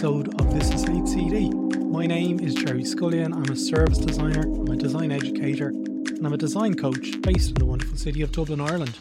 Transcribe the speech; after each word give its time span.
episode 0.00 0.40
of 0.40 0.54
This 0.54 0.70
Is 0.70 0.86
HCD. 0.86 1.90
My 1.90 2.06
name 2.06 2.40
is 2.40 2.54
Gerry 2.54 2.84
Scullion. 2.84 3.34
I'm 3.34 3.52
a 3.52 3.54
service 3.54 3.98
designer, 3.98 4.44
I'm 4.44 4.68
a 4.68 4.76
design 4.76 5.12
educator, 5.12 5.68
and 5.68 6.26
I'm 6.26 6.32
a 6.32 6.38
design 6.38 6.72
coach 6.72 7.20
based 7.20 7.50
in 7.50 7.56
the 7.56 7.66
wonderful 7.66 7.98
city 7.98 8.22
of 8.22 8.32
Dublin, 8.32 8.62
Ireland. 8.62 8.96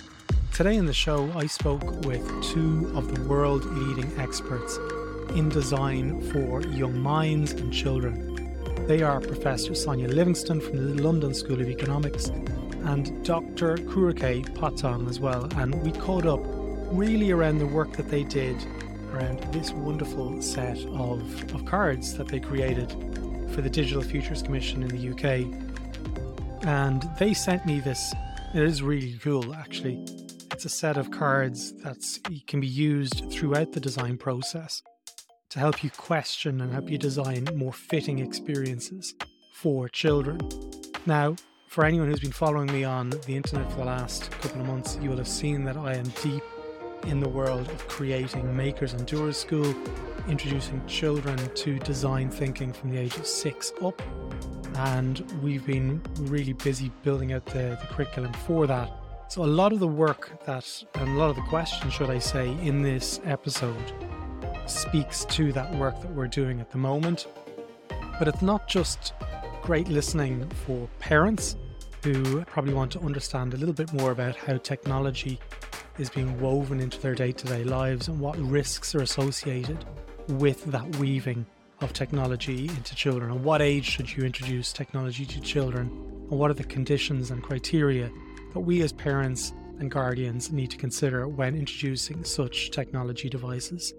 Today 0.52 0.76
in 0.76 0.86
the 0.86 0.94
show, 0.94 1.32
I 1.38 1.48
spoke 1.48 1.90
with 2.06 2.28
two 2.44 2.92
of 2.96 3.16
the 3.16 3.24
world 3.30 3.64
leading 3.64 4.12
experts 4.20 4.78
in 5.38 5.48
design 5.48 6.22
for 6.34 6.64
young 6.64 7.00
minds 7.00 7.54
and 7.54 7.72
children. 7.72 8.54
They 8.86 9.02
are 9.02 9.22
Professor 9.22 9.76
Sonia 9.76 10.10
Livingstone 10.10 10.60
from 10.60 10.98
the 10.98 11.02
London 11.02 11.34
School 11.34 11.62
of 11.62 11.70
Economics 11.70 12.28
and 12.28 13.24
Dr. 13.24 13.78
Kruakae 13.78 14.50
Pothong 14.50 15.10
as 15.10 15.22
well. 15.22 15.46
And 15.56 15.82
we 15.82 15.94
caught 15.94 16.26
up 16.26 16.42
really 16.92 17.32
around 17.32 17.60
the 17.60 17.68
work 17.68 17.94
that 17.94 18.10
they 18.10 18.26
did 18.26 18.58
around 19.14 19.40
this 19.54 19.72
wonderful 19.72 20.42
set 20.42 20.78
of, 20.86 21.54
of 21.54 21.66
cards 21.66 22.16
that 22.16 22.28
they 22.28 22.40
created 22.40 22.92
for 23.52 23.62
the 23.62 23.70
Digital 23.70 24.02
Futures 24.02 24.42
Commission 24.42 24.84
in 24.84 24.90
the 24.90 25.10
UK. 25.10 26.66
And 26.66 27.10
they 27.18 27.34
sent 27.34 27.66
me 27.66 27.80
this. 27.80 28.14
It 28.54 28.64
is 28.64 28.82
really 28.82 29.18
cool, 29.22 29.54
actually. 29.54 30.04
It's 30.52 30.66
a 30.66 30.70
set 30.70 30.98
of 30.98 31.12
cards 31.12 31.74
that 31.84 31.98
can 32.48 32.60
be 32.60 32.68
used 32.68 33.32
throughout 33.32 33.72
the 33.72 33.80
design 33.80 34.18
process 34.18 34.82
to 35.50 35.60
help 35.60 35.84
you 35.84 35.90
question 35.90 36.62
and 36.62 36.72
help 36.72 36.90
you 36.90 36.98
design 36.98 37.48
more 37.56 37.74
fitting 37.74 38.20
experiences 38.20 39.16
for 39.54 39.90
children. 39.90 40.40
Now, 41.06 41.36
for 41.68 41.86
anyone 41.86 42.08
who's 42.08 42.20
been 42.20 42.32
following 42.32 42.72
me 42.72 42.84
on 42.84 43.10
the 43.10 43.36
internet 43.36 43.72
for 43.72 43.80
the 43.80 43.86
last 43.86 44.32
couple 44.32 44.62
of 44.62 44.68
months, 44.68 44.98
you 45.02 45.10
will 45.10 45.18
have 45.18 45.28
seen 45.28 45.64
that 45.66 45.78
I 45.78 45.96
am 45.96 46.06
deep 46.22 46.44
in 47.06 47.20
the 47.20 47.30
world 47.30 47.68
of 47.70 47.88
creating 47.88 48.56
makers 48.56 48.94
and 48.94 49.06
doers 49.06 49.38
school, 49.38 49.74
introducing 50.28 50.86
children 50.86 51.38
to 51.56 51.80
design 51.80 52.30
thinking 52.30 52.72
from 52.74 52.92
the 52.92 52.98
age 52.98 53.16
of 53.18 53.26
six 53.26 53.72
up. 53.84 54.02
And 54.76 55.20
we've 55.42 55.66
been 55.66 56.02
really 56.20 56.54
busy 56.54 56.92
building 57.04 57.34
out 57.34 57.46
the, 57.46 57.78
the 57.82 57.88
curriculum 57.90 58.34
for 58.34 58.68
that. 58.68 58.92
So, 59.28 59.44
a 59.44 59.46
lot 59.46 59.74
of 59.74 59.80
the 59.80 59.88
work 59.88 60.44
that, 60.46 60.84
and 60.96 61.10
a 61.10 61.20
lot 61.20 61.30
of 61.30 61.36
the 61.36 61.44
questions, 61.44 61.94
should 61.94 62.10
I 62.10 62.20
say, 62.20 62.50
in 62.64 62.82
this 62.82 63.20
episode 63.26 63.94
speaks 64.66 65.26
to 65.26 65.52
that 65.54 65.74
work 65.76 66.00
that 66.02 66.12
we're 66.14 66.28
doing 66.28 66.60
at 66.62 66.72
the 66.72 66.78
moment. 66.78 67.28
But 68.18 68.28
it's 68.28 68.42
not 68.42 68.68
just 68.68 69.14
great 69.62 69.88
listening 69.88 70.50
for 70.66 70.88
parents 71.00 71.56
who 72.04 72.44
probably 72.46 72.74
want 72.74 72.92
to 72.94 73.00
understand 73.02 73.54
a 73.54 73.58
little 73.58 73.74
bit 73.74 73.92
more 73.94 74.12
about 74.12 74.36
how 74.36 74.58
technology 74.58 75.40
is 76.00 76.10
being 76.10 76.40
woven 76.40 76.80
into 76.80 77.00
their 77.00 77.14
day 77.14 77.32
to 77.34 77.46
day 77.46 77.64
lives 77.64 78.08
and 78.08 78.20
what 78.20 78.38
risks 78.40 78.96
are 78.96 79.02
associated 79.02 79.86
with 80.30 80.64
that 80.66 80.96
weaving 80.96 81.46
of 81.82 81.94
technology 81.94 82.68
into 82.70 82.96
children. 82.96 83.32
And 83.32 83.44
what 83.44 83.62
age 83.62 83.86
should 83.86 84.16
you 84.16 84.24
introduce 84.24 84.72
technology 84.72 85.26
to 85.26 85.42
children? 85.42 85.88
And 86.30 86.40
what 86.40 86.50
are 86.50 86.56
the 86.56 86.64
conditions 86.64 87.32
and 87.32 87.44
criteria 87.44 88.10
that 88.54 88.60
we 88.62 88.82
as 88.82 88.94
parents 88.94 89.54
and 89.80 89.92
guardians 89.92 90.52
need 90.52 90.72
to 90.72 90.78
consider 90.78 91.28
when 91.28 91.56
introducing 91.56 92.24
such 92.24 92.72
technology 92.72 93.30
devices? 93.30 93.94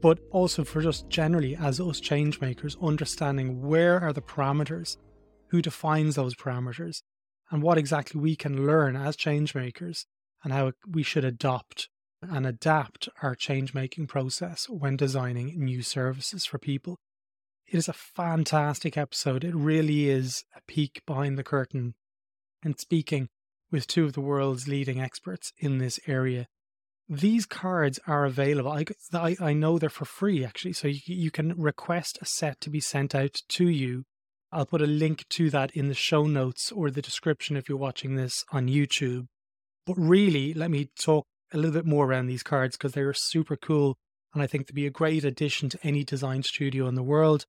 But 0.00 0.20
also 0.30 0.62
for 0.62 0.80
just 0.80 1.08
generally 1.08 1.56
as 1.56 1.80
us 1.80 1.98
change 1.98 2.40
makers, 2.40 2.76
understanding 2.80 3.60
where 3.62 4.00
are 4.00 4.12
the 4.12 4.22
parameters, 4.22 4.96
who 5.48 5.62
defines 5.62 6.14
those 6.14 6.34
parameters, 6.34 7.02
and 7.50 7.62
what 7.62 7.78
exactly 7.78 8.20
we 8.20 8.36
can 8.36 8.66
learn 8.66 8.94
as 8.94 9.16
change 9.16 9.54
makers 9.54 10.06
and 10.42 10.52
how 10.52 10.72
we 10.86 11.02
should 11.02 11.24
adopt 11.24 11.88
and 12.22 12.46
adapt 12.46 13.08
our 13.22 13.34
change 13.34 13.74
making 13.74 14.06
process 14.06 14.66
when 14.68 14.96
designing 14.96 15.54
new 15.56 15.82
services 15.82 16.44
for 16.44 16.58
people. 16.58 16.98
It 17.66 17.76
is 17.76 17.88
a 17.88 17.92
fantastic 17.92 18.96
episode. 18.96 19.44
It 19.44 19.54
really 19.54 20.08
is 20.08 20.44
a 20.56 20.60
peek 20.66 21.02
behind 21.06 21.36
the 21.36 21.44
curtain 21.44 21.94
and 22.62 22.78
speaking 22.78 23.28
with 23.70 23.86
two 23.86 24.04
of 24.04 24.14
the 24.14 24.20
world's 24.20 24.66
leading 24.66 25.00
experts 25.00 25.52
in 25.58 25.78
this 25.78 26.00
area. 26.06 26.46
These 27.08 27.46
cards 27.46 27.98
are 28.06 28.24
available. 28.24 28.70
I, 28.70 28.84
I, 29.12 29.36
I 29.40 29.52
know 29.52 29.78
they're 29.78 29.90
for 29.90 30.04
free 30.04 30.44
actually, 30.44 30.72
so 30.72 30.88
you, 30.88 31.00
you 31.06 31.30
can 31.30 31.54
request 31.56 32.18
a 32.20 32.26
set 32.26 32.60
to 32.62 32.70
be 32.70 32.80
sent 32.80 33.14
out 33.14 33.42
to 33.48 33.68
you. 33.68 34.04
I'll 34.50 34.66
put 34.66 34.82
a 34.82 34.86
link 34.86 35.26
to 35.30 35.50
that 35.50 35.70
in 35.72 35.88
the 35.88 35.94
show 35.94 36.24
notes 36.24 36.72
or 36.72 36.90
the 36.90 37.02
description 37.02 37.56
if 37.56 37.68
you're 37.68 37.78
watching 37.78 38.16
this 38.16 38.44
on 38.50 38.66
YouTube. 38.66 39.26
But 39.88 39.96
really, 39.96 40.52
let 40.52 40.70
me 40.70 40.90
talk 41.00 41.24
a 41.50 41.56
little 41.56 41.72
bit 41.72 41.86
more 41.86 42.04
around 42.04 42.26
these 42.26 42.42
cards 42.42 42.76
because 42.76 42.92
they 42.92 43.00
are 43.00 43.14
super 43.14 43.56
cool 43.56 43.96
and 44.34 44.42
I 44.42 44.46
think 44.46 44.66
to 44.66 44.74
be 44.74 44.86
a 44.86 44.90
great 44.90 45.24
addition 45.24 45.70
to 45.70 45.78
any 45.82 46.04
design 46.04 46.42
studio 46.42 46.86
in 46.88 46.94
the 46.94 47.02
world. 47.02 47.46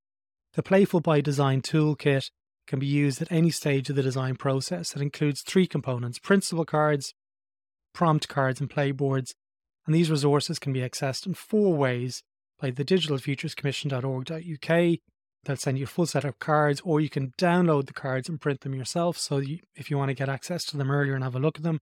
The 0.54 0.64
Playful 0.64 1.02
by 1.02 1.20
Design 1.20 1.62
toolkit 1.62 2.32
can 2.66 2.80
be 2.80 2.88
used 2.88 3.22
at 3.22 3.30
any 3.30 3.50
stage 3.50 3.90
of 3.90 3.98
the 3.98 4.02
design 4.02 4.38
process. 4.38 4.96
It 4.96 5.02
includes 5.02 5.42
three 5.42 5.68
components 5.68 6.18
principal 6.18 6.64
cards, 6.64 7.14
prompt 7.94 8.30
cards, 8.30 8.62
and 8.62 8.70
playboards. 8.70 9.34
And 9.86 9.94
these 9.94 10.10
resources 10.10 10.60
can 10.60 10.72
be 10.72 10.80
accessed 10.80 11.26
in 11.26 11.34
four 11.34 11.76
ways 11.76 12.24
by 12.58 12.72
the 12.72 12.86
digitalfuturescommission.org.uk. 12.86 15.00
They'll 15.44 15.58
send 15.58 15.78
you 15.78 15.84
a 15.84 15.88
full 15.88 16.06
set 16.06 16.24
of 16.24 16.40
cards, 16.40 16.80
or 16.86 17.02
you 17.02 17.10
can 17.10 17.34
download 17.38 17.88
the 17.88 17.94
cards 17.94 18.30
and 18.30 18.40
print 18.40 18.62
them 18.62 18.76
yourself. 18.76 19.18
So 19.18 19.40
you, 19.40 19.60
if 19.76 19.92
you 19.92 19.98
want 19.98 20.08
to 20.08 20.16
get 20.16 20.30
access 20.30 20.64
to 20.68 20.78
them 20.78 20.90
earlier 20.90 21.16
and 21.16 21.24
have 21.26 21.36
a 21.36 21.40
look 21.40 21.58
at 21.58 21.64
them, 21.64 21.82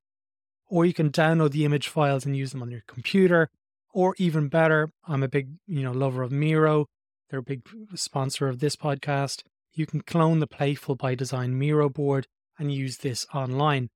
or 0.69 0.85
you 0.85 0.93
can 0.93 1.11
download 1.11 1.51
the 1.51 1.65
image 1.65 1.87
files 1.87 2.25
and 2.25 2.35
use 2.35 2.51
them 2.51 2.61
on 2.61 2.71
your 2.71 2.83
computer. 2.87 3.49
Or 3.93 4.15
even 4.17 4.47
better, 4.47 4.91
I'm 5.07 5.23
a 5.23 5.27
big, 5.27 5.49
you 5.65 5.81
know, 5.83 5.91
lover 5.91 6.23
of 6.23 6.31
Miro. 6.31 6.87
They're 7.29 7.39
a 7.39 7.43
big 7.43 7.61
sponsor 7.95 8.47
of 8.47 8.59
this 8.59 8.75
podcast. 8.75 9.43
You 9.73 9.85
can 9.85 10.01
clone 10.01 10.39
the 10.39 10.47
Playful 10.47 10.95
by 10.95 11.15
Design 11.15 11.57
Miro 11.57 11.89
board 11.89 12.27
and 12.59 12.71
use 12.71 12.97
this 12.97 13.25
online. 13.33 13.89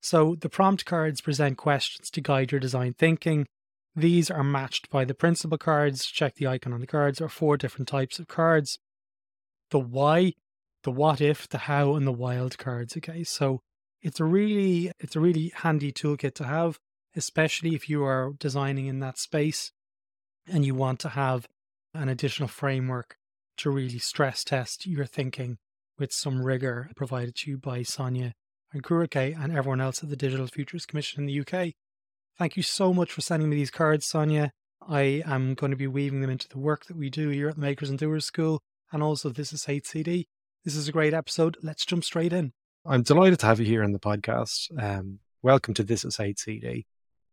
So 0.00 0.34
the 0.34 0.48
prompt 0.48 0.84
cards 0.84 1.20
present 1.20 1.56
questions 1.56 2.10
to 2.10 2.20
guide 2.20 2.52
your 2.52 2.60
design 2.60 2.94
thinking. 2.94 3.46
These 3.96 4.30
are 4.30 4.44
matched 4.44 4.90
by 4.90 5.04
the 5.04 5.14
principle 5.14 5.56
cards. 5.56 6.06
Check 6.06 6.34
the 6.34 6.46
icon 6.46 6.72
on 6.72 6.80
the 6.80 6.86
cards 6.86 7.20
are 7.20 7.28
four 7.28 7.56
different 7.56 7.88
types 7.88 8.18
of 8.18 8.28
cards. 8.28 8.78
The 9.70 9.78
why, 9.78 10.32
the 10.82 10.90
what 10.90 11.20
if, 11.20 11.48
the 11.48 11.58
how, 11.58 11.94
and 11.94 12.06
the 12.06 12.12
wild 12.12 12.58
cards. 12.58 12.96
Okay, 12.96 13.24
so 13.24 13.60
it's 14.04 14.20
a 14.20 14.24
really 14.24 14.92
it's 15.00 15.16
a 15.16 15.20
really 15.20 15.50
handy 15.56 15.90
toolkit 15.90 16.34
to 16.34 16.44
have, 16.44 16.78
especially 17.16 17.74
if 17.74 17.88
you 17.88 18.04
are 18.04 18.34
designing 18.38 18.86
in 18.86 19.00
that 19.00 19.18
space 19.18 19.72
and 20.46 20.64
you 20.64 20.74
want 20.74 21.00
to 21.00 21.08
have 21.08 21.48
an 21.94 22.10
additional 22.10 22.48
framework 22.48 23.16
to 23.56 23.70
really 23.70 23.98
stress 23.98 24.44
test 24.44 24.86
your 24.86 25.06
thinking 25.06 25.56
with 25.98 26.12
some 26.12 26.42
rigor 26.42 26.90
provided 26.94 27.34
to 27.34 27.52
you 27.52 27.56
by 27.56 27.82
Sonia 27.82 28.34
and 28.72 28.82
Kruakae 28.82 29.36
and 29.42 29.56
everyone 29.56 29.80
else 29.80 30.02
at 30.02 30.10
the 30.10 30.16
Digital 30.16 30.48
Futures 30.48 30.84
Commission 30.84 31.22
in 31.22 31.26
the 31.26 31.40
UK. 31.40 31.72
Thank 32.36 32.56
you 32.56 32.62
so 32.62 32.92
much 32.92 33.10
for 33.10 33.22
sending 33.22 33.48
me 33.48 33.56
these 33.56 33.70
cards, 33.70 34.04
Sonia. 34.04 34.50
I 34.86 35.22
am 35.24 35.54
going 35.54 35.70
to 35.70 35.76
be 35.76 35.86
weaving 35.86 36.20
them 36.20 36.30
into 36.30 36.48
the 36.48 36.58
work 36.58 36.86
that 36.86 36.96
we 36.96 37.08
do 37.08 37.30
here 37.30 37.48
at 37.48 37.54
the 37.54 37.60
Makers 37.60 37.88
and 37.88 37.98
Doers 37.98 38.26
School, 38.26 38.60
and 38.92 39.02
also 39.02 39.30
this 39.30 39.52
is 39.52 39.64
HCD. 39.64 40.24
This 40.64 40.76
is 40.76 40.88
a 40.88 40.92
great 40.92 41.14
episode. 41.14 41.56
Let's 41.62 41.86
jump 41.86 42.04
straight 42.04 42.32
in. 42.32 42.52
I'm 42.86 43.02
delighted 43.02 43.38
to 43.38 43.46
have 43.46 43.60
you 43.60 43.64
here 43.64 43.82
on 43.82 43.92
the 43.92 43.98
podcast. 43.98 44.68
Um, 44.78 45.18
welcome 45.40 45.72
to 45.72 45.82
This 45.82 46.04
Is 46.04 46.18
HCD. 46.18 46.84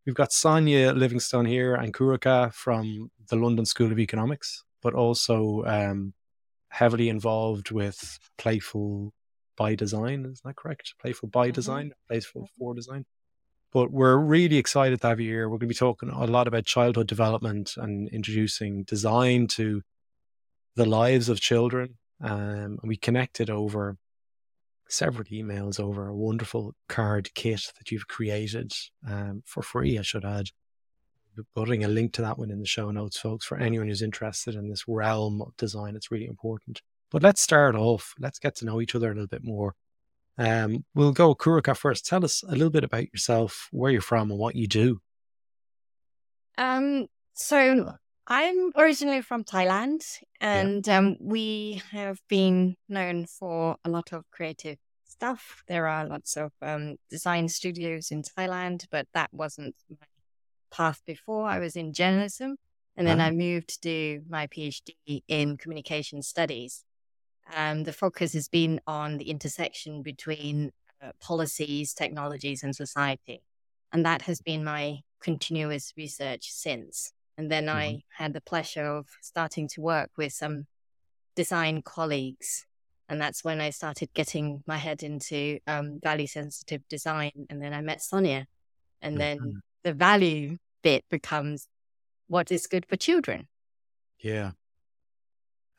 We've 0.06 0.14
got 0.14 0.32
Sonia 0.32 0.94
Livingstone 0.94 1.44
here 1.44 1.74
and 1.74 1.92
Kruakae 1.92 2.54
from 2.54 3.10
the 3.28 3.36
London 3.36 3.66
School 3.66 3.92
of 3.92 3.98
Economics, 3.98 4.64
but 4.80 4.94
also 4.94 5.62
um, 5.66 6.14
heavily 6.70 7.10
involved 7.10 7.70
with 7.70 8.18
Playful 8.38 9.12
by 9.54 9.74
Design. 9.74 10.24
Is 10.24 10.40
that 10.40 10.56
correct? 10.56 10.94
Playful 10.98 11.28
by 11.28 11.48
mm-hmm. 11.48 11.52
Design, 11.52 11.92
Playful 12.08 12.48
for 12.58 12.74
Design. 12.74 13.04
But 13.74 13.92
we're 13.92 14.16
really 14.16 14.56
excited 14.56 15.02
to 15.02 15.08
have 15.08 15.20
you 15.20 15.28
here. 15.28 15.50
We're 15.50 15.58
going 15.58 15.68
to 15.68 15.74
be 15.74 15.74
talking 15.74 16.08
a 16.08 16.24
lot 16.24 16.48
about 16.48 16.64
childhood 16.64 17.08
development 17.08 17.74
and 17.76 18.08
introducing 18.08 18.84
design 18.84 19.48
to 19.48 19.82
the 20.76 20.86
lives 20.86 21.28
of 21.28 21.42
children. 21.42 21.98
Um, 22.22 22.78
and 22.80 22.88
we 22.88 22.96
connected 22.96 23.50
over 23.50 23.98
several 24.92 25.24
emails 25.24 25.80
over 25.80 26.08
a 26.08 26.14
wonderful 26.14 26.74
card 26.88 27.32
kit 27.34 27.72
that 27.78 27.90
you've 27.90 28.08
created 28.08 28.72
um, 29.08 29.42
for 29.46 29.62
free, 29.62 29.98
I 29.98 30.02
should 30.02 30.24
add. 30.24 30.46
Putting 31.54 31.82
a 31.82 31.88
link 31.88 32.12
to 32.12 32.22
that 32.22 32.38
one 32.38 32.50
in 32.50 32.60
the 32.60 32.66
show 32.66 32.90
notes, 32.90 33.18
folks, 33.18 33.46
for 33.46 33.56
anyone 33.56 33.88
who's 33.88 34.02
interested 34.02 34.54
in 34.54 34.68
this 34.68 34.84
realm 34.86 35.40
of 35.40 35.56
design. 35.56 35.96
It's 35.96 36.10
really 36.10 36.26
important. 36.26 36.82
But 37.10 37.22
let's 37.22 37.40
start 37.40 37.74
off. 37.74 38.14
Let's 38.18 38.38
get 38.38 38.54
to 38.56 38.66
know 38.66 38.82
each 38.82 38.94
other 38.94 39.10
a 39.10 39.14
little 39.14 39.26
bit 39.26 39.42
more. 39.42 39.74
Um, 40.36 40.84
we'll 40.94 41.12
go 41.12 41.34
Kruakae 41.34 41.76
first. 41.76 42.06
Tell 42.06 42.24
us 42.24 42.42
a 42.42 42.52
little 42.52 42.70
bit 42.70 42.84
about 42.84 43.10
yourself, 43.12 43.68
where 43.70 43.90
you're 43.90 44.02
from, 44.02 44.30
and 44.30 44.38
what 44.38 44.56
you 44.56 44.66
do. 44.66 45.00
Um, 46.58 47.06
so 47.32 47.94
I'm 48.26 48.70
originally 48.76 49.20
from 49.20 49.44
Thailand, 49.44 50.04
and 50.40 50.86
yeah. 50.86 50.98
um, 50.98 51.16
we 51.20 51.82
have 51.90 52.20
been 52.28 52.76
known 52.88 53.26
for 53.26 53.76
a 53.84 53.90
lot 53.90 54.12
of 54.12 54.30
creative 54.30 54.78
stuff. 55.04 55.62
There 55.66 55.86
are 55.88 56.06
lots 56.06 56.36
of 56.36 56.52
um, 56.62 56.96
design 57.10 57.48
studios 57.48 58.10
in 58.10 58.22
Thailand, 58.22 58.86
but 58.90 59.06
that 59.12 59.30
wasn't 59.32 59.74
my 59.88 60.06
path 60.70 61.02
before. 61.04 61.46
I 61.46 61.58
was 61.58 61.76
in 61.76 61.92
journalism, 61.92 62.56
And 62.96 63.06
then 63.06 63.20
I 63.20 63.30
moved 63.30 63.68
to 63.70 63.80
do 63.80 64.22
my 64.28 64.46
PhD 64.46 65.22
in 65.26 65.56
communication 65.56 66.22
studies. 66.22 66.84
Um, 67.54 67.84
the 67.84 67.92
focus 67.92 68.34
has 68.34 68.48
been 68.48 68.80
on 68.86 69.18
the 69.18 69.30
intersection 69.30 70.02
between 70.02 70.72
uh, 71.02 71.12
policies, 71.20 71.94
technologies, 71.94 72.62
and 72.62 72.76
society. 72.76 73.42
And 73.92 74.04
that 74.04 74.22
has 74.22 74.40
been 74.40 74.62
my 74.64 75.00
continuous 75.20 75.92
research 75.96 76.50
since. 76.50 77.12
And 77.36 77.50
then 77.50 77.66
mm-hmm. 77.66 77.76
I 77.76 78.02
had 78.10 78.32
the 78.32 78.40
pleasure 78.40 78.84
of 78.84 79.06
starting 79.20 79.68
to 79.68 79.80
work 79.80 80.10
with 80.16 80.32
some 80.32 80.66
design 81.34 81.82
colleagues. 81.82 82.66
And 83.08 83.20
that's 83.20 83.44
when 83.44 83.60
I 83.60 83.70
started 83.70 84.12
getting 84.14 84.62
my 84.66 84.76
head 84.76 85.02
into 85.02 85.58
um, 85.66 86.00
value 86.02 86.26
sensitive 86.26 86.82
design. 86.88 87.32
And 87.50 87.60
then 87.60 87.72
I 87.72 87.80
met 87.80 88.02
Sonia. 88.02 88.46
And 89.00 89.18
then 89.18 89.38
mm-hmm. 89.38 89.58
the 89.82 89.92
value 89.92 90.58
bit 90.82 91.04
becomes 91.10 91.68
what 92.28 92.52
is 92.52 92.66
good 92.66 92.86
for 92.86 92.96
children. 92.96 93.48
Yeah. 94.18 94.52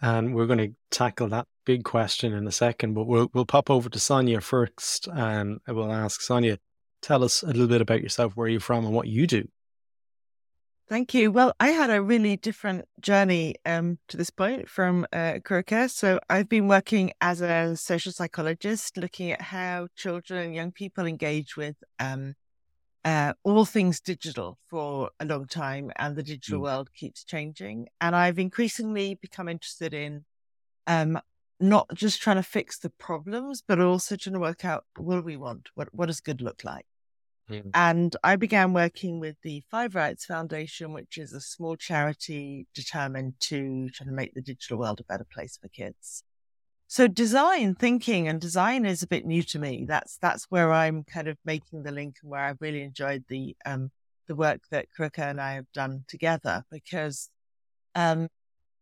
And 0.01 0.35
we're 0.35 0.47
going 0.47 0.59
to 0.59 0.75
tackle 0.91 1.29
that 1.29 1.47
big 1.65 1.83
question 1.83 2.33
in 2.33 2.45
a 2.47 2.51
second, 2.51 2.93
but 2.93 3.05
we'll 3.05 3.29
we'll 3.33 3.45
pop 3.45 3.69
over 3.69 3.89
to 3.89 3.99
Sonia 3.99 4.41
first, 4.41 5.07
and 5.07 5.59
I 5.67 5.71
will 5.71 5.91
ask 5.91 6.21
Sonia, 6.21 6.57
tell 7.01 7.23
us 7.23 7.43
a 7.43 7.47
little 7.47 7.67
bit 7.67 7.81
about 7.81 8.01
yourself, 8.01 8.33
where 8.35 8.47
you're 8.47 8.59
from, 8.59 8.85
and 8.85 8.93
what 8.93 9.07
you 9.07 9.27
do. 9.27 9.47
Thank 10.93 11.15
you. 11.15 11.31
Well, 11.31 11.55
I 11.59 11.69
had 11.69 11.89
a 11.89 12.03
really 12.03 12.37
different 12.37 12.85
journey 13.01 13.55
um, 13.65 13.97
to 14.09 14.15
this 14.15 14.29
point 14.29 14.69
from 14.69 15.07
uh, 15.11 15.39
Kruakae. 15.43 15.89
So 15.89 16.19
I've 16.29 16.47
been 16.47 16.67
working 16.67 17.13
as 17.19 17.41
a 17.41 17.75
social 17.75 18.11
psychologist, 18.11 18.95
looking 18.95 19.31
at 19.31 19.41
how 19.41 19.87
children 19.95 20.45
and 20.45 20.53
young 20.53 20.71
people 20.71 21.07
engage 21.07 21.57
with 21.57 21.77
um, 21.97 22.35
uh, 23.03 23.33
all 23.43 23.65
things 23.65 24.01
digital 24.01 24.59
for 24.67 25.09
a 25.19 25.25
long 25.25 25.47
time, 25.47 25.91
and 25.95 26.15
the 26.15 26.21
digital 26.21 26.59
mm. 26.59 26.65
world 26.65 26.93
keeps 26.93 27.23
changing. 27.23 27.87
And 27.99 28.15
I've 28.15 28.37
increasingly 28.37 29.15
become 29.15 29.49
interested 29.49 29.95
in 29.95 30.25
um, 30.85 31.19
not 31.59 31.87
just 31.95 32.21
trying 32.21 32.35
to 32.35 32.43
fix 32.43 32.77
the 32.77 32.91
problems, 32.91 33.63
but 33.67 33.79
also 33.79 34.15
trying 34.15 34.35
to 34.35 34.39
work 34.39 34.63
out 34.63 34.85
what 34.95 35.15
do 35.15 35.21
we 35.23 35.37
want? 35.37 35.69
What 35.73 35.91
what 35.91 36.05
does 36.05 36.21
good 36.21 36.39
look 36.39 36.63
like? 36.63 36.85
Mm. 37.49 37.71
And 37.73 38.15
I 38.23 38.35
began 38.35 38.73
working 38.73 39.19
with 39.19 39.35
the 39.43 39.63
Five 39.69 39.95
Rights 39.95 40.25
Foundation, 40.25 40.93
which 40.93 41.17
is 41.17 41.33
a 41.33 41.41
small 41.41 41.75
charity 41.75 42.67
determined 42.73 43.33
to 43.41 43.89
try 43.89 44.05
to 44.05 44.11
make 44.11 44.33
the 44.33 44.41
digital 44.41 44.77
world 44.77 44.99
a 44.99 45.03
better 45.03 45.25
place 45.31 45.57
for 45.61 45.67
kids. 45.67 46.23
So 46.87 47.07
design 47.07 47.75
thinking 47.75 48.27
and 48.27 48.39
design 48.39 48.85
is 48.85 49.01
a 49.01 49.07
bit 49.07 49.25
new 49.25 49.41
to 49.43 49.59
me. 49.59 49.85
That's 49.87 50.17
that's 50.17 50.45
where 50.49 50.71
I'm 50.71 51.03
kind 51.03 51.27
of 51.27 51.37
making 51.43 51.83
the 51.83 51.91
link 51.91 52.17
and 52.21 52.31
where 52.31 52.41
I've 52.41 52.61
really 52.61 52.83
enjoyed 52.83 53.25
the 53.27 53.55
um 53.65 53.91
the 54.27 54.35
work 54.35 54.61
that 54.69 54.87
Kruakae 54.95 55.29
and 55.31 55.41
I 55.41 55.53
have 55.53 55.71
done 55.73 56.05
together 56.07 56.63
because 56.69 57.29
um 57.95 58.27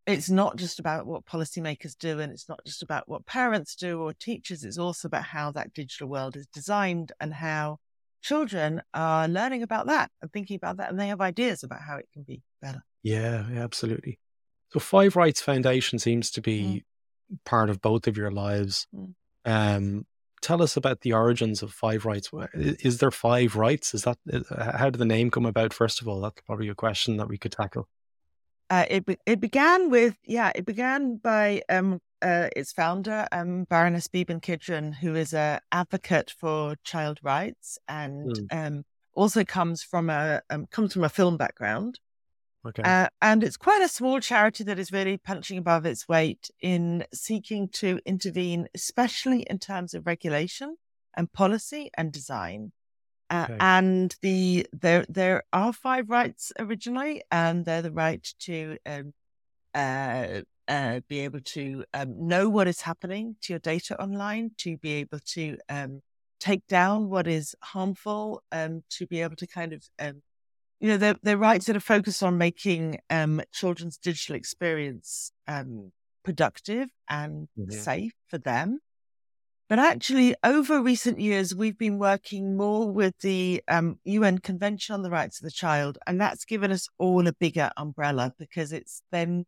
it's 0.06 0.30
not 0.30 0.58
just 0.58 0.80
about 0.80 1.06
what 1.06 1.26
policymakers 1.26 1.96
do 1.98 2.20
and 2.20 2.34
it's 2.34 2.50
not 2.50 2.60
just 2.66 2.84
about 2.84 3.08
what 3.08 3.26
parents 3.26 3.76
do 3.76 4.02
or 4.02 4.14
teachers. 4.14 4.64
It's 4.64 4.78
also 4.78 5.08
about 5.08 5.24
how 5.24 5.52
that 5.52 5.74
digital 5.74 6.10
world 6.10 6.36
is 6.36 6.48
designed 6.48 7.12
and 7.22 7.34
how 7.34 7.78
children 8.22 8.82
are 8.94 9.28
learning 9.28 9.64
about 9.64 9.88
that 9.88 10.12
and 10.22 10.32
thinking 10.32 10.56
about 10.56 10.78
that 10.78 10.90
and 10.90 11.00
they 11.00 11.08
have 11.08 11.22
ideas 11.22 11.64
about 11.64 11.82
how 11.82 11.98
it 11.98 12.08
can 12.14 12.24
be 12.24 12.42
better. 12.62 12.84
Yeah, 13.04 13.46
absolutely. 13.56 14.20
So 14.70 14.80
Five 14.80 15.16
Rights 15.16 15.42
Foundation 15.42 16.00
seems 16.00 16.32
to 16.32 16.42
be 16.42 16.62
mm 16.62 16.82
part 17.46 17.70
of 17.70 17.82
both 17.82 18.08
of 18.08 18.18
your 18.18 18.32
lives. 18.32 18.88
Mm. 18.96 19.14
Um, 19.46 20.06
tell 20.42 20.62
us 20.62 20.78
about 20.78 21.02
the 21.02 21.14
origins 21.14 21.62
of 21.62 21.72
Five 21.72 22.06
Rights. 22.06 22.30
Is 22.54 23.00
there 23.00 23.12
five 23.12 23.56
rights? 23.56 23.94
Is 23.94 24.04
that 24.04 24.18
how 24.78 24.90
did 24.90 25.00
the 25.00 25.06
name 25.06 25.32
come 25.32 25.46
about? 25.46 25.74
First 25.74 26.02
of 26.02 26.08
all, 26.08 26.22
that's 26.22 26.42
probably 26.42 26.70
a 26.70 26.76
question 26.76 27.18
that 27.18 27.28
we 27.28 27.38
could 27.38 27.52
tackle. 27.52 27.88
Uh, 28.70 28.86
it 28.90 29.06
it 29.26 29.40
began 29.40 29.90
with 29.90 30.16
yeah, 30.24 30.52
it 30.56 30.66
began 30.66 31.18
by 31.18 31.62
um, 31.70 32.00
uh, 32.22 32.50
its 32.56 32.72
founder, 32.72 33.28
um, 33.32 33.66
Baroness 33.66 34.08
Beeban 34.08 34.42
Kidron, 34.42 34.94
who 34.94 35.16
is 35.16 35.34
an 35.34 35.60
advocate 35.72 36.34
for 36.38 36.76
child 36.84 37.20
rights 37.24 37.78
and 37.88 38.36
mm. 38.36 38.48
um, 38.52 38.86
also 39.14 39.44
comes 39.44 39.84
from 39.84 40.10
a 40.10 40.42
um, 40.50 40.68
comes 40.68 40.94
from 40.94 41.04
a 41.04 41.10
film 41.10 41.38
background. 41.38 42.00
Okay. 42.66 42.84
Uh, 42.84 43.08
and 43.22 43.44
it's 43.44 43.58
quite 43.58 43.82
a 43.82 43.88
small 43.88 44.20
charity 44.20 44.64
that 44.66 44.78
is 44.78 44.92
really 44.92 45.18
punching 45.18 45.58
above 45.58 45.86
its 45.86 46.08
weight 46.08 46.52
in 46.62 47.04
seeking 47.12 47.68
to 47.70 48.00
intervene, 48.06 48.68
especially 48.76 49.42
in 49.50 49.58
terms 49.58 49.96
of 49.96 50.06
regulation 50.06 50.78
and 51.18 51.32
policy 51.34 51.90
and 51.98 52.12
design. 52.12 52.72
Uh, 53.32 53.48
okay. 53.50 53.58
And 53.60 54.16
the 54.22 54.68
there 54.74 55.06
there 55.10 55.44
are 55.52 55.74
five 55.74 56.10
rights 56.10 56.52
originally, 56.60 57.24
and 57.32 57.66
they're 57.66 57.82
the 57.82 57.92
right 57.92 58.28
to 58.42 58.78
um, 58.86 59.14
uh, 59.74 60.42
uh, 60.72 61.02
be 61.08 61.20
able 61.20 61.42
to 61.42 61.86
um, 61.94 62.28
know 62.28 62.50
what 62.50 62.68
is 62.68 62.82
happening 62.82 63.36
to 63.42 63.54
your 63.54 63.60
data 63.60 64.02
online, 64.02 64.52
to 64.58 64.78
be 64.78 64.94
able 64.94 65.20
to 65.20 65.58
um, 65.70 66.02
take 66.40 66.66
down 66.68 67.10
what 67.10 67.28
is 67.28 67.56
harmful, 67.62 68.42
um, 68.52 68.84
to 68.90 69.06
be 69.06 69.22
able 69.22 69.36
to 69.36 69.46
kind 69.46 69.74
of 69.74 69.84
um, 70.00 70.24
you 70.82 70.88
know, 70.88 70.98
they're, 70.98 71.16
they're 71.22 71.38
rights 71.38 71.68
that 71.68 71.76
are 71.76 71.80
focused 71.80 72.24
on 72.24 72.40
making 72.40 73.00
um, 73.12 73.40
children's 73.54 73.98
digital 73.98 74.36
experience 74.36 75.32
um, 75.48 75.92
productive 76.26 76.90
and 77.08 77.48
mm-hmm. 77.58 77.72
safe 77.72 78.14
for 78.28 78.40
them. 78.40 78.80
But 79.70 79.78
actually, 79.78 80.36
over 80.44 80.82
recent 80.82 81.20
years, 81.20 81.56
we've 81.56 81.78
been 81.78 82.00
working 82.00 82.58
more 82.58 82.92
with 82.92 83.18
the 83.20 83.62
um, 83.70 84.00
UN 84.04 84.40
Convention 84.40 84.96
on 84.96 85.04
the 85.04 85.12
Rights 85.12 85.40
of 85.40 85.46
the 85.46 85.52
Child, 85.52 86.00
and 86.08 86.20
that's 86.20 86.46
given 86.46 86.72
us 86.72 86.90
all 86.98 87.28
a 87.28 87.32
bigger 87.32 87.70
umbrella 87.78 88.34
because 88.38 88.74
it's 88.74 89.02
then, 89.12 89.46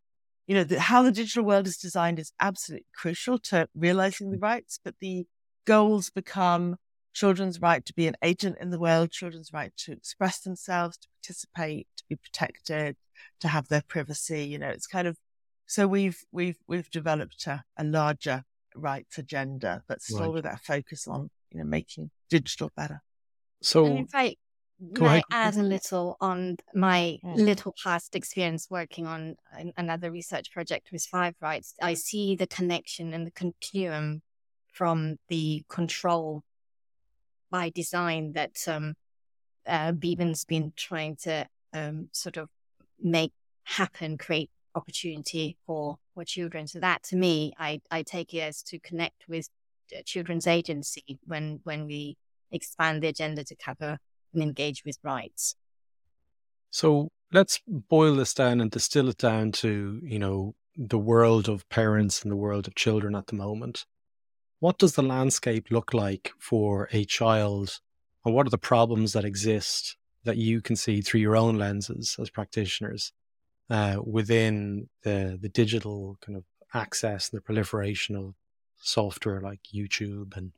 you 0.48 0.56
know, 0.56 0.64
the, 0.64 0.80
how 0.80 1.04
the 1.04 1.12
digital 1.12 1.44
world 1.44 1.68
is 1.68 1.78
designed 1.78 2.20
is 2.20 2.34
absolutely 2.40 2.86
crucial 2.96 3.38
to 3.40 3.68
realizing 3.76 4.32
the 4.32 4.38
mm. 4.38 4.44
rights, 4.44 4.80
but 4.84 4.96
the 5.00 5.26
goals 5.66 6.10
become 6.10 6.76
children's 7.14 7.62
right 7.62 7.86
to 7.86 7.94
be 7.94 8.08
an 8.08 8.18
agent 8.24 8.58
in 8.60 8.72
the 8.72 8.80
world, 8.80 9.12
children's 9.12 9.54
right 9.54 9.72
to 9.78 9.92
express 9.92 10.40
themselves, 10.40 10.98
to 10.98 11.08
participate, 11.22 11.88
to 11.98 12.04
be 12.10 12.16
protected, 12.16 12.98
to 13.40 13.48
have 13.48 13.68
their 13.70 13.84
privacy. 13.88 14.46
You 14.46 14.60
know, 14.60 14.70
it's 14.70 14.88
kind 14.88 15.08
of 15.08 15.18
so 15.66 15.88
we've 15.88 16.20
we've 16.32 16.58
we've 16.68 16.90
developed 16.90 17.48
a, 17.48 17.64
a 17.78 17.84
larger 17.84 18.44
rights 18.76 19.18
agenda, 19.18 19.84
but 19.88 20.02
still 20.02 20.20
right. 20.20 20.34
with 20.34 20.44
that 20.44 20.62
focus 20.62 21.08
on 21.08 21.30
you 21.52 21.60
know 21.60 21.66
making 21.66 22.12
digital 22.30 22.72
better. 22.76 23.02
So, 23.62 23.86
and 23.86 24.00
if 24.00 24.16
I 24.96 25.00
may 25.00 25.24
add 25.32 25.56
a 25.56 25.64
little 25.64 26.18
on 26.20 26.58
my 26.74 27.18
little 27.24 27.74
past 27.84 28.16
experience 28.16 28.68
working 28.70 29.08
on 29.08 29.36
another 29.78 30.12
research 30.12 30.52
project 30.52 30.92
with 30.92 31.04
Five 31.04 31.36
Rights, 31.42 31.74
I 31.82 31.94
see 31.94 32.36
the 32.36 32.48
connection 32.48 33.14
and 33.14 33.26
the 33.26 33.32
continuum 33.32 34.22
from 34.72 35.18
the 35.30 35.64
control 35.70 36.44
by 37.52 37.70
design 37.70 38.34
that 38.34 38.58
um, 38.68 38.96
uh, 39.68 39.92
Beeban's 39.92 40.44
been 40.44 40.74
trying 40.76 41.16
to 41.18 41.48
um, 41.74 42.10
sort 42.12 42.38
of 42.38 42.50
make 43.02 43.32
happen, 43.64 44.18
create 44.18 44.50
opportunity 44.76 45.58
for 45.66 45.98
for 46.14 46.24
children. 46.24 46.68
So 46.68 46.80
that, 46.80 47.04
to 47.04 47.16
me, 47.16 47.54
I 47.58 47.82
I 47.92 48.04
take 48.04 48.34
it 48.34 48.40
as 48.40 48.64
to 48.64 48.80
connect 48.80 49.28
with 49.28 49.50
children's 50.06 50.48
agency 50.48 51.20
when 51.26 51.60
when 51.64 51.86
we 51.86 52.18
expand 52.52 53.04
the 53.04 53.08
agenda 53.08 53.44
to 53.44 53.56
cover 53.56 54.00
and 54.34 54.44
engage 54.44 54.84
with 54.86 54.98
rights. 55.04 55.56
So 56.72 57.10
let's 57.32 57.60
boil 57.68 58.16
this 58.16 58.34
down 58.34 58.62
and 58.62 58.72
distill 58.72 59.10
it 59.10 59.18
down 59.18 59.52
to 59.52 60.00
you 60.04 60.20
know 60.20 60.56
the 60.76 60.98
world 60.98 61.50
of 61.50 61.68
parents 61.70 62.24
and 62.24 62.32
the 62.32 62.36
world 62.36 62.68
of 62.68 62.76
children 62.76 63.16
at 63.16 63.28
the 63.28 63.36
moment 63.36 63.86
what 64.60 64.78
does 64.78 64.96
the 64.96 65.04
landscape 65.04 65.72
look 65.72 65.94
like 65.94 66.32
for 66.40 66.88
a 66.94 67.04
child 67.04 67.82
and 68.24 68.34
what 68.34 68.48
are 68.48 68.50
the 68.50 68.58
problems 68.58 69.12
that 69.12 69.26
exist 69.26 69.98
that 70.24 70.38
you 70.38 70.62
can 70.62 70.78
see 70.78 71.02
through 71.02 71.20
your 71.20 71.36
own 71.36 71.58
lenses 71.58 72.16
as 72.18 72.30
practitioners 72.30 73.12
uh, 73.70 73.98
within 74.04 74.88
the 75.04 75.38
the 75.42 75.50
digital 75.50 76.18
kind 76.22 76.38
of 76.38 76.46
access 76.74 77.30
and 77.30 77.38
the 77.38 77.42
proliferation 77.42 78.16
of 78.16 78.36
software 78.78 79.42
like 79.42 79.60
YouTube 79.76 80.36
and 80.38 80.54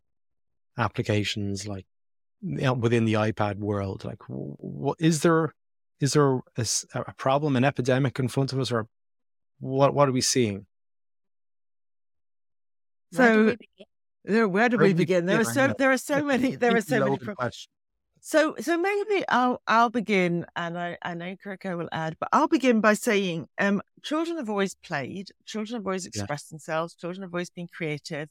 applications 0.77 1.67
like 1.67 1.85
you 2.45 2.61
know, 2.61 2.73
within 2.73 3.05
the 3.05 3.13
iPad 3.13 3.57
world 3.57 4.05
like 4.05 4.21
what 4.27 4.97
is 4.99 5.21
there 5.21 5.53
is 5.99 6.13
there 6.13 6.39
a, 6.57 6.65
a 6.93 7.13
problem 7.17 7.55
an 7.55 7.63
epidemic 7.63 8.19
in 8.19 8.27
front 8.27 8.53
of 8.53 8.59
us 8.59 8.71
or 8.71 8.87
what 9.59 9.93
what 9.93 10.07
are 10.07 10.13
we 10.13 10.21
seeing 10.21 10.65
so 13.11 13.55
there, 14.25 14.47
where 14.47 14.69
do 14.69 14.77
we 14.77 14.93
begin? 14.93 15.25
There 15.25 15.39
are 15.39 15.43
so 15.43 15.73
there 15.77 15.91
are 15.91 15.97
so 15.97 16.23
many 16.23 16.55
there 16.55 16.75
are 16.75 16.81
so 16.81 16.99
many 16.99 17.17
questions. 17.17 17.69
So 18.21 18.55
so 18.59 18.77
maybe 18.77 19.23
I'll 19.29 19.61
I'll 19.67 19.91
begin, 19.91 20.45
and 20.55 20.77
I 20.77 20.97
I 21.01 21.13
know 21.13 21.35
Kruakae 21.35 21.77
will 21.77 21.89
add, 21.91 22.17
but 22.19 22.29
I'll 22.33 22.47
begin 22.47 22.81
by 22.81 22.95
saying, 22.95 23.47
um, 23.59 23.81
children 24.01 24.37
have 24.37 24.49
always 24.49 24.73
played, 24.75 25.29
children 25.45 25.79
have 25.79 25.85
always 25.85 26.07
expressed 26.07 26.47
yeah. 26.47 26.55
themselves, 26.55 26.95
children 26.95 27.21
have 27.21 27.33
always 27.33 27.51
been 27.51 27.67
creative, 27.67 28.29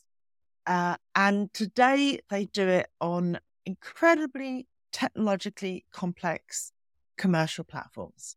uh, 0.66 0.96
and 1.14 1.52
today 1.54 2.18
they 2.28 2.46
do 2.46 2.66
it 2.66 2.88
on 3.00 3.38
incredibly 3.66 4.66
technologically 4.92 5.84
complex 5.92 6.72
commercial 7.16 7.64
platforms. 7.64 8.36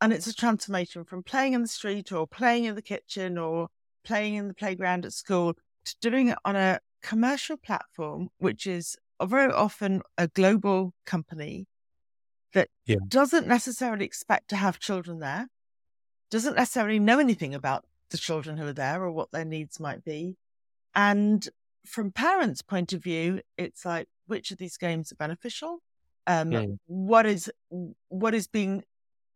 and 0.00 0.12
it's 0.12 0.26
a 0.26 0.34
transformation 0.34 1.04
from 1.04 1.22
playing 1.22 1.52
in 1.52 1.62
the 1.62 1.68
street 1.68 2.10
or 2.10 2.26
playing 2.26 2.64
in 2.64 2.74
the 2.74 2.82
kitchen 2.82 3.38
or 3.38 3.68
playing 4.04 4.34
in 4.34 4.48
the 4.48 4.54
playground 4.54 5.06
at 5.06 5.12
school 5.12 5.54
to 5.84 5.94
doing 6.00 6.28
it 6.28 6.38
on 6.44 6.56
a 6.56 6.80
commercial 7.02 7.56
platform, 7.56 8.28
which 8.38 8.66
is 8.66 8.96
very 9.22 9.52
often 9.52 10.02
a 10.18 10.26
global 10.28 10.92
company 11.06 11.66
that 12.52 12.68
yeah. 12.86 12.96
doesn't 13.06 13.46
necessarily 13.46 14.04
expect 14.04 14.48
to 14.48 14.56
have 14.56 14.78
children 14.78 15.20
there, 15.20 15.46
doesn't 16.30 16.56
necessarily 16.56 16.98
know 16.98 17.18
anything 17.18 17.54
about 17.54 17.84
the 18.10 18.18
children 18.18 18.56
who 18.56 18.66
are 18.66 18.72
there 18.72 19.02
or 19.02 19.10
what 19.10 19.30
their 19.30 19.44
needs 19.44 19.78
might 19.78 20.04
be. 20.04 20.36
And 20.94 21.48
from 21.86 22.12
parents' 22.12 22.62
point 22.62 22.92
of 22.92 23.02
view, 23.02 23.40
it's 23.56 23.84
like 23.84 24.08
which 24.26 24.50
of 24.50 24.58
these 24.58 24.76
games 24.76 25.12
are 25.12 25.16
beneficial? 25.16 25.78
Um, 26.26 26.52
yeah. 26.52 26.66
what 26.86 27.26
is 27.26 27.50
what 28.08 28.34
is 28.34 28.46
being 28.46 28.84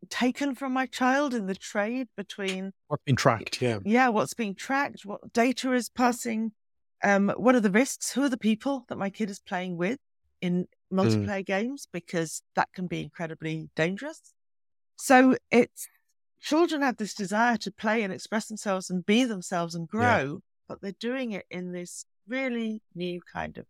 taken 0.08 0.54
from 0.54 0.72
my 0.72 0.86
child 0.86 1.34
in 1.34 1.46
the 1.46 1.54
trade 1.54 2.06
between 2.16 2.72
what's 2.88 3.02
being 3.04 3.16
tracked? 3.16 3.60
Yeah, 3.60 3.78
yeah, 3.84 4.08
what's 4.08 4.34
being 4.34 4.54
tracked? 4.54 5.04
What 5.04 5.32
data 5.32 5.72
is 5.72 5.88
passing? 5.88 6.52
Um, 7.02 7.32
what 7.36 7.54
are 7.54 7.60
the 7.60 7.70
risks? 7.70 8.12
Who 8.12 8.22
are 8.22 8.28
the 8.28 8.38
people 8.38 8.84
that 8.88 8.96
my 8.96 9.10
kid 9.10 9.30
is 9.30 9.40
playing 9.40 9.76
with 9.76 9.98
in 10.40 10.66
mm. 10.92 10.96
multiplayer 10.96 11.42
mm. 11.42 11.46
games? 11.46 11.88
Because 11.92 12.42
that 12.54 12.68
can 12.72 12.86
be 12.86 13.02
incredibly 13.02 13.68
dangerous. 13.74 14.32
So 14.96 15.36
it's 15.50 15.88
children 16.40 16.82
have 16.82 16.96
this 16.96 17.14
desire 17.14 17.56
to 17.56 17.72
play 17.72 18.02
and 18.02 18.12
express 18.12 18.46
themselves 18.46 18.90
and 18.90 19.04
be 19.04 19.24
themselves 19.24 19.74
and 19.74 19.88
grow, 19.88 20.24
yeah. 20.24 20.38
but 20.68 20.80
they're 20.80 20.92
doing 21.00 21.32
it 21.32 21.44
in 21.50 21.72
this 21.72 22.06
really 22.28 22.82
new 22.94 23.20
kind 23.32 23.58
of 23.58 23.66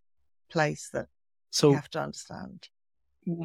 place 0.50 0.88
that 0.92 1.06
so, 1.50 1.70
you 1.70 1.76
have 1.76 1.90
to 1.90 2.00
understand. 2.00 2.68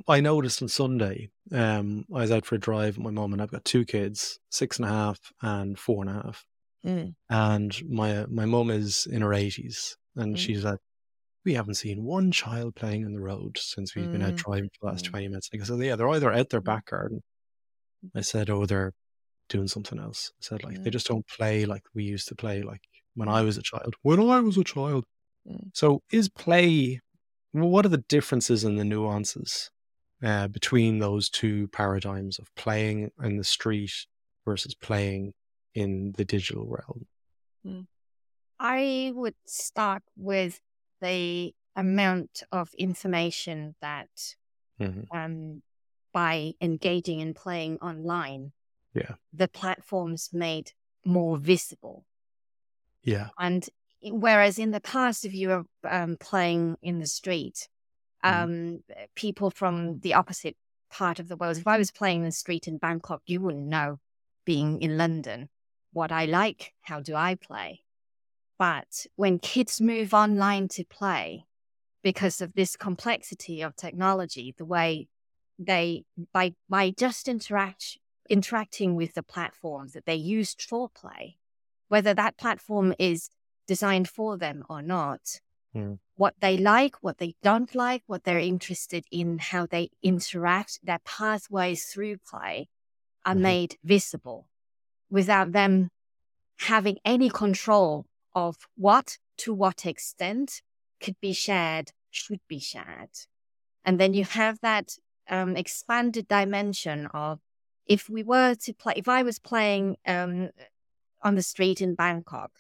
I 0.07 0.21
noticed 0.21 0.61
on 0.61 0.67
Sunday, 0.67 1.29
um, 1.51 2.05
I 2.13 2.21
was 2.21 2.31
out 2.31 2.45
for 2.45 2.55
a 2.55 2.59
drive 2.59 2.97
with 2.97 3.05
my 3.05 3.09
mom, 3.09 3.33
and 3.33 3.41
I've 3.41 3.51
got 3.51 3.65
two 3.65 3.85
kids, 3.85 4.39
six 4.49 4.77
and 4.77 4.85
a 4.85 4.91
half 4.91 5.19
and 5.41 5.77
four 5.77 6.03
and 6.03 6.09
a 6.09 6.21
half. 6.21 6.45
Mm. 6.85 7.15
And 7.29 7.89
my 7.89 8.25
my 8.27 8.45
mum 8.45 8.69
is 8.69 9.07
in 9.09 9.21
her 9.21 9.33
eighties, 9.33 9.97
and 10.15 10.35
mm. 10.35 10.37
she's 10.37 10.63
like, 10.63 10.79
"We 11.45 11.53
haven't 11.53 11.75
seen 11.75 12.03
one 12.03 12.31
child 12.31 12.75
playing 12.75 13.03
in 13.03 13.13
the 13.13 13.21
road 13.21 13.57
since 13.57 13.95
we've 13.95 14.05
mm. 14.05 14.11
been 14.11 14.21
out 14.21 14.33
mm. 14.33 14.37
driving 14.37 14.69
for 14.69 14.87
the 14.87 14.91
last 14.91 15.05
mm. 15.05 15.09
twenty 15.09 15.27
minutes." 15.27 15.49
I 15.53 15.63
said, 15.63 15.79
"Yeah, 15.79 15.95
they're 15.95 16.09
either 16.09 16.31
out 16.31 16.49
their 16.49 16.61
mm. 16.61 16.65
back 16.65 16.87
garden." 16.87 17.23
I 18.15 18.21
said, 18.21 18.49
"Oh, 18.49 18.65
they're 18.65 18.93
doing 19.49 19.67
something 19.67 19.99
else." 19.99 20.31
I 20.41 20.41
said, 20.41 20.63
"Like 20.63 20.83
they 20.83 20.89
just 20.89 21.07
don't 21.07 21.27
play 21.27 21.65
like 21.65 21.83
we 21.95 22.03
used 22.03 22.27
to 22.27 22.35
play, 22.35 22.61
like 22.61 22.81
when 23.15 23.29
I 23.29 23.41
was 23.41 23.57
a 23.57 23.61
child. 23.61 23.95
When 24.01 24.19
I 24.19 24.39
was 24.39 24.57
a 24.57 24.63
child." 24.63 25.05
So, 25.73 26.01
is 26.11 26.29
play? 26.29 26.99
What 27.51 27.85
are 27.85 27.89
the 27.89 27.97
differences 27.97 28.63
and 28.63 28.79
the 28.79 28.85
nuances 28.85 29.71
uh, 30.23 30.47
between 30.47 30.99
those 30.99 31.29
two 31.29 31.67
paradigms 31.69 32.39
of 32.39 32.53
playing 32.55 33.11
in 33.21 33.37
the 33.37 33.43
street 33.43 33.91
versus 34.45 34.73
playing 34.75 35.33
in 35.73 36.13
the 36.17 36.25
digital 36.25 36.65
realm? 36.67 37.07
Hmm. 37.65 37.81
I 38.59 39.11
would 39.15 39.35
start 39.45 40.03
with 40.15 40.61
the 41.01 41.53
amount 41.75 42.43
of 42.51 42.69
information 42.77 43.75
that 43.81 44.09
mm-hmm. 44.79 45.17
um, 45.17 45.63
by 46.13 46.53
engaging 46.61 47.21
and 47.21 47.35
playing 47.35 47.79
online, 47.79 48.51
yeah, 48.93 49.15
the 49.33 49.47
platforms 49.47 50.29
made 50.31 50.73
more 51.05 51.37
visible. 51.37 52.05
Yeah, 53.03 53.29
and 53.39 53.67
whereas 54.03 54.59
in 54.59 54.71
the 54.71 54.81
past, 54.81 55.25
if 55.25 55.33
you 55.33 55.49
were 55.49 55.63
um, 55.89 56.17
playing 56.19 56.77
in 56.81 56.99
the 56.99 57.07
street, 57.07 57.67
mm-hmm. 58.23 58.43
um, 58.43 58.51
mm. 58.51 58.81
people 59.15 59.49
from 59.49 59.99
the 59.99 60.13
opposite 60.13 60.55
part 60.89 61.19
of 61.19 61.27
the 61.27 61.35
world, 61.35 61.57
if 61.57 61.67
I 61.67 61.77
was 61.77 61.91
playing 61.91 62.19
in 62.19 62.25
the 62.25 62.31
street 62.31 62.67
in 62.67 62.77
Bangkok, 62.77 63.21
you 63.25 63.41
wouldn't 63.41 63.67
know 63.67 63.99
being 64.45 64.81
in 64.81 64.97
London 64.97 65.49
what 65.93 66.11
I 66.11 66.25
like, 66.25 66.73
how 66.81 67.01
do 67.01 67.15
I 67.15 67.35
play? 67.35 67.81
But 68.57 69.05
when 69.15 69.39
kids 69.39 69.81
move 69.81 70.13
online 70.13 70.67
to 70.69 70.85
play, 70.85 71.45
because 72.03 72.41
of 72.41 72.53
this 72.53 72.75
complexity 72.75 73.61
of 73.61 73.75
technology, 73.75 74.55
the 74.57 74.65
way 74.65 75.07
they 75.59 76.03
by 76.33 76.53
by 76.69 76.91
just 76.91 77.27
interact 77.27 77.97
interacting 78.29 78.95
with 78.95 79.13
the 79.13 79.23
platforms 79.23 79.93
that 79.93 80.05
they 80.05 80.15
used 80.15 80.61
for 80.61 80.89
play, 80.89 81.37
whether 81.91 82.13
that 82.13 82.37
platform 82.37 82.93
is 82.97 83.29
designed 83.67 84.07
for 84.07 84.37
them 84.37 84.63
or 84.69 84.81
not, 84.81 85.41
mm. 85.75 85.99
what 86.15 86.33
they 86.39 86.55
like, 86.55 86.95
what 87.01 87.17
they 87.17 87.35
don't 87.43 87.75
like, 87.75 88.01
what 88.07 88.23
they're 88.23 88.39
interested 88.39 89.03
in, 89.11 89.37
how 89.37 89.65
they 89.65 89.89
interact, 90.01 90.79
their 90.81 90.99
pathways 91.03 91.83
through 91.87 92.15
play 92.25 92.69
are 93.25 93.33
mm-hmm. 93.33 93.43
made 93.43 93.75
visible 93.83 94.47
without 95.09 95.51
them 95.51 95.89
having 96.59 96.97
any 97.03 97.29
control 97.29 98.05
of 98.33 98.55
what, 98.77 99.17
to 99.35 99.53
what 99.53 99.85
extent 99.85 100.61
could 101.03 101.17
be 101.19 101.33
shared, 101.33 101.91
should 102.09 102.39
be 102.47 102.59
shared. 102.59 103.11
And 103.83 103.99
then 103.99 104.13
you 104.13 104.23
have 104.23 104.61
that 104.61 104.95
um, 105.29 105.57
expanded 105.57 106.29
dimension 106.29 107.07
of 107.07 107.41
if 107.85 108.09
we 108.09 108.23
were 108.23 108.55
to 108.55 108.73
play, 108.73 108.93
if 108.95 109.09
I 109.09 109.23
was 109.23 109.39
playing 109.39 109.97
um, 110.07 110.51
on 111.23 111.35
the 111.35 111.41
street 111.41 111.81
in 111.81 111.95
Bangkok, 111.95 112.51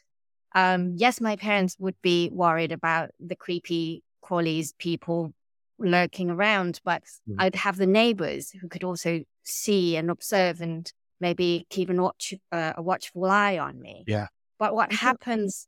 um, 0.53 0.93
yes, 0.97 1.21
my 1.21 1.35
parents 1.35 1.75
would 1.79 1.95
be 2.01 2.29
worried 2.31 2.71
about 2.71 3.11
the 3.19 3.35
creepy 3.35 4.03
crawlies, 4.23 4.77
people 4.77 5.33
lurking 5.79 6.29
around, 6.29 6.79
but 6.83 7.03
mm. 7.27 7.35
I'd 7.39 7.55
have 7.55 7.77
the 7.77 7.87
neighbors 7.87 8.51
who 8.51 8.67
could 8.67 8.83
also 8.83 9.21
see 9.43 9.95
and 9.95 10.11
observe 10.11 10.61
and 10.61 10.91
maybe 11.19 11.65
keep 11.69 11.89
a, 11.89 11.93
watch, 11.93 12.33
uh, 12.51 12.73
a 12.75 12.81
watchful 12.81 13.25
eye 13.25 13.57
on 13.57 13.79
me. 13.79 14.03
Yeah. 14.07 14.27
But 14.59 14.75
what 14.75 14.91
happens 14.91 15.67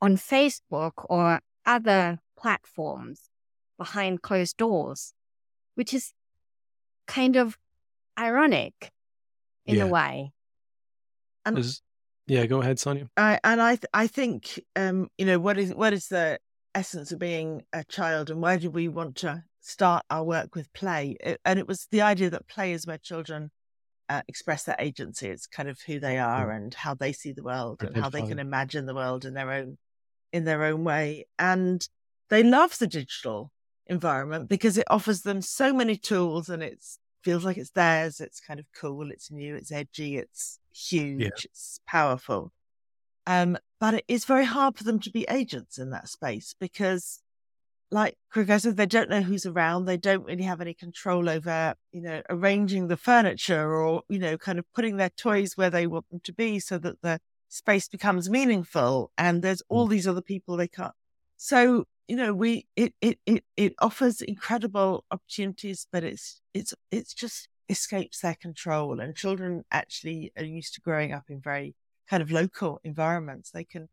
on 0.00 0.16
Facebook 0.16 0.92
or 1.08 1.40
other 1.66 2.20
platforms 2.38 3.30
behind 3.78 4.22
closed 4.22 4.56
doors, 4.56 5.14
which 5.74 5.94
is 5.94 6.12
kind 7.06 7.36
of 7.36 7.56
ironic 8.18 8.92
in 9.66 9.76
yeah. 9.76 9.84
a 9.84 9.86
way. 9.86 10.32
And 11.44 11.58
is, 11.58 11.82
yeah, 12.26 12.46
go 12.46 12.60
ahead, 12.60 12.78
Sonia. 12.78 13.08
I, 13.16 13.38
and 13.44 13.60
I, 13.60 13.76
th- 13.76 13.86
I 13.92 14.06
think, 14.06 14.60
um, 14.76 15.08
you 15.18 15.26
know, 15.26 15.38
what 15.38 15.58
is 15.58 15.74
what 15.74 15.92
is 15.92 16.08
the 16.08 16.38
essence 16.74 17.12
of 17.12 17.18
being 17.18 17.62
a 17.72 17.84
child, 17.84 18.30
and 18.30 18.40
why 18.40 18.56
do 18.56 18.70
we 18.70 18.88
want 18.88 19.16
to 19.16 19.44
start 19.60 20.04
our 20.10 20.24
work 20.24 20.54
with 20.54 20.72
play? 20.72 21.16
It, 21.20 21.40
and 21.44 21.58
it 21.58 21.68
was 21.68 21.86
the 21.90 22.02
idea 22.02 22.30
that 22.30 22.48
play 22.48 22.72
is 22.72 22.86
where 22.86 22.98
children 22.98 23.50
uh, 24.08 24.22
express 24.28 24.64
their 24.64 24.76
agency. 24.78 25.28
It's 25.28 25.46
kind 25.46 25.68
of 25.68 25.80
who 25.86 26.00
they 26.00 26.18
are 26.18 26.48
mm. 26.48 26.56
and 26.56 26.74
how 26.74 26.94
they 26.94 27.12
see 27.12 27.32
the 27.32 27.42
world 27.42 27.82
and 27.82 27.96
how 27.96 28.08
they 28.08 28.22
can 28.22 28.38
imagine 28.38 28.86
the 28.86 28.94
world 28.94 29.24
in 29.24 29.34
their 29.34 29.50
own 29.50 29.78
in 30.32 30.44
their 30.44 30.64
own 30.64 30.84
way. 30.84 31.26
And 31.38 31.86
they 32.30 32.42
love 32.42 32.78
the 32.78 32.86
digital 32.86 33.52
environment 33.86 34.48
because 34.48 34.78
it 34.78 34.86
offers 34.88 35.22
them 35.22 35.42
so 35.42 35.72
many 35.72 35.96
tools 35.96 36.48
and 36.48 36.62
it 36.62 36.82
feels 37.24 37.44
like 37.44 37.56
it's 37.56 37.70
theirs. 37.70 38.20
It's 38.20 38.40
kind 38.40 38.60
of 38.60 38.66
cool. 38.78 39.10
It's 39.10 39.30
new. 39.30 39.54
It's 39.56 39.72
edgy. 39.72 40.16
It's 40.16 40.58
huge. 40.74 41.22
Yeah. 41.22 41.28
It's 41.44 41.80
powerful. 41.86 42.52
Um, 43.26 43.56
but 43.80 43.94
it 43.94 44.04
is 44.06 44.24
very 44.24 44.44
hard 44.44 44.76
for 44.76 44.84
them 44.84 45.00
to 45.00 45.10
be 45.10 45.26
agents 45.30 45.78
in 45.78 45.90
that 45.90 46.08
space 46.08 46.54
because 46.60 47.22
like 47.90 48.16
Craig 48.30 48.50
said, 48.58 48.76
they 48.76 48.86
don't 48.86 49.08
know 49.08 49.22
who's 49.22 49.46
around. 49.46 49.84
They 49.84 49.96
don't 49.96 50.24
really 50.24 50.42
have 50.42 50.60
any 50.60 50.74
control 50.74 51.28
over, 51.28 51.74
you 51.92 52.02
know, 52.02 52.22
arranging 52.28 52.88
the 52.88 52.96
furniture 52.96 53.72
or, 53.72 54.02
you 54.08 54.18
know, 54.18 54.36
kind 54.36 54.58
of 54.58 54.64
putting 54.74 54.96
their 54.96 55.10
toys 55.10 55.56
where 55.56 55.70
they 55.70 55.86
want 55.86 56.10
them 56.10 56.20
to 56.24 56.32
be 56.32 56.58
so 56.58 56.76
that 56.78 57.02
the 57.02 57.20
space 57.48 57.88
becomes 57.88 58.28
meaningful. 58.28 59.12
And 59.16 59.42
there's 59.42 59.62
mm. 59.62 59.66
all 59.68 59.86
these 59.86 60.08
other 60.08 60.22
people 60.22 60.56
they 60.56 60.68
can't. 60.68 60.94
So, 61.36 61.84
you 62.08 62.16
know, 62.16 62.34
we, 62.34 62.66
it, 62.76 62.94
it, 63.00 63.18
it, 63.26 63.44
it 63.56 63.74
offers 63.80 64.20
incredible 64.20 65.04
opportunities, 65.10 65.86
but 65.90 66.04
it's, 66.04 66.40
it's, 66.52 66.74
it's 66.90 67.14
just 67.14 67.48
escapes 67.68 68.20
their 68.20 68.34
control. 68.34 69.00
And 69.00 69.16
children 69.16 69.64
actually 69.70 70.32
are 70.36 70.44
used 70.44 70.74
to 70.74 70.80
growing 70.80 71.12
up 71.12 71.24
in 71.28 71.40
very 71.40 71.74
kind 72.08 72.22
of 72.22 72.30
local 72.30 72.80
environments. 72.84 73.50
They 73.50 73.64
can 73.64 73.88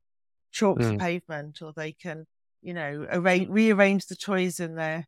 chalk 0.51 0.79
mm. 0.79 0.91
the 0.91 0.97
pavement 0.97 1.61
or 1.61 1.73
they 1.75 1.93
can, 1.93 2.25
you 2.61 2.73
know, 2.73 3.07
arrange, 3.09 3.49
rearrange 3.49 4.07
the 4.07 4.15
toys 4.15 4.59
in 4.59 4.75
their 4.75 5.07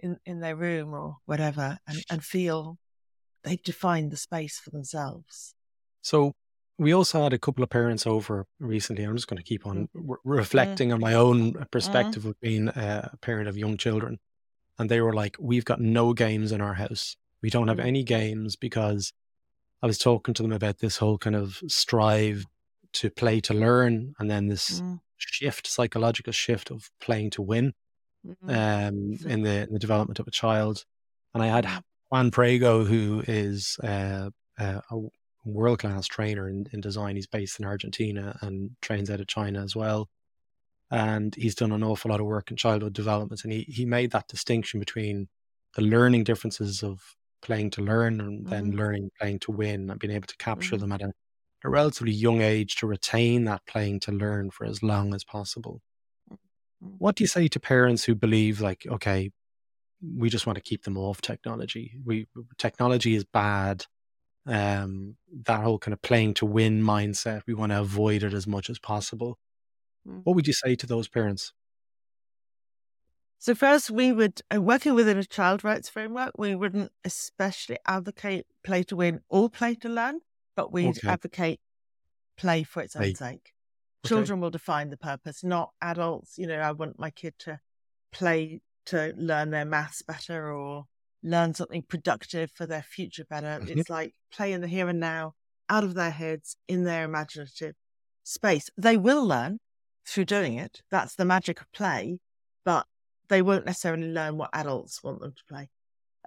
in, 0.00 0.16
in 0.24 0.38
their 0.38 0.54
room 0.54 0.94
or 0.94 1.16
whatever 1.26 1.78
and, 1.86 1.98
and 2.08 2.24
feel 2.24 2.78
they've 3.42 3.62
defined 3.62 4.12
the 4.12 4.16
space 4.16 4.58
for 4.58 4.70
themselves. 4.70 5.54
So 6.02 6.34
we 6.78 6.92
also 6.92 7.22
had 7.22 7.32
a 7.32 7.38
couple 7.38 7.64
of 7.64 7.70
parents 7.70 8.06
over 8.06 8.46
recently. 8.60 9.04
I'm 9.04 9.16
just 9.16 9.28
going 9.28 9.38
to 9.38 9.42
keep 9.42 9.66
on 9.66 9.88
mm. 9.94 10.08
re- 10.08 10.16
reflecting 10.24 10.90
mm. 10.90 10.94
on 10.94 11.00
my 11.00 11.14
own 11.14 11.54
mm. 11.54 11.70
perspective 11.70 12.22
mm. 12.22 12.30
of 12.30 12.40
being 12.40 12.68
a 12.68 13.12
parent 13.20 13.48
of 13.48 13.58
young 13.58 13.76
children. 13.76 14.18
And 14.78 14.88
they 14.88 15.00
were 15.00 15.12
like, 15.12 15.36
We've 15.40 15.64
got 15.64 15.80
no 15.80 16.12
games 16.12 16.52
in 16.52 16.60
our 16.60 16.74
house. 16.74 17.16
We 17.42 17.50
don't 17.50 17.68
have 17.68 17.78
mm. 17.78 17.86
any 17.86 18.04
games 18.04 18.56
because 18.56 19.12
I 19.82 19.86
was 19.86 19.98
talking 19.98 20.34
to 20.34 20.42
them 20.42 20.52
about 20.52 20.78
this 20.78 20.96
whole 20.96 21.18
kind 21.18 21.36
of 21.36 21.60
strive 21.66 22.46
to 22.94 23.10
play 23.10 23.40
to 23.40 23.54
learn 23.54 24.14
and 24.18 24.30
then 24.30 24.48
this 24.48 24.80
mm 24.80 25.00
shift, 25.18 25.66
psychological 25.66 26.32
shift 26.32 26.70
of 26.70 26.90
playing 27.00 27.30
to 27.30 27.42
win 27.42 27.74
mm-hmm. 28.26 28.50
um, 28.50 29.18
in 29.30 29.42
the 29.42 29.64
in 29.66 29.72
the 29.72 29.78
development 29.78 30.18
of 30.18 30.26
a 30.26 30.30
child. 30.30 30.84
And 31.34 31.42
I 31.42 31.48
had. 31.48 31.68
Juan 32.10 32.30
Prego, 32.30 32.84
who 32.84 33.22
is 33.28 33.76
uh, 33.84 34.30
uh, 34.58 34.80
a 34.90 34.96
world 35.52 35.80
class 35.80 36.06
trainer 36.06 36.48
in, 36.48 36.66
in 36.72 36.80
design. 36.80 37.16
He's 37.16 37.26
based 37.26 37.58
in 37.58 37.66
Argentina 37.66 38.36
and 38.40 38.70
trains 38.80 39.10
out 39.10 39.20
of 39.20 39.26
China 39.26 39.62
as 39.62 39.74
well. 39.74 40.08
And 40.90 41.34
he's 41.34 41.54
done 41.54 41.72
an 41.72 41.84
awful 41.84 42.10
lot 42.10 42.20
of 42.20 42.26
work 42.26 42.50
in 42.50 42.56
childhood 42.56 42.94
development. 42.94 43.44
And 43.44 43.52
he, 43.52 43.62
he 43.62 43.84
made 43.84 44.10
that 44.12 44.28
distinction 44.28 44.80
between 44.80 45.28
the 45.74 45.82
learning 45.82 46.24
differences 46.24 46.82
of 46.82 47.00
playing 47.42 47.70
to 47.70 47.82
learn 47.82 48.20
and 48.20 48.40
mm-hmm. 48.40 48.50
then 48.50 48.70
learning 48.72 49.10
playing 49.18 49.38
to 49.40 49.52
win 49.52 49.90
and 49.90 50.00
being 50.00 50.14
able 50.14 50.26
to 50.26 50.36
capture 50.38 50.76
mm-hmm. 50.76 50.80
them 50.80 50.92
at 50.92 51.02
a, 51.02 51.12
a, 51.64 51.70
relatively 51.70 52.12
young 52.12 52.40
age 52.40 52.76
to 52.76 52.86
retain 52.86 53.44
that 53.44 53.64
playing 53.66 54.00
to 54.00 54.12
learn 54.12 54.50
for 54.50 54.64
as 54.64 54.82
long 54.82 55.14
as 55.14 55.24
possible. 55.24 55.80
Mm-hmm. 56.32 56.94
What 56.98 57.16
do 57.16 57.24
you 57.24 57.28
say 57.28 57.48
to 57.48 57.60
parents 57.60 58.04
who 58.04 58.14
believe 58.14 58.60
like, 58.60 58.86
okay, 58.88 59.30
we 60.02 60.30
just 60.30 60.46
want 60.46 60.56
to 60.56 60.62
keep 60.62 60.84
them 60.84 60.96
off 60.96 61.20
technology. 61.20 61.98
We 62.04 62.26
technology 62.56 63.14
is 63.14 63.24
bad. 63.24 63.84
Um, 64.48 65.16
that 65.44 65.62
whole 65.62 65.78
kind 65.78 65.92
of 65.92 66.00
playing 66.00 66.34
to 66.34 66.46
win 66.46 66.82
mindset, 66.82 67.42
we 67.46 67.52
want 67.52 67.70
to 67.72 67.80
avoid 67.80 68.22
it 68.22 68.32
as 68.32 68.46
much 68.46 68.70
as 68.70 68.78
possible. 68.78 69.38
Mm. 70.08 70.22
What 70.24 70.36
would 70.36 70.46
you 70.46 70.54
say 70.54 70.74
to 70.74 70.86
those 70.86 71.06
parents? 71.06 71.52
So 73.38 73.54
first, 73.54 73.90
we 73.90 74.10
would 74.10 74.40
uh, 74.52 74.60
working 74.60 74.94
within 74.94 75.18
a 75.18 75.24
child 75.24 75.62
rights 75.64 75.88
framework. 75.88 76.32
We 76.38 76.54
wouldn't 76.54 76.90
especially 77.04 77.78
advocate 77.86 78.46
play 78.64 78.82
to 78.84 78.96
win 78.96 79.20
or 79.28 79.48
play 79.48 79.74
to 79.76 79.88
learn, 79.88 80.20
but 80.56 80.72
we 80.72 80.88
okay. 80.88 81.08
advocate 81.08 81.60
play 82.36 82.64
for 82.64 82.82
its 82.82 82.96
own 82.96 83.14
sake. 83.14 83.52
Okay. 84.04 84.08
Children 84.08 84.40
will 84.40 84.50
define 84.50 84.90
the 84.90 84.96
purpose, 84.96 85.44
not 85.44 85.70
adults. 85.82 86.38
You 86.38 86.46
know, 86.46 86.58
I 86.58 86.72
want 86.72 86.98
my 86.98 87.10
kid 87.10 87.34
to 87.40 87.60
play 88.12 88.62
to 88.86 89.12
learn 89.16 89.50
their 89.50 89.64
maths 89.64 90.02
better 90.02 90.50
or 90.50 90.86
learn 91.22 91.54
something 91.54 91.82
productive 91.82 92.50
for 92.54 92.66
their 92.66 92.82
future 92.82 93.24
better. 93.28 93.60
Mm-hmm. 93.60 93.78
It's 93.78 93.90
like 93.90 94.14
play 94.32 94.52
in 94.52 94.60
the 94.60 94.68
here 94.68 94.88
and 94.88 95.00
now, 95.00 95.34
out 95.68 95.84
of 95.84 95.94
their 95.94 96.10
heads, 96.10 96.56
in 96.68 96.84
their 96.84 97.04
imaginative 97.04 97.74
space. 98.24 98.70
They 98.76 98.96
will 98.96 99.26
learn 99.26 99.58
through 100.06 100.26
doing 100.26 100.54
it. 100.54 100.82
That's 100.90 101.14
the 101.14 101.24
magic 101.24 101.60
of 101.60 101.70
play, 101.72 102.18
but 102.64 102.86
they 103.28 103.42
won't 103.42 103.66
necessarily 103.66 104.08
learn 104.08 104.36
what 104.36 104.50
adults 104.52 105.02
want 105.02 105.20
them 105.20 105.32
to 105.32 105.44
play. 105.48 105.68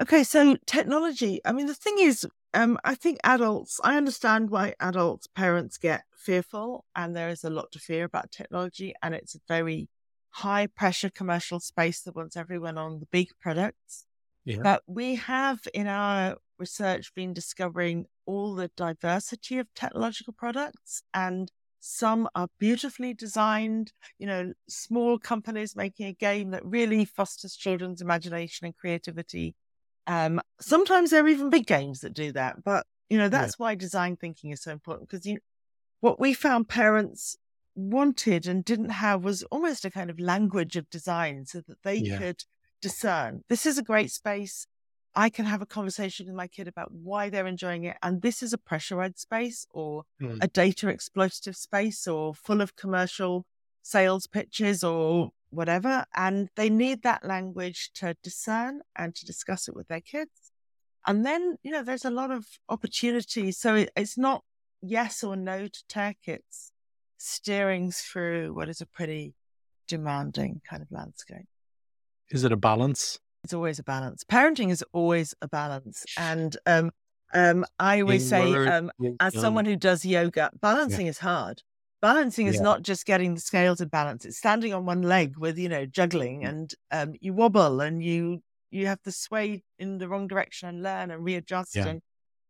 Okay, 0.01 0.23
so 0.23 0.57
technology. 0.65 1.41
I 1.45 1.51
mean, 1.51 1.67
the 1.67 1.73
thing 1.73 1.97
is, 1.99 2.27
um, 2.53 2.77
I 2.83 2.95
think 2.95 3.19
adults, 3.23 3.79
I 3.83 3.97
understand 3.97 4.49
why 4.49 4.73
adults, 4.79 5.27
parents 5.27 5.77
get 5.77 6.03
fearful, 6.15 6.85
and 6.95 7.15
there 7.15 7.29
is 7.29 7.43
a 7.43 7.49
lot 7.49 7.71
to 7.71 7.79
fear 7.79 8.05
about 8.05 8.31
technology, 8.31 8.93
and 9.01 9.13
it's 9.13 9.35
a 9.35 9.39
very 9.47 9.89
high 10.31 10.67
pressure 10.67 11.09
commercial 11.09 11.59
space 11.59 12.01
that 12.01 12.15
wants 12.15 12.37
everyone 12.37 12.77
on 12.77 12.99
the 12.99 13.05
big 13.07 13.29
products. 13.39 14.05
Yeah. 14.45 14.57
But 14.63 14.83
we 14.87 15.15
have 15.15 15.59
in 15.73 15.87
our 15.87 16.37
research 16.57 17.13
been 17.15 17.33
discovering 17.33 18.05
all 18.25 18.55
the 18.55 18.71
diversity 18.75 19.57
of 19.59 19.73
technological 19.73 20.33
products 20.33 21.03
and 21.13 21.51
some 21.81 22.29
are 22.35 22.47
beautifully 22.59 23.13
designed, 23.13 23.91
you 24.19 24.27
know, 24.27 24.53
small 24.69 25.17
companies 25.17 25.75
making 25.75 26.05
a 26.05 26.13
game 26.13 26.51
that 26.51 26.63
really 26.63 27.05
fosters 27.05 27.55
children's 27.55 28.01
imagination 28.01 28.65
and 28.65 28.77
creativity. 28.77 29.55
Um, 30.05 30.41
sometimes 30.59 31.09
there 31.09 31.23
are 31.23 31.27
even 31.27 31.49
big 31.49 31.65
games 31.65 32.01
that 32.01 32.13
do 32.13 32.31
that, 32.33 32.63
but 32.63 32.85
you 33.09 33.17
know 33.17 33.29
that's 33.29 33.55
yeah. 33.59 33.63
why 33.65 33.75
design 33.75 34.15
thinking 34.15 34.51
is 34.51 34.61
so 34.61 34.71
important 34.71 35.09
because 35.09 35.25
you, 35.25 35.39
what 35.99 36.19
we 36.19 36.33
found 36.33 36.69
parents 36.69 37.35
wanted 37.75 38.47
and 38.47 38.63
didn't 38.63 38.89
have 38.89 39.23
was 39.23 39.43
almost 39.43 39.83
a 39.83 39.91
kind 39.91 40.09
of 40.09 40.19
language 40.19 40.75
of 40.75 40.89
design 40.89 41.45
so 41.45 41.61
that 41.67 41.81
they 41.83 41.95
yeah. 41.95 42.17
could 42.17 42.43
discern 42.81 43.43
this 43.49 43.65
is 43.65 43.77
a 43.77 43.83
great 43.83 44.11
space. 44.11 44.67
I 45.13 45.29
can 45.29 45.45
have 45.45 45.61
a 45.61 45.65
conversation 45.65 46.25
with 46.25 46.35
my 46.35 46.47
kid 46.47 46.67
about 46.67 46.91
why 46.91 47.29
they're 47.29 47.47
enjoying 47.47 47.83
it. 47.83 47.97
And 48.01 48.21
this 48.21 48.41
is 48.41 48.53
a 48.53 48.57
pressurized 48.57 49.19
space 49.19 49.65
or 49.71 50.03
mm. 50.21 50.37
a 50.41 50.47
data 50.47 50.87
exploitative 50.87 51.55
space 51.55 52.07
or 52.07 52.33
full 52.33 52.61
of 52.61 52.77
commercial 52.77 53.45
sales 53.81 54.25
pitches 54.27 54.83
or 54.85 55.31
whatever. 55.49 56.05
And 56.15 56.49
they 56.55 56.69
need 56.69 57.03
that 57.03 57.25
language 57.25 57.91
to 57.95 58.15
discern 58.23 58.81
and 58.95 59.13
to 59.15 59.25
discuss 59.25 59.67
it 59.67 59.75
with 59.75 59.89
their 59.89 59.99
kids. 60.01 60.31
And 61.05 61.25
then, 61.25 61.57
you 61.61 61.71
know, 61.71 61.83
there's 61.83 62.05
a 62.05 62.11
lot 62.11 62.31
of 62.31 62.45
opportunity. 62.69 63.51
So 63.51 63.75
it, 63.75 63.89
it's 63.97 64.17
not 64.17 64.43
yes 64.81 65.23
or 65.23 65.35
no 65.35 65.67
to 65.67 65.83
tech, 65.87 66.17
it's 66.23 66.71
steering 67.17 67.91
through 67.91 68.53
what 68.53 68.69
is 68.69 68.81
a 68.81 68.85
pretty 68.85 69.33
demanding 69.87 70.61
kind 70.67 70.81
of 70.81 70.91
landscape. 70.91 71.47
Is 72.31 72.43
it 72.43 72.51
a 72.51 72.57
balance? 72.57 73.19
It's 73.43 73.53
always 73.53 73.79
a 73.79 73.83
balance. 73.83 74.23
Parenting 74.23 74.69
is 74.69 74.83
always 74.93 75.33
a 75.41 75.47
balance. 75.47 76.05
And 76.17 76.55
um, 76.65 76.91
um, 77.33 77.65
I 77.79 78.01
always 78.01 78.27
say, 78.27 78.53
um, 78.67 78.91
as 79.19 79.33
someone 79.33 79.65
who 79.65 79.75
does 79.75 80.05
yoga, 80.05 80.51
balancing 80.61 81.05
yeah. 81.05 81.11
is 81.11 81.19
hard. 81.19 81.63
Balancing 82.01 82.47
is 82.47 82.55
yeah. 82.55 82.61
not 82.61 82.81
just 82.81 83.05
getting 83.05 83.35
the 83.35 83.39
scales 83.39 83.79
in 83.79 83.87
balance; 83.87 84.25
it's 84.25 84.37
standing 84.37 84.73
on 84.73 84.85
one 84.85 85.03
leg 85.03 85.37
with 85.37 85.57
you 85.59 85.69
know 85.69 85.85
juggling, 85.85 86.41
mm. 86.41 86.49
and 86.49 86.73
um, 86.89 87.13
you 87.21 87.33
wobble 87.33 87.79
and 87.79 88.03
you 88.03 88.41
you 88.71 88.87
have 88.87 89.01
to 89.03 89.11
sway 89.11 89.63
in 89.77 89.99
the 89.99 90.07
wrong 90.07 90.27
direction 90.27 90.67
and 90.67 90.81
learn 90.81 91.11
and 91.11 91.23
readjust, 91.23 91.75
yeah. 91.75 91.87
and 91.87 92.01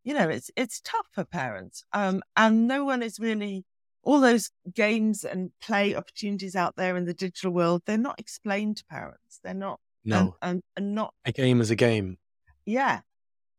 you 0.06 0.14
know 0.14 0.30
it's 0.30 0.50
it's 0.56 0.80
tough 0.82 1.08
for 1.12 1.26
parents. 1.26 1.84
Um, 1.92 2.22
and 2.38 2.66
no 2.66 2.86
one 2.86 3.04
is 3.04 3.20
really 3.20 3.66
all 4.04 4.20
those 4.20 4.52
games 4.74 5.24
and 5.24 5.52
play 5.62 5.96
opportunities 5.96 6.56
out 6.56 6.76
there 6.76 6.98
in 6.98 7.06
the 7.06 7.14
digital 7.14 7.52
world, 7.52 7.84
they're 7.86 7.98
not 7.98 8.20
explained 8.20 8.78
to 8.78 8.86
parents. 8.86 9.40
They're 9.44 9.54
not. 9.54 9.80
No. 10.04 10.36
And, 10.42 10.56
and, 10.56 10.64
and 10.76 10.96
not. 10.96 11.14
A 11.26 11.32
game 11.32 11.62
is 11.62 11.70
a 11.70 11.76
game. 11.76 12.18
Yeah. 12.66 13.02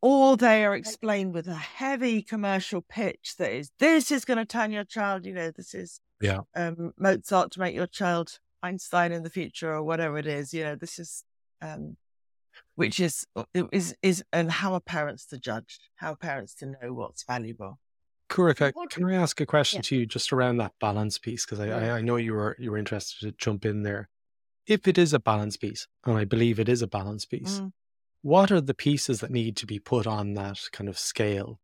Or 0.01 0.37
they 0.37 0.65
are 0.65 0.75
explained 0.75 1.33
with 1.33 1.47
a 1.47 1.55
heavy 1.55 2.23
commercial 2.23 2.83
pitch 2.83 3.37
that 3.39 3.53
is, 3.53 3.71
this 3.79 4.11
is 4.11 4.25
going 4.25 4.39
to 4.39 4.45
turn 4.45 4.73
your 4.73 4.85
child, 4.85 5.25
you 5.25 5.33
know, 5.33 5.53
this 5.53 5.75
is 5.75 6.01
yeah. 6.21 6.41
um, 6.57 6.93
Mozart 6.99 7.53
to 7.53 7.61
make 7.61 7.75
your 7.75 7.87
child 7.87 8.41
Einstein 8.65 9.13
in 9.13 9.23
the 9.23 9.31
future 9.31 9.73
or 9.73 9.85
whatever 9.85 10.19
it 10.19 10.27
is. 10.27 10.53
You 10.53 10.65
know, 10.65 10.75
this 10.75 10.99
is, 10.99 11.23
um, 11.61 11.97
which 12.75 12.99
is, 12.99 13.25
uh, 13.37 13.45
is, 13.71 13.95
is, 14.03 14.25
and 14.33 14.51
how 14.51 14.75
are 14.75 14.81
parents 14.81 15.27
to 15.27 15.39
judge? 15.39 15.79
How 15.95 16.15
are 16.15 16.17
parents 16.17 16.55
to 16.57 16.67
know 16.67 16.93
what's 16.93 17.23
valuable? 17.23 17.79
Kruakae, 18.33 18.73
can 18.89 19.05
I 19.05 19.15
ask 19.15 19.41
a 19.43 19.47
question 19.47 19.79
yeah. 19.79 19.83
to 19.83 19.97
you 19.97 20.07
just 20.07 20.33
around 20.33 20.57
that 20.57 20.73
balance 20.81 21.19
piece? 21.19 21.45
Because 21.45 21.61
I, 21.61 21.67
yeah. 21.67 21.77
I, 21.77 21.99
I, 21.99 22.01
know 22.01 22.17
you 22.17 22.33
were 22.33 22.57
you 22.59 22.71
were 22.71 22.79
interested 22.79 23.21
to 23.27 23.33
jump 23.33 23.67
in 23.67 23.83
there. 23.83 24.09
If 24.67 24.89
it 24.89 24.97
is 24.97 25.13
a 25.13 25.19
balance 25.19 25.59
piece, 25.59 25.87
and 26.07 26.17
I 26.17 26.25
believe 26.25 26.59
it 26.59 26.69
is 26.69 26.81
a 26.81 26.87
balance 26.87 27.27
piece, 27.27 27.61
mm. 27.61 27.73
what 28.23 28.51
are 28.51 28.61
the 28.61 28.75
pieces 28.75 29.21
that 29.21 29.31
need 29.31 29.57
to 29.59 29.67
be 29.67 29.79
put 29.79 30.07
on 30.07 30.33
that 30.35 30.61
kind 30.73 30.89
of 30.89 30.99
scale? 30.99 31.61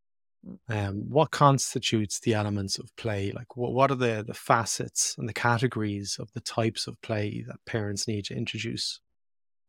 Mm. 0.46 0.88
Um, 0.88 1.04
what 1.09 1.31
constitutes 1.31 2.20
the 2.20 2.35
elements 2.35 2.78
of 2.78 2.94
play? 2.96 3.33
Like, 3.33 3.57
what, 3.57 3.72
what 3.72 3.90
are 3.90 3.96
the 3.96 4.22
the 4.26 4.35
facets 4.35 5.16
and 5.16 5.26
the 5.26 5.33
categories 5.33 6.18
of 6.20 6.31
the 6.35 6.40
types 6.40 6.87
of 6.87 7.00
play 7.00 7.44
that 7.48 7.64
parents 7.64 8.07
need 8.07 8.26
to 8.26 8.37
introduce 8.37 9.00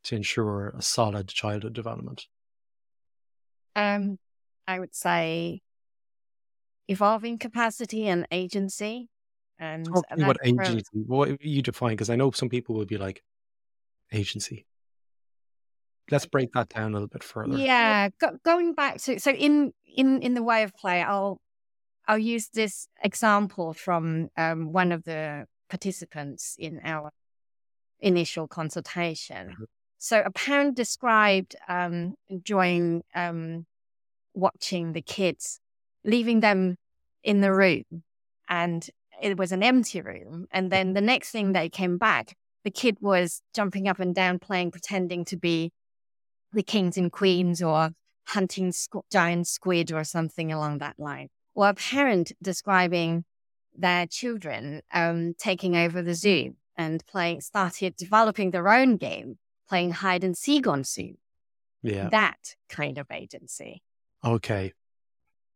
to 0.04 0.18
ensure 0.18 0.74
a 0.78 0.82
solid 0.82 1.30
childhood 1.30 1.74
development? 1.74 2.28
Um, 3.78 4.20
I 4.68 4.80
would 4.80 4.94
say 4.94 5.62
evolving 6.90 7.38
capacity 7.38 8.08
and 8.08 8.28
agency. 8.32 9.08
And 9.58 9.86
Talk 9.86 10.06
what 10.16 10.38
agency, 10.44 10.84
what 10.94 11.44
you 11.44 11.62
define? 11.62 11.92
Because 11.92 12.10
I 12.10 12.16
know 12.16 12.32
some 12.32 12.50
people 12.50 12.76
will 12.76 12.86
be 12.86 12.98
like, 12.98 13.24
agency. 14.12 14.66
Let's 16.12 16.26
break 16.26 16.54
that 16.54 16.70
down 16.70 16.92
a 16.92 16.94
little 16.94 17.08
bit 17.08 17.24
further. 17.24 17.58
Yeah, 17.58 18.10
go, 18.20 18.32
going 18.44 18.74
back 18.74 18.98
to 19.02 19.20
so 19.20 19.32
in 19.32 19.74
in 19.86 20.22
in 20.22 20.34
the 20.34 20.42
way 20.42 20.64
of 20.64 20.76
play, 20.76 21.04
I'll 21.04 21.40
I'll 22.08 22.18
use 22.18 22.50
this 22.50 22.88
example 23.04 23.74
from 23.74 24.30
um, 24.36 24.74
one 24.74 24.92
of 24.92 25.04
the 25.04 25.46
participants 25.70 26.56
in 26.58 26.82
our 26.84 27.12
initial 28.00 28.48
consultation. 28.48 29.50
Mm-hmm. 29.50 29.64
So 30.00 30.24
a 30.26 30.32
parent 30.32 30.76
described 30.76 31.56
um, 31.68 32.16
enjoying 32.28 33.04
um, 33.14 33.68
watching 34.34 34.94
the 34.94 35.02
kids 35.02 35.60
leaving 36.04 36.40
them 36.40 36.76
in 37.24 37.42
the 37.42 37.54
room 37.54 37.84
and 38.48 38.90
it 39.22 39.38
was 39.38 39.52
an 39.52 39.64
empty 39.64 40.02
room. 40.02 40.48
And 40.52 40.72
then 40.72 40.94
the 40.94 41.02
next 41.02 41.32
thing 41.32 41.52
they 41.52 41.70
came 41.70 41.98
back, 41.98 42.36
the 42.64 42.72
kid 42.72 42.98
was 43.02 43.42
jumping 43.54 43.88
up 43.88 44.00
and 44.00 44.16
down, 44.16 44.40
playing, 44.40 44.72
pretending 44.72 45.26
to 45.26 45.38
be 45.38 45.72
the 46.54 46.64
kings 46.64 46.98
and 46.98 47.12
queens 47.12 47.62
or 47.62 47.92
hunting 48.28 48.72
squ- 48.72 49.04
giant 49.12 49.48
squid 49.48 49.92
or 49.92 50.04
something 50.04 50.52
along 50.52 50.80
that 50.80 51.00
line. 51.00 51.30
Or 51.56 51.70
a 51.70 51.74
parent 51.74 52.32
describing 52.42 53.26
their 53.76 54.08
children 54.08 54.82
um, 54.94 55.34
taking 55.38 55.76
over 55.76 56.02
the 56.02 56.14
zoo 56.14 56.56
and 56.76 57.06
playing, 57.06 57.42
started 57.42 57.96
developing 57.96 58.52
their 58.52 58.70
own 58.70 58.98
game, 58.98 59.38
playing 59.68 59.92
hide 59.92 60.24
and 60.24 60.38
seek 60.38 60.68
on 60.68 60.84
zoo. 60.84 61.16
Yeah. 61.82 62.10
That 62.10 62.56
kind 62.70 62.98
of 62.98 63.08
agency. 63.12 63.82
Okay. 64.24 64.74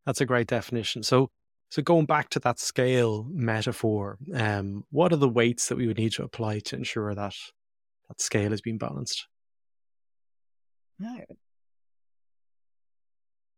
That's 0.05 0.21
a 0.21 0.25
great 0.25 0.47
definition. 0.47 1.03
So, 1.03 1.29
so 1.69 1.81
going 1.81 2.05
back 2.05 2.29
to 2.31 2.39
that 2.39 2.59
scale 2.59 3.25
metaphor, 3.31 4.17
um, 4.33 4.83
what 4.91 5.13
are 5.13 5.17
the 5.17 5.29
weights 5.29 5.67
that 5.67 5.77
we 5.77 5.87
would 5.87 5.97
need 5.97 6.11
to 6.13 6.23
apply 6.23 6.59
to 6.59 6.75
ensure 6.75 7.13
that 7.15 7.35
that 8.07 8.21
scale 8.21 8.53
is 8.53 8.61
being 8.61 8.77
balanced? 8.77 9.27
No. 10.99 11.21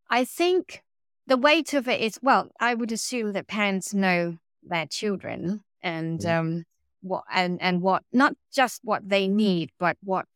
I 0.09 0.23
think 0.23 0.81
the 1.27 1.37
weight 1.37 1.73
of 1.73 1.87
it 1.87 1.99
is 1.99 2.19
well, 2.21 2.51
I 2.59 2.75
would 2.75 2.91
assume 2.91 3.33
that 3.33 3.47
parents 3.47 3.93
know 3.93 4.37
their 4.63 4.85
children 4.85 5.63
and 5.81 6.19
mm. 6.19 6.39
um 6.39 6.63
what 7.01 7.23
and 7.31 7.61
and 7.61 7.81
what 7.81 8.03
not 8.11 8.33
just 8.53 8.81
what 8.83 9.07
they 9.07 9.27
need, 9.27 9.71
but 9.79 9.97
what 10.03 10.27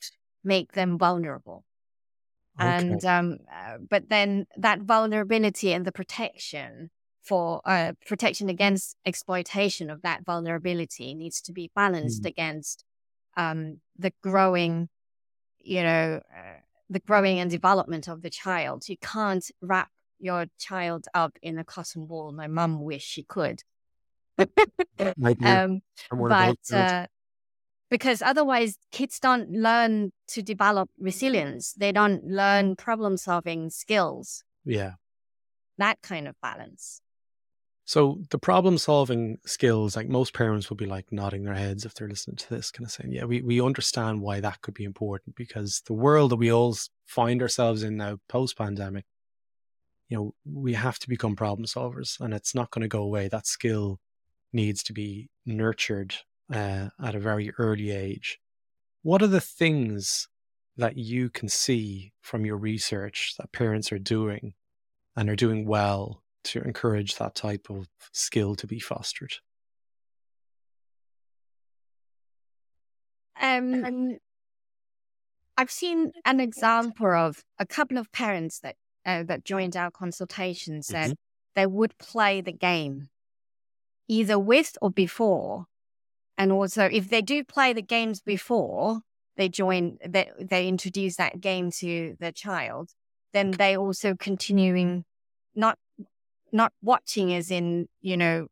make 0.43 0.73
them 0.73 0.97
vulnerable. 0.97 1.63
Okay. 2.59 2.67
And 2.67 3.05
um, 3.05 3.37
uh, 3.53 3.77
but 3.89 4.09
then 4.09 4.45
that 4.57 4.81
vulnerability 4.81 5.73
and 5.73 5.85
the 5.85 5.91
protection 5.91 6.89
for 7.23 7.61
uh, 7.65 7.93
protection 8.05 8.49
against 8.49 8.95
exploitation 9.05 9.89
of 9.89 10.01
that 10.01 10.25
vulnerability 10.25 11.13
needs 11.13 11.41
to 11.41 11.53
be 11.53 11.71
balanced 11.75 12.23
mm. 12.23 12.27
against 12.27 12.83
um, 13.37 13.79
the 13.97 14.11
growing, 14.23 14.89
you 15.59 15.83
know, 15.83 16.21
uh, 16.35 16.59
the 16.89 16.99
growing 16.99 17.39
and 17.39 17.51
development 17.51 18.07
of 18.07 18.21
the 18.21 18.29
child. 18.29 18.89
You 18.89 18.97
can't 18.97 19.45
wrap 19.61 19.89
your 20.19 20.47
child 20.57 21.05
up 21.13 21.37
in 21.41 21.57
a 21.59 21.63
cotton 21.63 22.07
wool. 22.07 22.31
My 22.31 22.47
mum 22.47 22.81
wished 22.81 23.07
she 23.07 23.23
could. 23.23 23.63
um, 24.39 25.81
but 26.11 26.57
because 27.89 28.21
otherwise, 28.21 28.77
kids 28.91 29.19
don't 29.19 29.51
learn 29.51 30.11
to 30.27 30.41
develop 30.41 30.89
resilience. 30.99 31.73
They 31.73 31.91
don't 31.91 32.23
learn 32.23 32.75
problem 32.75 33.17
solving 33.17 33.69
skills. 33.69 34.43
Yeah. 34.63 34.93
That 35.77 36.01
kind 36.01 36.27
of 36.27 36.35
balance. 36.41 37.01
So 37.89 38.21
the 38.29 38.37
problem 38.37 38.77
solving 38.77 39.39
skills, 39.47 39.95
like 39.95 40.07
most 40.07 40.35
parents 40.35 40.69
will 40.69 40.77
be 40.77 40.85
like 40.85 41.11
nodding 41.11 41.43
their 41.43 41.55
heads 41.55 41.85
if 41.85 41.95
they're 41.95 42.07
listening 42.07 42.35
to 42.37 42.49
this, 42.51 42.69
kind 42.69 42.85
of 42.85 42.91
saying, 42.91 43.11
yeah, 43.11 43.25
we, 43.25 43.41
we 43.41 43.59
understand 43.59 44.21
why 44.21 44.39
that 44.41 44.61
could 44.61 44.75
be 44.75 44.83
important 44.83 45.35
because 45.35 45.81
the 45.87 45.93
world 45.93 46.29
that 46.29 46.35
we 46.35 46.51
all 46.51 46.77
find 47.07 47.41
ourselves 47.41 47.81
in 47.81 47.97
now 47.97 48.19
post 48.27 48.55
pandemic, 48.59 49.05
you 50.07 50.17
know, 50.17 50.35
we 50.45 50.73
have 50.75 50.99
to 50.99 51.09
become 51.09 51.35
problem 51.35 51.65
solvers 51.65 52.19
and 52.19 52.31
it's 52.31 52.53
not 52.53 52.69
going 52.69 52.83
to 52.83 52.87
go 52.87 53.01
away. 53.01 53.27
That 53.27 53.47
skill 53.47 53.99
needs 54.53 54.83
to 54.83 54.93
be 54.93 55.31
nurtured 55.47 56.13
uh, 56.53 56.89
at 57.03 57.15
a 57.15 57.19
very 57.19 57.51
early 57.57 57.91
age. 57.91 58.39
What 59.01 59.21
are 59.21 59.27
the 59.27 59.41
things 59.41 60.27
that 60.77 60.97
you 60.97 61.29
can 61.29 61.49
see 61.49 62.13
from 62.21 62.45
your 62.45 62.57
research 62.57 63.35
that 63.37 63.51
parents 63.51 63.91
are 63.91 63.99
doing 63.99 64.53
and 65.15 65.29
are 65.29 65.35
doing 65.35 65.65
well 65.65 66.23
to 66.45 66.61
encourage 66.61 67.15
that 67.15 67.35
type 67.35 67.67
of 67.69 67.87
skill 68.11 68.55
to 68.55 68.67
be 68.67 68.79
fostered? 68.79 69.35
Um, 73.41 73.85
um, 73.85 74.17
I've 75.57 75.71
seen 75.71 76.11
an 76.25 76.39
example 76.39 77.13
of 77.13 77.43
a 77.57 77.65
couple 77.65 77.97
of 77.97 78.11
parents 78.11 78.59
that 78.59 78.75
uh, 79.05 79.23
that 79.23 79.45
joined 79.45 79.77
our 79.77 79.89
consultations 79.89 80.89
mm-hmm. 80.89 81.13
they 81.55 81.65
would 81.65 81.97
play 81.97 82.41
the 82.41 82.51
game 82.51 83.09
either 84.09 84.37
with 84.37 84.77
or 84.81 84.89
before, 84.89 85.67
and 86.39 86.53
also 86.53 86.85
if 86.85 87.09
they 87.09 87.21
do 87.21 87.43
play 87.43 87.73
the 87.73 87.81
games 87.81 88.21
before 88.21 89.01
they 89.35 89.49
join, 89.49 89.97
they 90.03 90.31
they 90.39 90.67
introduce 90.67 91.17
that 91.17 91.41
game 91.41 91.69
to 91.71 92.15
their 92.19 92.31
child, 92.31 92.91
then 93.33 93.51
they 93.51 93.77
also 93.77 94.15
continuing 94.15 95.03
not 95.53 95.77
not 96.51 96.71
watching 96.81 97.33
as 97.33 97.51
in, 97.51 97.87
you 98.01 98.17
know, 98.17 98.47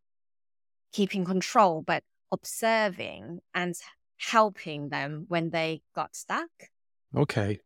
keeping 0.91 1.23
control, 1.25 1.81
but 1.81 2.03
observing 2.31 3.39
and 3.55 3.75
helping 4.17 4.89
them 4.89 5.25
when 5.29 5.49
they 5.49 5.81
got 5.95 6.13
stuck. 6.15 6.49
Okay. 7.15 7.59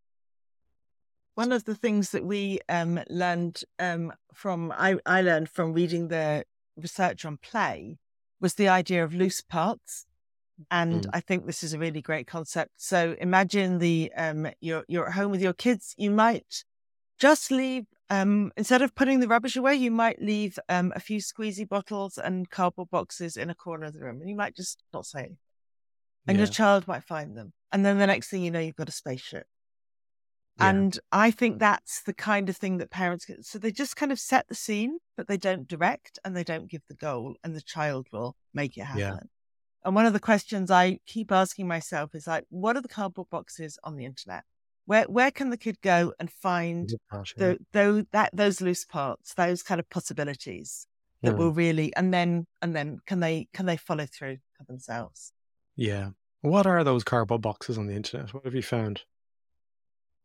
One 1.34 1.52
of 1.52 1.66
the 1.66 1.76
things 1.76 2.12
that 2.12 2.24
we 2.24 2.60
um, 2.70 3.00
learned 3.10 3.64
um, 3.80 4.14
from, 4.34 4.72
I, 4.78 4.98
I 5.06 5.22
learned 5.22 5.50
from 5.50 5.74
reading 5.74 6.10
the 6.10 6.44
research 6.76 7.26
on 7.26 7.38
play 7.38 7.98
was 8.40 8.56
the 8.56 8.68
idea 8.68 9.04
of 9.04 9.14
loose 9.14 9.42
parts. 9.42 10.06
And 10.70 11.04
mm. 11.04 11.10
I 11.14 11.20
think 11.22 11.46
this 11.46 11.64
is 11.64 11.74
a 11.74 11.80
really 11.80 12.02
great 12.02 12.28
concept. 12.28 12.72
So 12.78 13.16
imagine 13.20 13.80
the 13.80 14.12
um, 14.16 14.48
you're 14.60 14.84
you're 14.88 15.08
at 15.08 15.14
home 15.14 15.32
with 15.32 15.42
your 15.42 15.54
kids. 15.54 15.96
You 15.98 16.12
might 16.12 16.64
just 17.18 17.52
leave 17.52 17.86
um, 18.12 18.52
instead 18.58 18.82
of 18.82 18.94
putting 18.94 19.22
the 19.22 19.28
rubbish 19.30 19.56
away, 19.56 19.76
you 19.76 19.90
might 19.90 20.22
leave 20.22 20.60
um, 20.68 20.92
a 20.94 21.00
few 21.00 21.20
squeezy 21.20 21.68
bottles 21.68 22.18
and 22.18 22.50
cardboard 22.50 22.90
boxes 22.90 23.38
in 23.38 23.50
a 23.50 23.56
corner 23.56 23.86
of 23.86 23.94
the 23.94 24.02
room, 24.02 24.20
and 24.20 24.30
you 24.30 24.36
might 24.36 24.54
just 24.54 24.84
not 24.94 25.06
say 25.06 25.20
anything. 25.20 25.38
And 26.28 26.38
yeah. 26.38 26.44
your 26.44 26.52
child 26.52 26.90
might 26.90 27.06
find 27.06 27.38
them. 27.38 27.54
And 27.72 27.86
then 27.86 28.00
the 28.00 28.08
next 28.08 28.28
thing 28.28 28.44
you 28.44 28.52
know, 28.52 28.60
you've 28.60 28.76
got 28.76 28.90
a 28.90 28.92
spaceship. 28.92 29.48
Yeah. 30.60 30.70
And 30.70 31.00
I 31.14 31.32
think 31.32 31.60
that's 31.60 32.04
the 32.04 32.14
kind 32.14 32.50
of 32.50 32.58
thing 32.58 32.80
that 32.80 32.92
parents 32.92 33.24
get. 33.24 33.46
So 33.46 33.58
they 33.58 33.72
just 33.72 33.96
kind 33.96 34.12
of 34.12 34.20
set 34.20 34.50
the 34.50 34.56
scene, 34.56 34.98
but 35.16 35.30
they 35.30 35.38
don't 35.38 35.66
direct 35.66 36.20
and 36.26 36.36
they 36.36 36.44
don't 36.44 36.70
give 36.70 36.82
the 36.90 36.96
goal, 36.96 37.38
and 37.46 37.56
the 37.56 37.62
child 37.62 38.08
will 38.12 38.36
make 38.54 38.76
it 38.78 38.84
happen. 38.84 39.00
Yeah. 39.00 39.20
And 39.84 39.96
one 39.96 40.06
of 40.06 40.14
the 40.14 40.20
questions 40.20 40.70
I 40.70 41.00
keep 41.06 41.32
asking 41.32 41.68
myself 41.68 42.14
is 42.14 42.28
like, 42.28 42.46
what 42.50 42.76
are 42.76 42.82
the 42.82 42.88
cardboard 42.88 43.30
boxes 43.30 43.80
on 43.84 43.96
the 43.96 44.06
internet? 44.06 44.44
Where 44.86 45.06
where 45.06 45.32
can 45.32 45.50
the 45.50 45.58
kid 45.58 45.82
go 45.82 46.14
and 46.20 46.30
find 46.30 46.92
the, 47.38 47.58
those 47.72 48.06
that 48.12 48.32
those 48.34 48.62
loose 48.62 48.84
parts, 48.86 49.34
those 49.36 49.64
kind 49.64 49.80
of 49.80 49.90
possibilities 49.90 50.88
that 51.22 51.38
will 51.38 51.52
hmm. 51.52 51.58
really 51.58 51.96
and 51.96 52.14
then 52.14 52.48
and 52.62 52.76
then 52.76 52.98
can 53.06 53.20
they 53.20 53.48
can 53.54 53.68
they 53.68 53.78
follow 53.78 54.06
through 54.06 54.38
for 54.58 54.64
themselves? 54.66 55.34
Yeah. 55.76 56.10
What 56.42 56.66
are 56.66 56.84
those 56.84 57.04
cardboard 57.04 57.42
boxes 57.42 57.78
on 57.78 57.88
the 57.88 57.96
internet? 57.96 58.34
What 58.34 58.46
have 58.46 58.56
you 58.56 58.64
found? 58.64 59.04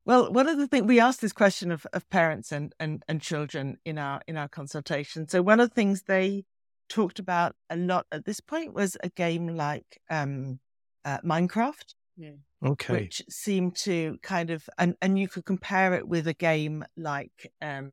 Well, 0.06 0.32
one 0.32 0.48
of 0.48 0.56
the 0.56 0.68
things 0.68 0.86
we 0.86 1.00
asked 1.00 1.20
this 1.20 1.32
question 1.32 1.72
of, 1.72 1.84
of 1.92 2.08
parents 2.08 2.52
and, 2.52 2.72
and, 2.78 3.02
and 3.08 3.20
children 3.20 3.76
in 3.84 3.98
our 3.98 4.22
in 4.26 4.36
our 4.36 4.48
consultation. 4.48 5.28
So 5.28 5.42
one 5.42 5.60
of 5.60 5.68
the 5.68 5.74
things 5.74 6.02
they 6.02 6.44
talked 6.88 7.18
about 7.18 7.55
a 7.70 7.77
lot 7.77 8.07
at 8.12 8.25
this 8.25 8.40
point 8.40 8.75
was 8.75 8.96
a 9.03 9.09
game 9.11 9.49
like 9.49 10.01
um, 10.11 10.61
uh, 11.05 11.18
Minecraft. 11.20 11.94
Yeah. 12.16 12.33
Okay. 12.64 12.94
Which 12.94 13.22
seemed 13.29 13.77
to 13.77 14.18
kind 14.22 14.51
of 14.51 14.68
and 14.79 14.96
and 15.03 15.18
you 15.18 15.29
could 15.29 15.44
compare 15.44 15.94
it 15.94 16.09
with 16.09 16.27
a 16.27 16.33
game 16.33 16.85
like 16.96 17.53
um 17.61 17.92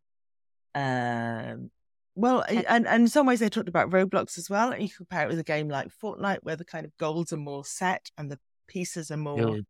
um 0.73 1.69
well 2.15 2.43
and, 2.47 2.87
and 2.87 3.03
in 3.03 3.07
some 3.09 3.25
ways 3.25 3.41
they 3.41 3.49
talked 3.49 3.67
about 3.67 3.89
Roblox 3.89 4.37
as 4.37 4.49
well. 4.49 4.71
And 4.71 4.81
you 4.81 4.89
could 4.89 5.07
compare 5.09 5.25
it 5.25 5.29
with 5.29 5.39
a 5.39 5.43
game 5.43 5.67
like 5.67 5.89
Fortnite 6.01 6.39
where 6.43 6.55
the 6.55 6.65
kind 6.65 6.85
of 6.85 6.97
goals 6.97 7.33
are 7.33 7.37
more 7.37 7.65
set 7.65 8.09
and 8.17 8.31
the 8.31 8.39
pieces 8.67 9.11
are 9.11 9.17
more 9.17 9.57
yeah. 9.57 9.61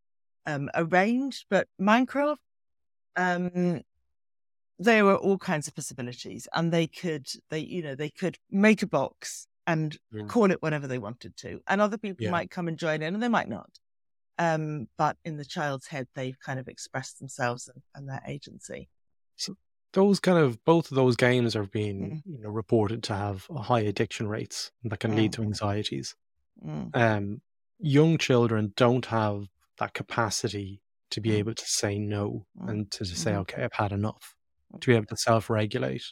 um 0.46 0.70
arranged. 0.76 1.46
But 1.50 1.68
Minecraft, 1.82 2.38
um 3.16 3.82
there 4.80 5.06
were 5.06 5.18
all 5.18 5.38
kinds 5.38 5.68
of 5.68 5.76
possibilities 5.76 6.48
and 6.54 6.72
they 6.72 6.88
could 6.88 7.28
they 7.50 7.60
you 7.60 7.82
know 7.82 7.96
they 7.96 8.10
could 8.10 8.38
make 8.50 8.82
a 8.82 8.88
box 8.88 9.48
and 9.66 9.98
yeah. 10.12 10.24
call 10.26 10.52
it 10.52 10.62
whatever 10.62 10.88
they 10.88 10.98
wanted 10.98 11.36
to 11.38 11.62
and 11.68 11.80
other 11.80 11.98
people 11.98 12.24
yeah. 12.24 12.32
might 12.32 12.50
come 12.50 12.68
and 12.68 12.78
join 12.78 13.02
in 13.02 13.14
and 13.14 13.24
they 13.24 13.30
might 13.30 13.48
not 13.48 13.70
um, 14.40 14.88
but 14.98 15.18
in 15.24 15.38
the 15.38 15.46
child's 15.46 15.88
head, 15.88 16.08
they've 16.16 16.40
kind 16.40 16.60
of 16.60 16.68
expressed 16.68 17.20
themselves 17.20 17.70
and, 17.74 17.82
and 17.96 18.10
their 18.10 18.22
agency. 18.28 18.90
So 19.36 19.56
those 19.94 20.20
kind 20.20 20.38
of 20.38 20.64
both 20.66 20.92
of 20.92 20.96
those 20.96 21.16
games 21.16 21.56
are 21.56 21.66
being 21.66 22.24
mm. 22.28 22.38
you 22.38 22.42
know 22.42 22.50
reported 22.50 23.04
to 23.04 23.14
have 23.14 23.46
high 23.56 23.82
addiction 23.82 24.28
rates 24.28 24.72
that 24.84 25.00
can 25.00 25.12
mm. 25.12 25.18
lead 25.18 25.34
to 25.34 25.44
anxieties. 25.44 26.16
Mm. 26.66 26.96
Um, 26.96 27.42
young 27.80 28.18
children 28.18 28.74
don't 28.76 29.06
have 29.08 29.48
that 29.80 29.94
capacity 29.94 30.82
to 31.12 31.22
be 31.22 31.32
mm. 31.32 31.36
able 31.36 31.54
to 31.54 31.66
say 31.66 32.00
no 32.00 32.46
mm. 32.60 32.70
and 32.70 32.92
to, 32.92 33.00
to 33.00 33.16
say, 33.16 33.32
mm-hmm. 33.32 33.42
"Okay, 33.42 33.64
I've 33.64 33.74
had 33.74 33.92
enough," 33.92 34.36
to 34.80 34.88
be 34.88 34.96
able 34.96 35.06
to 35.08 35.18
self-regulate. 35.18 36.06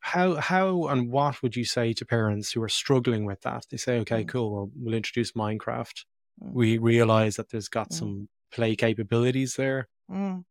How 0.00 0.34
how 0.34 0.88
and 0.88 1.10
what 1.10 1.42
would 1.42 1.56
you 1.56 1.64
say 1.64 1.92
to 1.94 2.04
parents 2.04 2.52
who 2.52 2.62
are 2.62 2.68
struggling 2.68 3.24
with 3.24 3.40
that? 3.42 3.66
They 3.70 3.78
say, 3.78 3.98
"Okay, 4.00 4.24
cool, 4.24 4.52
well, 4.52 4.70
we'll 4.76 4.94
introduce 4.94 5.32
Minecraft." 5.32 6.04
Mm. 6.42 6.52
we 6.52 6.78
realize 6.78 7.36
that 7.36 7.50
there's 7.50 7.68
got 7.68 7.90
mm. 7.90 7.94
some 7.94 8.28
play 8.50 8.76
capabilities 8.76 9.56
there. 9.56 9.88
Mm. 10.10 10.44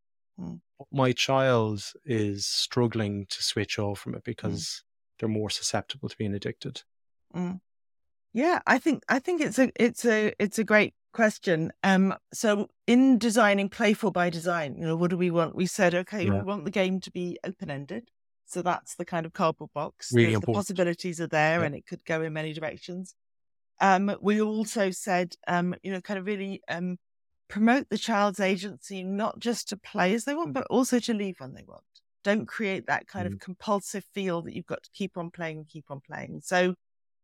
My 0.91 1.12
child 1.12 1.84
is 2.06 2.45
struggling 2.45 3.26
to 3.30 3.43
switch 3.43 3.78
off 3.78 3.99
from 3.99 4.15
it 4.15 4.23
because 4.23 4.84
they're 5.19 5.30
more 5.30 5.49
susceptible 5.49 6.10
to 6.10 6.17
being 6.17 6.34
addicted. 6.34 6.82
Yeah, 8.34 8.60
I 8.65 8.80
think 8.80 9.04
I 9.08 9.19
think 9.19 9.41
it's 9.41 9.60
a 9.60 9.71
it's 9.76 10.06
a 10.06 10.34
it's 10.39 10.58
a 10.58 10.63
great 10.63 10.93
question. 11.13 11.71
Um, 11.84 12.15
so 12.34 12.67
in 12.88 13.17
designing 13.17 13.69
playful 13.69 14.12
by 14.12 14.30
design, 14.30 14.76
you 14.78 14.86
know, 14.86 14.95
what 14.95 15.10
do 15.10 15.17
we 15.17 15.32
want? 15.32 15.56
We 15.56 15.65
said, 15.65 15.95
okay, 15.95 16.26
yeah. 16.26 16.34
we 16.34 16.41
want 16.41 16.65
the 16.65 16.71
game 16.71 16.99
to 17.02 17.12
be 17.12 17.38
open 17.45 17.71
ended. 17.71 18.10
So 18.45 18.62
that's 18.62 18.95
the 18.95 19.06
kind 19.06 19.26
of 19.26 19.34
cardboard 19.34 19.71
box. 19.73 20.12
Really 20.13 20.36
the 20.36 20.41
possibilities 20.41 21.21
are 21.21 21.28
there, 21.28 21.60
yeah. 21.60 21.65
and 21.65 21.76
it 21.76 21.88
could 21.88 22.04
go 22.06 22.21
in 22.21 22.34
many 22.34 22.54
directions. 22.54 23.15
Um, 23.80 24.15
we 24.21 24.41
also 24.41 24.91
said, 24.91 25.36
um, 25.47 25.76
you 25.82 25.91
know, 25.91 26.02
kind 26.02 26.19
of 26.19 26.26
really 26.26 26.62
um, 26.67 26.97
promote 27.47 27.89
the 27.89 27.97
child's 27.97 28.39
agency, 28.39 29.04
not 29.04 29.39
just 29.39 29.69
to 29.69 29.78
play 29.78 30.13
as 30.13 30.26
they 30.26 30.36
want, 30.36 30.54
but 30.54 30.67
also 30.69 30.99
to 30.99 31.13
leave 31.13 31.36
when 31.39 31.54
they 31.54 31.63
want. 31.67 31.84
Don't 32.23 32.47
create 32.47 32.88
that 32.88 33.08
kind 33.08 33.28
mm. 33.28 33.34
of 33.34 33.39
compulsive 33.39 34.06
feel 34.13 34.41
that 34.43 34.56
you've 34.56 34.65
got 34.65 34.84
to 34.84 34.89
keep 34.93 35.17
on 35.17 35.32
playing 35.32 35.58
and 35.58 35.67
keep 35.67 35.86
on 35.89 36.02
playing. 36.06 36.41
So, 36.43 36.76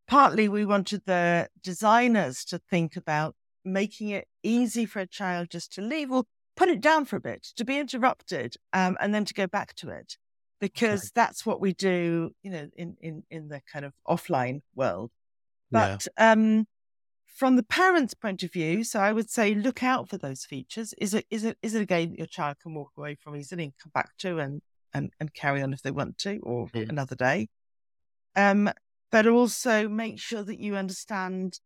partly 0.08 0.49
we 0.49 0.65
wanted 0.65 1.04
the 1.06 1.47
designers 1.62 2.43
to 2.45 2.58
think 2.58 2.95
about 2.95 3.36
making 3.63 4.09
it 4.09 4.27
easy 4.43 4.85
for 4.85 4.99
a 4.99 5.07
child 5.07 5.49
just 5.49 5.73
to 5.73 5.81
leave 5.81 6.11
or 6.11 6.23
put 6.55 6.69
it 6.69 6.81
down 6.81 7.05
for 7.05 7.15
a 7.15 7.21
bit, 7.21 7.47
to 7.55 7.63
be 7.65 7.79
interrupted, 7.79 8.55
um, 8.73 8.97
and 8.99 9.13
then 9.13 9.25
to 9.25 9.33
go 9.33 9.47
back 9.47 9.73
to 9.75 9.89
it. 9.89 10.17
because 10.59 11.05
okay. 11.05 11.11
that's 11.15 11.45
what 11.45 11.61
we 11.61 11.73
do, 11.73 12.31
you 12.43 12.51
know, 12.51 12.67
in, 12.75 12.95
in, 13.01 13.23
in 13.29 13.47
the 13.47 13.61
kind 13.71 13.85
of 13.85 13.93
offline 14.07 14.61
world. 14.75 15.11
But 15.71 16.07
yeah. 16.17 16.31
um, 16.31 16.67
from 17.25 17.55
the 17.55 17.63
parent's 17.63 18.13
point 18.13 18.43
of 18.43 18.51
view, 18.51 18.83
so 18.83 18.99
I 18.99 19.13
would 19.13 19.29
say 19.29 19.53
look 19.53 19.83
out 19.83 20.09
for 20.09 20.17
those 20.17 20.45
features. 20.45 20.93
Is 20.97 21.13
it 21.13 21.25
is 21.29 21.43
it 21.43 21.57
is 21.61 21.75
it 21.75 21.81
a 21.81 21.85
game 21.85 22.11
that 22.11 22.17
your 22.17 22.27
child 22.27 22.57
can 22.61 22.73
walk 22.73 22.91
away 22.97 23.15
from 23.15 23.35
easily 23.35 23.65
and 23.65 23.73
come 23.81 23.91
back 23.93 24.17
to 24.19 24.39
and 24.39 24.61
and, 24.93 25.11
and 25.19 25.33
carry 25.33 25.61
on 25.61 25.71
if 25.73 25.81
they 25.81 25.91
want 25.91 26.17
to, 26.19 26.39
or 26.39 26.67
mm. 26.67 26.89
another 26.89 27.15
day? 27.15 27.47
Um, 28.35 28.69
but 29.11 29.27
also 29.27 29.87
make 29.87 30.19
sure 30.19 30.43
that 30.43 30.59
you 30.59 30.75
understand 30.75 31.59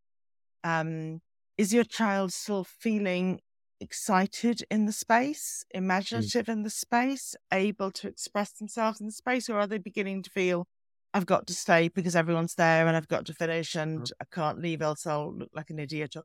um, 0.64 1.22
is 1.58 1.74
your 1.74 1.84
child 1.84 2.34
still 2.34 2.64
feeling 2.64 3.40
excited 3.80 4.64
in 4.72 4.86
the 4.86 4.92
space, 4.92 5.66
mm. 5.74 5.78
imaginative 5.78 6.46
mm. 6.46 6.54
in 6.54 6.64
the 6.64 6.70
space, 6.70 7.36
able 7.52 7.92
to 7.92 8.08
express 8.08 8.52
themselves 8.54 9.00
in 9.00 9.08
the 9.08 9.14
space, 9.14 9.50
or 9.50 9.60
are 9.60 9.68
they 9.68 9.78
beginning 9.78 10.24
to 10.24 10.30
feel 10.30 10.68
I've 11.14 11.26
got 11.28 11.46
to 11.48 11.54
stay 11.54 11.90
because 11.90 12.16
everyone's 12.16 12.56
there 12.56 12.88
and 12.88 12.98
I've 12.98 13.08
got 13.08 13.26
to 13.28 13.34
finish 13.34 13.76
and 13.76 14.02
mm. 14.02 14.12
I 14.20 14.26
can't 14.32 14.60
leave 14.60 14.82
else 14.82 15.06
I'll 15.06 15.34
look 15.34 15.52
like 15.54 15.70
an 15.70 15.80
idiot. 15.80 16.16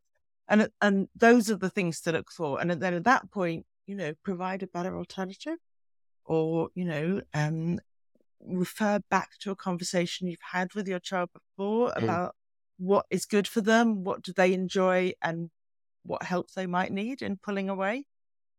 And 0.49 0.69
and 0.81 1.09
those 1.14 1.51
are 1.51 1.57
the 1.57 1.69
things 1.69 2.01
to 2.03 2.12
look 2.12 2.31
for. 2.31 2.59
And 2.59 2.71
then 2.71 2.95
at 2.95 3.05
that 3.05 3.31
point, 3.31 3.67
you 3.87 3.95
know, 3.95 4.14
provide 4.25 4.62
a 4.62 4.67
better 4.67 4.97
alternative, 4.97 5.59
or 6.25 6.71
you 6.75 6.87
know, 6.87 7.21
um, 7.35 7.81
refer 8.41 9.01
back 9.11 9.33
to 9.41 9.51
a 9.51 9.57
conversation 9.57 10.27
you've 10.27 10.38
had 10.53 10.73
with 10.75 10.88
your 10.88 11.01
child 11.01 11.31
before 11.35 11.91
mm. 11.91 12.03
about 12.03 12.35
what 12.79 13.07
is 13.11 13.27
good 13.27 13.47
for 13.47 13.61
them, 13.61 14.05
what 14.05 14.23
do 14.23 14.33
they 14.33 14.53
enjoy, 14.55 15.12
and 15.21 15.51
what 16.05 16.23
help 16.23 16.51
they 16.53 16.67
might 16.67 16.93
need 16.93 17.23
in 17.23 17.37
pulling 17.37 17.69
away. 17.69 18.07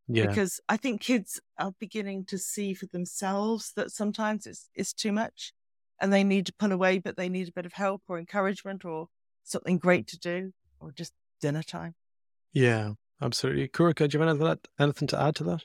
Yeah. 0.08 0.26
Because 0.26 0.60
I 0.68 0.76
think 0.76 1.00
kids 1.00 1.40
are 1.58 1.72
beginning 1.78 2.24
to 2.26 2.38
see 2.38 2.74
for 2.74 2.86
themselves 2.86 3.72
that 3.76 3.90
sometimes 3.90 4.46
it's 4.46 4.68
it's 4.74 4.92
too 4.92 5.12
much 5.12 5.52
and 6.00 6.12
they 6.12 6.24
need 6.24 6.46
to 6.46 6.54
pull 6.58 6.72
away, 6.72 6.98
but 6.98 7.16
they 7.16 7.28
need 7.28 7.48
a 7.48 7.52
bit 7.52 7.66
of 7.66 7.74
help 7.74 8.02
or 8.08 8.18
encouragement 8.18 8.84
or 8.84 9.08
something 9.44 9.78
great 9.78 10.06
to 10.08 10.18
do 10.18 10.52
or 10.80 10.92
just 10.92 11.12
dinner 11.40 11.62
time. 11.62 11.94
Yeah, 12.52 12.92
absolutely. 13.20 13.68
Kruakae, 13.68 14.08
do 14.08 14.18
you 14.18 14.24
have 14.24 14.58
anything 14.78 15.08
to 15.08 15.20
add 15.20 15.36
to 15.36 15.44
that? 15.44 15.64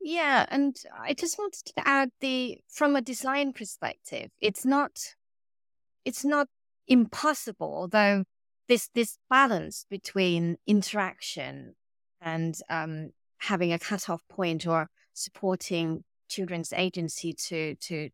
Yeah, 0.00 0.46
and 0.48 0.76
I 0.98 1.14
just 1.14 1.38
wanted 1.38 1.64
to 1.66 1.88
add 1.88 2.10
the 2.20 2.58
from 2.68 2.96
a 2.96 3.00
design 3.00 3.52
perspective, 3.52 4.30
it's 4.40 4.64
not 4.64 4.98
it's 6.04 6.24
not 6.24 6.48
impossible, 6.86 7.72
although 7.74 8.24
this 8.68 8.88
this 8.94 9.18
balance 9.28 9.86
between 9.90 10.56
interaction 10.66 11.74
and 12.20 12.56
um, 12.68 13.10
having 13.38 13.72
a 13.72 13.78
cutoff 13.78 14.22
point 14.28 14.66
or 14.66 14.88
supporting 15.12 16.04
children's 16.28 16.72
agency 16.72 17.32
to 17.32 17.74
to 17.76 18.10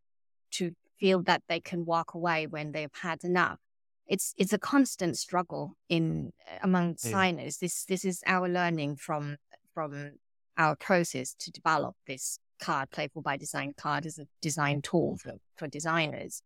to 0.51 0.73
feel 0.99 1.23
that 1.23 1.43
they 1.49 1.61
can 1.61 1.85
walk 1.85 2.15
away 2.15 2.47
when 2.47 2.73
they've 2.73 2.95
had 3.03 3.23
enough. 3.25 3.59
It's 4.07 4.35
it's 4.39 4.53
a 4.53 4.59
constant 4.59 5.19
struggle 5.19 5.77
in 5.89 6.33
among 6.63 6.95
designers. 6.95 7.59
Yeah. 7.61 7.67
This 7.67 7.85
this 7.85 8.05
is 8.05 8.23
our 8.27 8.49
learning 8.49 8.97
from 8.97 9.37
from 9.75 10.13
our 10.57 10.75
process 10.75 11.35
to 11.39 11.53
develop 11.53 11.95
this 12.07 12.41
card, 12.61 12.91
Playful 12.91 13.23
by 13.23 13.37
Design 13.37 13.75
card, 13.77 14.07
as 14.07 14.19
a 14.19 14.27
design 14.41 14.83
tool 14.83 15.17
for, 15.17 15.35
for 15.57 15.69
designers. 15.69 16.43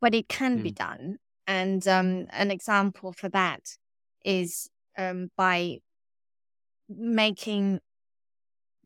But 0.00 0.14
it 0.14 0.28
can 0.28 0.60
mm. 0.60 0.62
be 0.62 0.70
done. 0.70 1.18
And 1.50 1.88
um, 1.88 2.28
an 2.30 2.52
example 2.52 3.12
for 3.12 3.28
that 3.30 3.76
is 4.24 4.70
um, 4.96 5.32
by 5.36 5.78
making, 6.88 7.80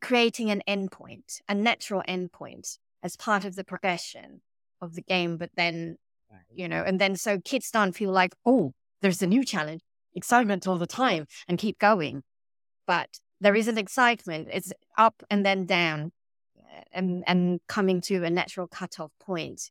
creating 0.01 0.51
an 0.51 0.63
endpoint, 0.67 1.43
a 1.47 1.55
natural 1.55 2.03
endpoint 2.09 2.79
as 3.03 3.17
part 3.17 3.45
of 3.45 3.55
the 3.55 3.65
progression 3.65 4.41
of 4.81 4.95
the 4.95 5.03
game. 5.03 5.37
But 5.37 5.51
then, 5.59 5.99
you 6.51 6.67
know, 6.67 6.83
and 6.83 6.99
then 6.99 7.17
so 7.17 7.39
kids 7.39 7.71
don't 7.71 7.93
feel 7.93 8.13
like, 8.13 8.33
oh, 8.47 8.73
there's 9.03 9.21
a 9.21 9.27
new 9.27 9.45
challenge, 9.45 9.83
excitement 10.15 10.67
all 10.67 10.79
the 10.79 10.87
time 10.87 11.27
and 11.47 11.59
keep 11.59 11.79
going. 11.79 12.23
But 12.87 13.19
there 13.43 13.55
is 13.55 13.69
an 13.69 13.77
excitement. 13.77 14.49
It's 14.51 14.73
up 14.97 15.23
and 15.29 15.45
then 15.45 15.67
down 15.67 16.13
and, 16.93 17.25
and 17.27 17.61
coming 17.69 18.01
to 18.03 18.25
a 18.25 18.31
natural 18.31 18.69
cutoff 18.69 19.11
point. 19.21 19.71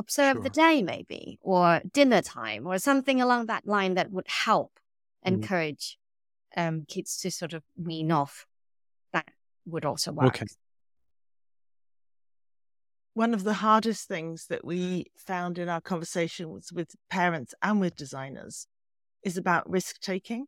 Observe 0.00 0.36
sure. 0.36 0.42
the 0.44 0.50
day, 0.50 0.82
maybe, 0.82 1.38
or 1.42 1.82
dinner 1.92 2.22
time, 2.22 2.66
or 2.66 2.78
something 2.78 3.20
along 3.20 3.44
that 3.46 3.66
line 3.66 3.92
that 3.94 4.10
would 4.10 4.26
help 4.26 4.80
mm. 5.22 5.28
encourage 5.28 5.98
um, 6.56 6.86
kids 6.88 7.18
to 7.18 7.30
sort 7.30 7.52
of 7.52 7.62
wean 7.76 8.10
off. 8.10 8.46
That 9.12 9.28
would 9.66 9.84
also 9.84 10.10
work. 10.12 10.28
Okay. 10.28 10.46
One 13.12 13.34
of 13.34 13.44
the 13.44 13.52
hardest 13.52 14.08
things 14.08 14.46
that 14.46 14.64
we 14.64 15.04
found 15.14 15.58
in 15.58 15.68
our 15.68 15.82
conversations 15.82 16.72
with 16.72 16.94
parents 17.10 17.54
and 17.60 17.78
with 17.78 17.94
designers 17.94 18.68
is 19.22 19.36
about 19.36 19.68
risk 19.68 20.00
taking. 20.00 20.46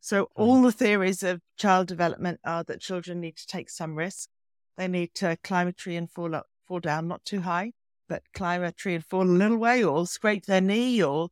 So 0.00 0.24
mm-hmm. 0.24 0.42
all 0.42 0.60
the 0.60 0.72
theories 0.72 1.22
of 1.22 1.40
child 1.56 1.86
development 1.86 2.40
are 2.44 2.64
that 2.64 2.82
children 2.82 3.20
need 3.20 3.36
to 3.38 3.46
take 3.46 3.70
some 3.70 3.94
risk. 3.94 4.28
They 4.76 4.88
need 4.88 5.14
to 5.14 5.38
climb 5.42 5.68
a 5.68 5.72
tree 5.72 5.96
and 5.96 6.10
fall 6.10 6.34
up, 6.34 6.48
fall 6.68 6.80
down, 6.80 7.08
not 7.08 7.24
too 7.24 7.40
high, 7.40 7.72
but 8.08 8.22
climb 8.34 8.62
a 8.62 8.72
tree 8.72 8.94
and 8.94 9.04
fall 9.04 9.22
a 9.22 9.24
little 9.24 9.58
way, 9.58 9.82
or 9.84 10.06
scrape 10.06 10.46
their 10.46 10.60
knee, 10.60 11.02
or 11.02 11.28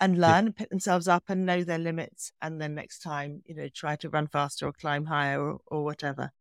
and 0.00 0.18
learn 0.18 0.46
and 0.46 0.56
pick 0.56 0.68
themselves 0.68 1.06
up 1.06 1.24
and 1.28 1.46
know 1.46 1.62
their 1.62 1.78
limits. 1.78 2.32
And 2.42 2.60
then 2.60 2.74
next 2.74 3.00
time, 3.00 3.42
you 3.46 3.54
know, 3.54 3.68
try 3.72 3.94
to 3.96 4.08
run 4.08 4.26
faster 4.26 4.66
or 4.66 4.72
climb 4.72 5.04
higher 5.04 5.40
or, 5.40 5.60
or 5.68 5.84
whatever. 5.84 6.32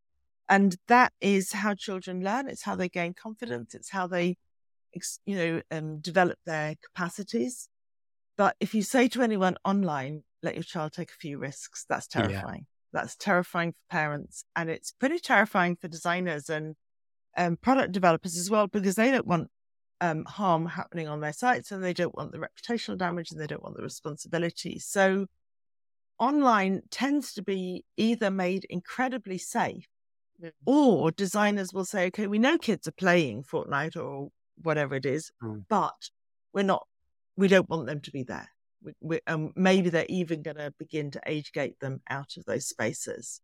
And 0.49 0.77
that 0.87 1.13
is 1.21 1.51
how 1.51 1.75
children 1.75 2.23
learn. 2.23 2.49
It's 2.49 2.63
how 2.63 2.75
they 2.75 2.89
gain 2.89 3.13
confidence. 3.13 3.75
It's 3.75 3.91
how 3.91 4.07
they, 4.07 4.37
you 5.25 5.35
know, 5.35 5.61
um, 5.69 5.99
develop 5.99 6.39
their 6.45 6.75
capacities. 6.83 7.69
But 8.35 8.55
if 8.59 8.73
you 8.73 8.81
say 8.81 9.07
to 9.09 9.21
anyone 9.21 9.57
online, 9.63 10.23
let 10.41 10.55
your 10.55 10.63
child 10.63 10.93
take 10.93 11.11
a 11.11 11.19
few 11.19 11.37
risks. 11.37 11.85
That's 11.87 12.07
terrifying. 12.07 12.65
Yeah. 12.93 13.01
That's 13.01 13.15
terrifying 13.15 13.73
for 13.73 13.91
parents. 13.91 14.43
And 14.55 14.69
it's 14.71 14.91
pretty 14.91 15.19
terrifying 15.19 15.75
for 15.75 15.87
designers 15.87 16.49
and 16.49 16.75
um, 17.37 17.57
product 17.57 17.91
developers 17.91 18.37
as 18.37 18.49
well, 18.49 18.65
because 18.67 18.95
they 18.95 19.11
don't 19.11 19.27
want 19.27 19.49
um, 20.01 20.25
harm 20.25 20.65
happening 20.65 21.07
on 21.07 21.21
their 21.21 21.33
sites 21.33 21.71
and 21.71 21.83
they 21.83 21.93
don't 21.93 22.15
want 22.15 22.31
the 22.31 22.39
reputational 22.39 22.97
damage 22.97 23.31
and 23.31 23.39
they 23.39 23.47
don't 23.47 23.63
want 23.63 23.77
the 23.77 23.83
responsibility. 23.83 24.79
So 24.79 25.27
online 26.19 26.81
tends 26.89 27.33
to 27.35 27.41
be 27.41 27.85
either 27.95 28.29
made 28.29 28.65
incredibly 28.69 29.37
safe 29.37 29.87
mm. 30.43 30.51
or 30.65 31.11
designers 31.11 31.73
will 31.73 31.85
say, 31.85 32.07
okay, 32.07 32.27
we 32.27 32.39
know 32.39 32.57
kids 32.57 32.87
are 32.87 32.93
playing 32.93 33.43
Fortnite 33.43 33.95
or 33.95 34.29
whatever 34.61 34.95
it 34.95 35.05
is, 35.05 35.31
mm. 35.41 35.63
but 35.69 36.09
we're 36.53 36.63
not, 36.63 36.85
we 37.37 37.47
don't 37.47 37.69
want 37.69 37.85
them 37.85 38.01
to 38.01 38.11
be 38.11 38.23
there 38.23 38.49
we, 38.83 38.93
we, 39.01 39.19
um, 39.27 39.53
maybe 39.55 39.89
they're 39.89 40.05
even 40.09 40.41
going 40.41 40.57
to 40.57 40.73
begin 40.77 41.11
to 41.11 41.21
age 41.25 41.51
gate 41.53 41.79
them 41.79 42.01
out 42.09 42.37
of 42.37 42.45
those 42.45 42.67
spaces 42.67 43.41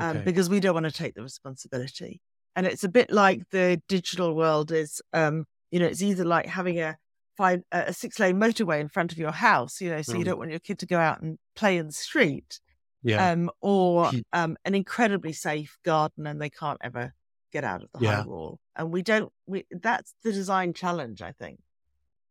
um, 0.00 0.18
okay. 0.18 0.24
because 0.24 0.48
we 0.48 0.60
don't 0.60 0.74
want 0.74 0.86
to 0.86 0.92
take 0.92 1.14
the 1.14 1.22
responsibility. 1.22 2.20
And 2.56 2.66
it's 2.66 2.84
a 2.84 2.88
bit 2.88 3.10
like 3.10 3.42
the 3.50 3.80
digital 3.88 4.34
world 4.34 4.72
is, 4.72 5.00
um, 5.12 5.44
you 5.70 5.78
know, 5.78 5.86
it's 5.86 6.02
either 6.02 6.24
like 6.24 6.46
having 6.46 6.80
a 6.80 6.96
five, 7.36 7.62
a 7.72 7.92
six 7.92 8.18
lane 8.18 8.38
motorway 8.38 8.80
in 8.80 8.88
front 8.88 9.12
of 9.12 9.18
your 9.18 9.32
house, 9.32 9.80
you 9.80 9.90
know, 9.90 10.02
so 10.02 10.14
mm. 10.14 10.18
you 10.18 10.24
don't 10.24 10.38
want 10.38 10.50
your 10.50 10.60
kid 10.60 10.78
to 10.80 10.86
go 10.86 10.98
out 10.98 11.20
and 11.20 11.38
play 11.54 11.76
in 11.76 11.86
the 11.86 11.92
street. 11.92 12.60
Yeah. 13.02 13.30
Um, 13.30 13.50
or 13.60 14.10
um, 14.32 14.56
an 14.64 14.74
incredibly 14.74 15.32
safe 15.32 15.78
garden 15.84 16.26
and 16.26 16.40
they 16.42 16.50
can't 16.50 16.78
ever 16.82 17.14
get 17.52 17.62
out 17.62 17.82
of 17.82 17.88
the 17.94 18.04
yeah. 18.04 18.16
high 18.16 18.26
wall. 18.26 18.58
And 18.74 18.92
we 18.92 19.02
don't, 19.02 19.32
we, 19.46 19.66
that's 19.70 20.14
the 20.24 20.32
design 20.32 20.74
challenge, 20.74 21.22
I 21.22 21.32
think 21.32 21.60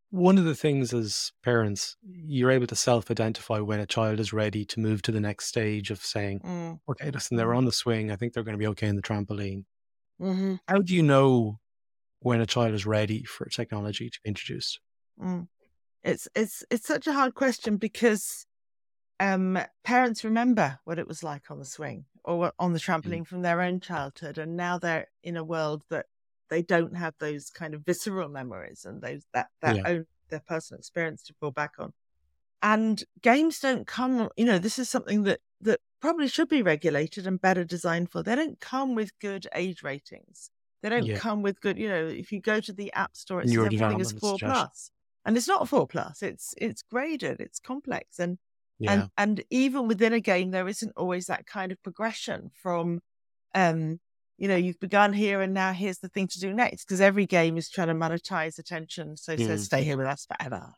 one 0.09 0.37
of 0.37 0.45
the 0.45 0.55
things 0.55 0.93
as 0.93 1.31
parents, 1.43 1.97
you're 2.01 2.51
able 2.51 2.67
to 2.67 2.75
self 2.75 3.11
identify 3.11 3.59
when 3.59 3.79
a 3.79 3.85
child 3.85 4.19
is 4.19 4.31
ready 4.31 4.63
to 4.65 4.79
move 4.79 5.01
to 5.03 5.11
the 5.11 5.19
next 5.19 5.47
stage 5.47 5.91
of 5.91 5.99
saying, 5.99 6.39
mm. 6.39 6.79
okay, 6.89 7.11
listen, 7.11 7.37
they're 7.37 7.47
mm-hmm. 7.47 7.57
on 7.57 7.65
the 7.65 7.71
swing. 7.71 8.11
I 8.11 8.15
think 8.15 8.33
they're 8.33 8.43
going 8.43 8.53
to 8.53 8.59
be 8.59 8.67
okay 8.67 8.87
in 8.87 8.95
the 8.95 9.01
trampoline. 9.01 9.65
Mm-hmm. 10.21 10.55
How 10.67 10.79
do 10.79 10.95
you 10.95 11.03
know 11.03 11.59
when 12.19 12.41
a 12.41 12.45
child 12.45 12.73
is 12.73 12.85
ready 12.85 13.23
for 13.23 13.45
technology 13.45 14.09
to 14.09 14.19
be 14.23 14.29
introduced? 14.29 14.79
Mm. 15.21 15.47
It's, 16.03 16.27
it's, 16.35 16.63
it's 16.69 16.87
such 16.87 17.07
a 17.07 17.13
hard 17.13 17.35
question 17.35 17.77
because 17.77 18.45
um, 19.19 19.59
parents 19.83 20.23
remember 20.23 20.79
what 20.85 20.99
it 20.99 21.07
was 21.07 21.23
like 21.23 21.49
on 21.49 21.59
the 21.59 21.65
swing 21.65 22.05
or 22.23 22.51
on 22.59 22.73
the 22.73 22.79
mm. 22.79 22.85
trampoline 22.85 23.21
mm. 23.21 23.27
from 23.27 23.41
their 23.41 23.61
own 23.61 23.79
childhood. 23.79 24.37
And 24.37 24.55
now 24.55 24.77
they're 24.77 25.07
in 25.23 25.37
a 25.37 25.43
world 25.43 25.83
that 25.89 26.05
they 26.49 26.61
don't 26.61 26.95
have 26.95 27.13
those 27.19 27.49
kind 27.49 27.73
of 27.73 27.85
visceral 27.85 28.29
memories 28.29 28.85
and 28.85 29.01
those 29.01 29.23
that 29.33 29.47
that 29.61 29.75
yeah. 29.75 29.83
own 29.85 30.05
their 30.29 30.41
personal 30.47 30.79
experience 30.79 31.23
to 31.23 31.33
fall 31.39 31.51
back 31.51 31.73
on. 31.79 31.93
And 32.61 33.03
games 33.21 33.59
don't 33.59 33.85
come, 33.85 34.29
you 34.35 34.45
know, 34.45 34.57
this 34.57 34.79
is 34.79 34.89
something 34.89 35.23
that 35.23 35.39
that 35.61 35.79
probably 36.01 36.27
should 36.27 36.49
be 36.49 36.61
regulated 36.61 37.27
and 37.27 37.41
better 37.41 37.63
designed 37.63 38.11
for. 38.11 38.23
They 38.23 38.35
don't 38.35 38.59
come 38.59 38.95
with 38.95 39.17
good 39.19 39.47
age 39.53 39.83
ratings. 39.83 40.51
They 40.87 40.95
don't 40.95 41.05
yeah. 41.05 41.17
come 41.17 41.41
with 41.41 41.59
good, 41.59 41.77
you 41.77 41.89
know, 41.89 42.05
if 42.05 42.31
you 42.31 42.39
go 42.39 42.61
to 42.61 42.71
the 42.71 42.93
app 42.93 43.17
store, 43.17 43.41
it's 43.41 43.53
everything 43.53 43.99
is 43.99 44.13
four 44.13 44.37
plus. 44.39 44.89
And 45.25 45.35
it's 45.35 45.47
not 45.47 45.67
four 45.67 45.85
plus. 45.85 46.23
It's 46.23 46.53
it's 46.57 46.81
graded, 46.81 47.41
it's 47.41 47.59
complex. 47.59 48.19
And 48.19 48.37
yeah. 48.79 48.93
and 48.93 49.09
and 49.17 49.43
even 49.49 49.89
within 49.89 50.13
a 50.13 50.21
game 50.21 50.51
there 50.51 50.65
isn't 50.65 50.93
always 50.95 51.25
that 51.25 51.45
kind 51.45 51.73
of 51.73 51.83
progression 51.83 52.51
from 52.61 53.01
um 53.53 53.99
you 54.37 54.47
know, 54.47 54.55
you've 54.55 54.79
begun 54.79 55.11
here 55.11 55.41
and 55.41 55.53
now 55.53 55.73
here's 55.73 55.97
the 55.97 56.07
thing 56.07 56.27
to 56.27 56.39
do 56.39 56.53
next. 56.53 56.85
Because 56.85 57.01
every 57.01 57.25
game 57.25 57.57
is 57.57 57.69
trying 57.69 57.87
to 57.87 57.95
monetize 57.95 58.57
attention. 58.57 59.17
So 59.17 59.35
mm. 59.35 59.45
says, 59.45 59.65
stay 59.65 59.83
here 59.83 59.97
with 59.97 60.05
us 60.05 60.25
forever. 60.25 60.73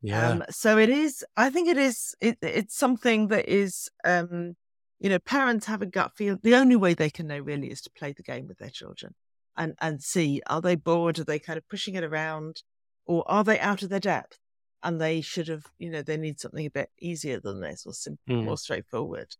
Yeah. 0.00 0.28
Um, 0.28 0.44
so 0.48 0.78
it 0.78 0.88
is, 0.88 1.24
I 1.36 1.50
think 1.50 1.68
it 1.68 1.76
is, 1.76 2.14
it, 2.20 2.38
it's 2.40 2.76
something 2.76 3.28
that 3.28 3.48
is, 3.48 3.90
um, 4.04 4.54
you 5.00 5.10
know, 5.10 5.18
parents 5.18 5.66
have 5.66 5.82
a 5.82 5.86
gut 5.86 6.12
feel. 6.16 6.38
The 6.40 6.54
only 6.54 6.76
way 6.76 6.94
they 6.94 7.10
can 7.10 7.26
know 7.26 7.40
really 7.40 7.72
is 7.72 7.82
to 7.82 7.90
play 7.90 8.12
the 8.12 8.22
game 8.22 8.46
with 8.46 8.58
their 8.58 8.70
children 8.70 9.14
and, 9.56 9.74
and 9.80 10.02
see, 10.02 10.42
are 10.46 10.60
they 10.60 10.74
bored? 10.74 11.18
Are 11.18 11.24
they 11.24 11.38
kind 11.38 11.56
of 11.56 11.68
pushing 11.68 11.94
it 11.94 12.04
around 12.04 12.62
or 13.06 13.24
are 13.26 13.44
they 13.44 13.58
out 13.60 13.82
of 13.82 13.88
their 13.88 14.00
depth? 14.00 14.38
And 14.82 15.00
they 15.00 15.20
should 15.20 15.48
have, 15.48 15.66
you 15.78 15.90
know, 15.90 16.02
they 16.02 16.16
need 16.16 16.38
something 16.38 16.66
a 16.66 16.70
bit 16.70 16.90
easier 17.00 17.40
than 17.40 17.60
this 17.60 17.84
or 17.86 17.92
simple, 17.92 18.36
mm. 18.36 18.44
more 18.44 18.58
straightforward. 18.58 19.34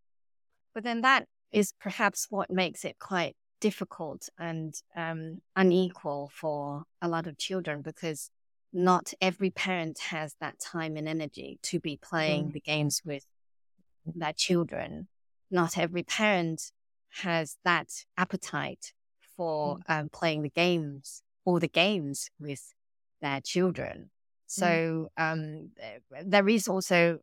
But 0.74 0.84
then 0.84 1.02
that 1.02 1.26
is 1.52 1.72
perhaps 1.80 2.26
what 2.30 2.50
makes 2.50 2.84
it 2.84 2.98
quite 2.98 3.36
difficult 3.60 4.28
and 4.38 4.74
um, 4.96 5.38
unequal 5.54 6.30
for 6.34 6.84
a 7.00 7.08
lot 7.08 7.26
of 7.26 7.38
children 7.38 7.82
because 7.82 8.30
not 8.72 9.12
every 9.20 9.50
parent 9.50 9.98
has 10.10 10.34
that 10.40 10.58
time 10.58 10.96
and 10.96 11.08
energy 11.08 11.58
to 11.62 11.80
be 11.80 11.98
playing 12.02 12.48
mm. 12.48 12.52
the 12.52 12.60
games 12.60 13.02
with 13.04 13.24
their 14.04 14.32
children. 14.32 15.08
Not 15.50 15.78
every 15.78 16.02
parent 16.02 16.72
has 17.22 17.56
that 17.64 17.88
appetite 18.16 18.92
for 19.36 19.78
mm. 19.78 19.82
um, 19.88 20.08
playing 20.08 20.42
the 20.42 20.50
games 20.50 21.22
or 21.44 21.60
the 21.60 21.68
games 21.68 22.30
with 22.38 22.74
their 23.20 23.40
children. 23.40 23.98
Mm. 23.98 24.08
So 24.46 25.08
um, 25.16 25.70
there 26.24 26.48
is 26.48 26.68
also 26.68 27.18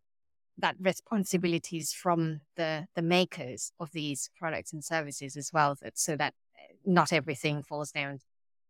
that 0.60 0.76
responsibilities 0.80 1.94
from 1.94 2.42
the 2.58 2.86
the 2.96 3.02
makers 3.02 3.72
of 3.80 3.92
these 3.92 4.30
products 4.38 4.72
and 4.72 4.84
services 4.84 5.36
as 5.36 5.50
well 5.52 5.76
that 5.82 5.98
so 5.98 6.16
that 6.16 6.34
eh, 6.58 6.74
not 6.86 7.12
everything 7.12 7.64
falls 7.64 7.92
down 7.92 8.20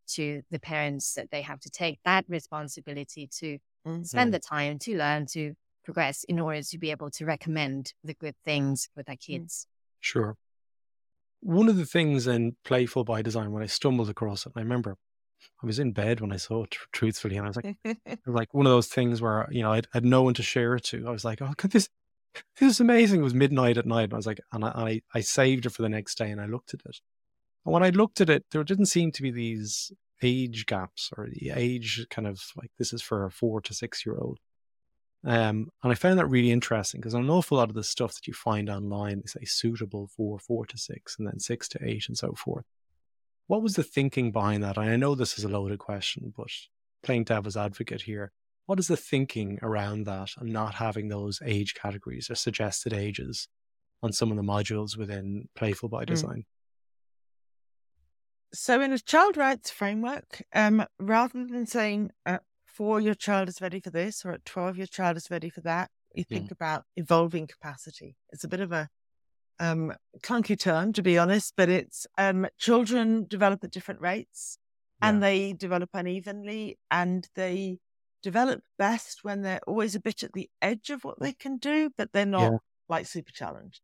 to 0.07 0.41
the 0.49 0.59
parents 0.59 1.13
that 1.13 1.29
they 1.31 1.41
have 1.41 1.59
to 1.59 1.69
take 1.69 1.99
that 2.05 2.25
responsibility 2.27 3.27
to 3.27 3.57
mm-hmm. 3.85 4.03
spend 4.03 4.33
the 4.33 4.39
time 4.39 4.79
to 4.79 4.97
learn 4.97 5.25
to 5.25 5.53
progress 5.83 6.23
in 6.25 6.39
order 6.39 6.61
to 6.61 6.77
be 6.77 6.91
able 6.91 7.09
to 7.09 7.25
recommend 7.25 7.93
the 8.03 8.13
good 8.13 8.35
things 8.45 8.87
for 8.95 9.03
their 9.03 9.15
mm. 9.15 9.25
kids 9.25 9.67
sure 9.99 10.37
one 11.43 11.69
of 11.69 11.77
the 11.77 11.85
things 11.85 12.27
in 12.27 12.55
playful 12.63 13.03
by 13.03 13.21
design 13.21 13.51
when 13.51 13.63
i 13.63 13.67
stumbled 13.67 14.09
across 14.09 14.45
it 14.45 14.53
i 14.55 14.59
remember 14.59 14.97
I 15.61 15.65
was 15.65 15.79
in 15.79 15.91
bed 15.91 16.21
when 16.21 16.31
I 16.31 16.37
saw 16.37 16.63
it, 16.63 16.75
truthfully, 16.91 17.37
and 17.37 17.45
I 17.45 17.49
was 17.49 17.57
like, 17.57 17.77
was 18.05 18.17
like 18.35 18.53
one 18.53 18.65
of 18.65 18.71
those 18.71 18.87
things 18.87 19.21
where 19.21 19.47
you 19.51 19.61
know 19.61 19.73
I 19.73 19.81
had 19.91 20.05
no 20.05 20.23
one 20.23 20.33
to 20.35 20.43
share 20.43 20.75
it 20.75 20.83
to. 20.85 21.07
I 21.07 21.11
was 21.11 21.25
like, 21.25 21.41
oh, 21.41 21.53
this 21.63 21.89
this 22.59 22.69
is 22.69 22.79
amazing. 22.79 23.21
It 23.21 23.23
was 23.23 23.33
midnight 23.33 23.77
at 23.77 23.85
night, 23.85 24.05
and 24.05 24.13
I 24.13 24.17
was 24.17 24.27
like, 24.27 24.39
and 24.51 24.65
I, 24.65 24.71
and 24.75 24.89
I 24.89 25.01
I 25.13 25.21
saved 25.21 25.65
it 25.65 25.71
for 25.71 25.81
the 25.81 25.89
next 25.89 26.17
day, 26.17 26.29
and 26.29 26.41
I 26.41 26.45
looked 26.45 26.73
at 26.73 26.81
it. 26.85 26.99
And 27.65 27.73
when 27.73 27.83
I 27.83 27.89
looked 27.89 28.21
at 28.21 28.29
it, 28.29 28.45
there 28.51 28.63
didn't 28.63 28.87
seem 28.87 29.11
to 29.11 29.21
be 29.21 29.31
these 29.31 29.91
age 30.21 30.65
gaps 30.65 31.11
or 31.17 31.27
the 31.29 31.51
age 31.53 32.05
kind 32.09 32.27
of 32.27 32.41
like 32.55 32.71
this 32.77 32.93
is 32.93 33.01
for 33.01 33.25
a 33.25 33.31
four 33.31 33.61
to 33.61 33.73
six 33.73 34.05
year 34.05 34.17
old. 34.17 34.39
Um, 35.25 35.69
and 35.81 35.91
I 35.91 35.95
found 35.95 36.19
that 36.19 36.27
really 36.27 36.51
interesting 36.51 36.99
because 36.99 37.13
an 37.13 37.29
awful 37.29 37.57
lot 37.57 37.69
of 37.69 37.75
the 37.75 37.83
stuff 37.83 38.13
that 38.15 38.27
you 38.27 38.33
find 38.33 38.69
online, 38.69 39.19
they 39.19 39.27
say 39.27 39.45
suitable 39.45 40.07
for 40.07 40.37
four 40.37 40.65
to 40.65 40.77
six 40.77 41.17
and 41.17 41.27
then 41.27 41.39
six 41.39 41.67
to 41.69 41.79
eight 41.83 42.05
and 42.07 42.17
so 42.17 42.33
forth. 42.33 42.65
What 43.47 43.61
was 43.61 43.75
the 43.75 43.83
thinking 43.83 44.31
behind 44.31 44.63
that? 44.63 44.77
And 44.77 44.89
I 44.89 44.95
know 44.95 45.15
this 45.15 45.37
is 45.37 45.45
a 45.45 45.49
loaded 45.49 45.79
question, 45.79 46.33
but 46.35 46.47
playing 47.03 47.25
devil's 47.25 47.57
advocate 47.57 48.01
here, 48.01 48.31
what 48.65 48.79
is 48.79 48.87
the 48.87 48.97
thinking 48.97 49.59
around 49.61 50.05
that 50.05 50.31
and 50.37 50.51
not 50.51 50.75
having 50.75 51.07
those 51.07 51.39
age 51.45 51.73
categories 51.73 52.29
or 52.29 52.35
suggested 52.35 52.93
ages 52.93 53.47
on 54.01 54.11
some 54.11 54.31
of 54.31 54.37
the 54.37 54.43
modules 54.43 54.97
within 54.97 55.47
Playful 55.55 55.89
by 55.89 56.03
mm. 56.03 56.07
Design? 56.07 56.37
Mm. 56.39 56.45
So, 58.55 58.81
in 58.81 58.93
a 58.93 58.99
child 58.99 59.35
rights 59.35 59.71
framework, 59.71 60.43
um, 60.53 60.85
rather 60.99 61.45
than 61.45 61.65
saying 61.65 62.11
uh, 62.25 62.37
four 62.73 62.99
your 62.99 63.13
child 63.13 63.49
is 63.49 63.61
ready 63.61 63.79
for 63.79 63.89
this 63.89 64.25
or 64.25 64.31
at 64.31 64.45
12 64.45 64.77
your 64.77 64.87
child 64.87 65.17
is 65.17 65.29
ready 65.29 65.49
for 65.49 65.61
that, 65.61 65.89
you 66.13 66.23
think 66.23 66.49
mm. 66.49 66.51
about 66.51 66.83
evolving 66.95 67.47
capacity. 67.47 68.15
It's 68.31 68.43
a 68.43 68.47
bit 68.47 68.59
of 68.59 68.71
a 68.71 68.89
um, 69.59 69.93
clunky 70.21 70.59
term, 70.59 70.93
to 70.93 71.01
be 71.01 71.17
honest, 71.17 71.53
but 71.55 71.69
it's 71.69 72.07
um, 72.17 72.47
children 72.57 73.25
develop 73.27 73.63
at 73.63 73.71
different 73.71 74.01
rates 74.01 74.57
yeah. 75.01 75.09
and 75.09 75.23
they 75.23 75.53
develop 75.53 75.89
unevenly 75.93 76.77
and 76.91 77.27
they 77.35 77.79
develop 78.21 78.61
best 78.77 79.23
when 79.23 79.41
they're 79.41 79.61
always 79.67 79.95
a 79.95 79.99
bit 79.99 80.23
at 80.23 80.33
the 80.33 80.49
edge 80.61 80.89
of 80.89 81.03
what 81.03 81.19
they 81.19 81.33
can 81.33 81.57
do, 81.57 81.91
but 81.97 82.09
they're 82.13 82.25
not 82.25 82.51
yeah. 82.51 82.57
like 82.89 83.05
super 83.05 83.31
challenged. 83.31 83.81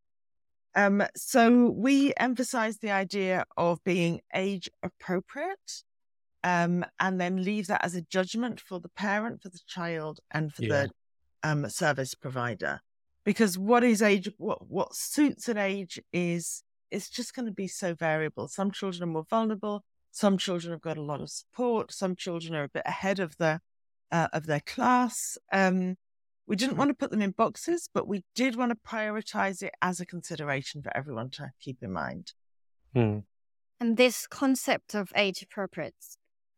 Um, 0.76 1.04
so 1.16 1.70
we 1.70 2.14
emphasize 2.18 2.78
the 2.78 2.92
idea 2.92 3.44
of 3.58 3.84
being 3.84 4.22
age 4.34 4.70
appropriate 4.84 5.84
um, 6.44 6.86
and 7.00 7.20
then 7.20 7.44
leave 7.44 7.68
that 7.68 7.84
as 7.84 7.96
a 7.96 8.02
judgment 8.02 8.60
for 8.60 8.80
the 8.80 8.90
parent, 8.90 9.42
for 9.42 9.50
the 9.50 9.60
child, 9.68 10.20
and 10.32 10.54
for 10.54 10.64
yeah. 10.64 10.70
the 10.70 10.92
um, 11.44 11.70
service 11.70 12.16
provider 12.16 12.82
because 13.24 13.58
what 13.58 13.84
is 13.84 14.02
age 14.02 14.30
what 14.38 14.68
what 14.68 14.96
suits 14.96 15.48
an 15.48 15.58
age 15.58 16.02
is 16.12 16.64
it's 16.92 17.10
just 17.10 17.36
going 17.36 17.46
to 17.46 17.52
be 17.52 17.68
so 17.68 17.94
variable 17.94 18.48
some 18.48 18.72
children 18.72 19.04
are 19.04 19.12
more 19.12 19.26
vulnerable 19.30 19.84
some 20.12 20.38
children 20.38 20.72
have 20.72 20.82
got 20.82 20.98
a 20.98 21.02
lot 21.02 21.22
of 21.22 21.30
support 21.30 21.92
some 21.92 22.16
children 22.16 22.56
are 22.56 22.64
a 22.64 22.70
bit 22.70 22.84
ahead 22.86 23.20
of 23.20 23.38
the 23.38 23.60
uh, 24.12 24.28
of 24.34 24.48
their 24.48 24.62
class 24.62 25.38
um, 25.52 25.96
we 26.48 26.56
didn't 26.56 26.78
want 26.78 26.90
to 26.90 26.96
put 26.96 27.12
them 27.12 27.22
in 27.22 27.32
boxes 27.32 27.90
but 27.94 28.08
we 28.08 28.24
did 28.34 28.56
want 28.56 28.72
to 28.72 28.90
prioritize 28.90 29.62
it 29.62 29.74
as 29.82 30.00
a 30.00 30.06
consideration 30.06 30.82
for 30.82 30.96
everyone 30.98 31.30
to 31.30 31.52
keep 31.62 31.78
in 31.84 31.92
mind 31.92 32.34
hmm. 32.96 33.20
and 33.80 33.98
this 33.98 34.26
concept 34.26 34.96
of 34.96 35.12
age 35.16 35.44
appropriate 35.44 35.94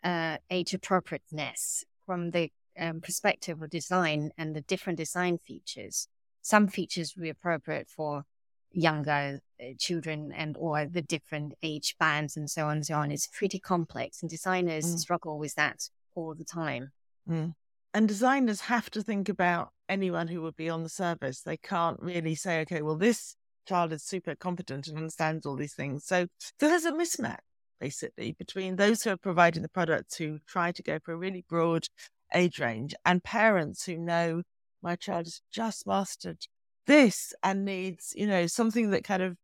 uh, 0.04 0.38
age 0.50 0.74
appropriateness 0.74 1.84
from 2.06 2.32
the 2.32 2.52
um, 2.80 3.02
perspective 3.02 3.62
of 3.62 3.70
design 3.70 4.32
and 4.38 4.56
the 4.56 4.62
different 4.62 4.98
design 4.98 5.38
features 5.38 6.08
some 6.42 6.68
features 6.68 7.16
will 7.16 7.24
be 7.24 7.30
appropriate 7.30 7.88
for 7.88 8.24
younger 8.72 9.40
uh, 9.62 9.66
children 9.78 10.32
and 10.36 10.58
or 10.58 10.86
the 10.86 11.02
different 11.02 11.54
age 11.62 11.96
bands 12.00 12.36
and 12.36 12.50
so 12.50 12.66
on 12.68 12.78
and 12.78 12.86
so 12.86 12.96
on. 12.96 13.12
It's 13.12 13.28
pretty 13.28 13.60
complex 13.60 14.22
and 14.22 14.30
designers 14.30 14.86
mm. 14.86 15.00
struggle 15.00 15.38
with 15.38 15.56
that 15.56 15.90
all 16.16 16.34
the 16.34 16.46
time. 16.46 16.92
Mm. 17.30 17.54
And 17.94 18.08
designers 18.08 18.62
have 18.62 18.90
to 18.92 19.04
think 19.04 19.28
about 19.28 19.70
anyone 19.90 20.30
who 20.30 20.42
would 20.42 20.56
be 20.56 20.70
on 20.70 20.84
the 20.84 20.90
service. 20.90 21.42
They 21.42 21.58
can't 21.58 22.00
really 22.02 22.36
say, 22.36 22.62
okay, 22.62 22.82
well, 22.82 22.96
this 22.96 23.36
child 23.68 23.92
is 23.92 24.04
super 24.04 24.34
competent 24.36 24.88
and 24.88 24.98
understands 24.98 25.46
all 25.46 25.58
these 25.58 25.74
things. 25.74 26.06
So, 26.06 26.28
so 26.40 26.68
there's 26.68 26.86
a 26.86 26.94
mismatch 26.94 27.40
basically 27.82 28.34
between 28.34 28.76
those 28.76 29.04
who 29.04 29.10
are 29.10 29.18
providing 29.18 29.64
the 29.64 29.70
products 29.70 30.16
who 30.16 30.40
try 30.48 30.72
to 30.72 30.84
go 30.84 31.00
for 31.04 31.12
a 31.14 31.18
really 31.18 31.44
broad 31.50 31.88
age 32.34 32.60
range 32.60 32.94
and 33.06 33.24
parents 33.24 33.86
who 33.86 33.98
know 33.98 34.44
my 34.82 34.96
child 34.96 35.26
has 35.26 35.42
just 35.52 35.86
mastered 35.86 36.46
this 36.88 37.34
and 37.44 37.66
needs, 37.66 38.14
you 38.16 38.28
know, 38.28 38.48
something 38.48 38.92
that 38.92 39.04
kind 39.04 39.24
of 39.24 39.36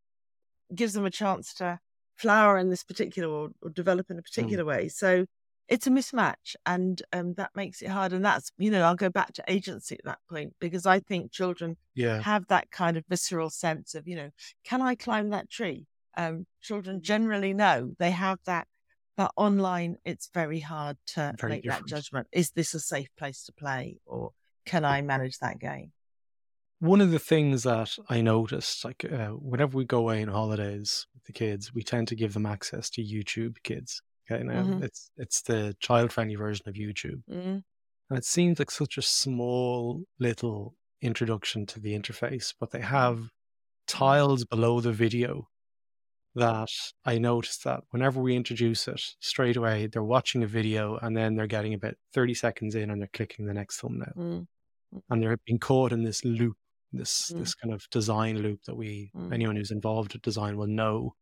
gives 0.73 0.93
them 0.93 1.05
a 1.05 1.11
chance 1.11 1.53
to 1.55 1.79
flower 2.15 2.57
in 2.57 2.69
this 2.69 2.83
particular 2.83 3.29
or, 3.29 3.49
or 3.61 3.69
develop 3.69 4.09
in 4.09 4.17
a 4.17 4.21
mm. 4.21 4.25
particular 4.25 4.63
mm. 4.63 4.67
way. 4.67 4.87
So 4.87 5.25
it's 5.67 5.87
a 5.87 5.89
mismatch 5.89 6.55
and 6.65 7.01
um, 7.13 7.33
that 7.35 7.51
makes 7.55 7.81
it 7.81 7.89
hard. 7.89 8.13
And 8.13 8.23
that's, 8.23 8.51
you 8.57 8.71
know, 8.71 8.83
I'll 8.83 8.95
go 8.95 9.09
back 9.09 9.33
to 9.33 9.43
agency 9.47 9.95
at 9.95 10.05
that 10.05 10.19
point 10.29 10.53
because 10.59 10.85
I 10.85 10.99
think 10.99 11.31
children 11.31 11.77
yeah. 11.93 12.21
have 12.21 12.47
that 12.47 12.71
kind 12.71 12.97
of 12.97 13.03
visceral 13.09 13.49
sense 13.49 13.93
of, 13.93 14.07
you 14.07 14.15
know, 14.15 14.29
can 14.63 14.81
I 14.81 14.95
climb 14.95 15.29
that 15.29 15.49
tree? 15.49 15.87
Um, 16.17 16.45
children 16.61 17.01
generally 17.01 17.53
know 17.53 17.93
they 17.99 18.11
have 18.11 18.39
that. 18.45 18.67
But 19.15 19.31
online, 19.35 19.97
it's 20.05 20.29
very 20.31 20.59
hard 20.59 20.97
to 21.13 21.33
very 21.39 21.53
make 21.53 21.63
different. 21.63 21.89
that 21.89 21.95
judgment. 21.95 22.27
Is 22.31 22.51
this 22.51 22.73
a 22.75 22.79
safe 22.79 23.09
place 23.17 23.45
to 23.45 23.51
play? 23.53 23.97
Or 24.05 24.31
can 24.65 24.85
I 24.85 25.01
manage 25.01 25.39
that 25.39 25.59
game? 25.59 25.91
One 26.79 27.01
of 27.01 27.09
the 27.09 27.17
things 27.17 27.63
that 27.63 27.97
I 28.09 28.21
noticed, 28.21 28.85
like 28.85 29.03
uh, 29.11 29.29
whenever 29.29 29.75
we 29.75 29.85
go 29.85 29.97
away 29.97 30.21
on 30.21 30.27
holidays 30.27 31.07
with 31.15 31.23
the 31.23 31.33
kids, 31.33 31.73
we 31.73 31.81
tend 31.81 32.07
to 32.09 32.15
give 32.15 32.33
them 32.33 32.45
access 32.45 32.91
to 32.91 33.01
YouTube 33.01 33.55
Kids. 33.63 34.03
Okay, 34.29 34.43
now 34.43 34.61
mm-hmm. 34.61 34.83
it's 34.83 35.09
it's 35.17 35.41
the 35.41 35.75
child-friendly 35.79 36.35
version 36.35 36.67
of 36.67 36.75
YouTube, 36.75 37.23
mm-hmm. 37.31 37.57
and 38.09 38.17
it 38.17 38.25
seems 38.25 38.59
like 38.59 38.69
such 38.69 38.99
a 38.99 39.01
small 39.01 40.03
little 40.19 40.75
introduction 41.01 41.65
to 41.67 41.79
the 41.79 41.97
interface, 41.97 42.53
but 42.59 42.69
they 42.69 42.81
have 42.81 43.29
tiles 43.87 44.45
below 44.45 44.81
the 44.81 44.91
video 44.91 45.47
that 46.37 46.69
I 47.05 47.17
noticed 47.17 47.63
that 47.65 47.81
whenever 47.91 48.21
we 48.21 48.35
introduce 48.35 48.87
it, 48.87 49.01
straight 49.19 49.57
away 49.57 49.87
they're 49.87 50.03
watching 50.03 50.43
a 50.43 50.47
video 50.47 50.97
and 50.97 51.15
then 51.15 51.35
they're 51.35 51.47
getting 51.47 51.73
about 51.73 51.95
30 52.13 52.33
seconds 52.33 52.75
in 52.75 52.89
and 52.89 53.01
they're 53.01 53.09
clicking 53.13 53.45
the 53.45 53.53
next 53.53 53.79
thumbnail. 53.79 54.13
Mm 54.17 54.47
and 55.09 55.21
they're 55.21 55.37
being 55.45 55.59
caught 55.59 55.91
in 55.91 56.03
this 56.03 56.23
loop, 56.25 56.57
this 56.93 57.31
mm. 57.31 57.39
this 57.39 57.53
kind 57.53 57.73
of 57.73 57.87
design 57.89 58.39
loop 58.39 58.63
that 58.65 58.75
we 58.75 59.11
mm. 59.15 59.33
anyone 59.33 59.55
who's 59.55 59.71
involved 59.71 60.13
with 60.13 60.21
design 60.21 60.57
will 60.57 60.67
know. 60.67 61.15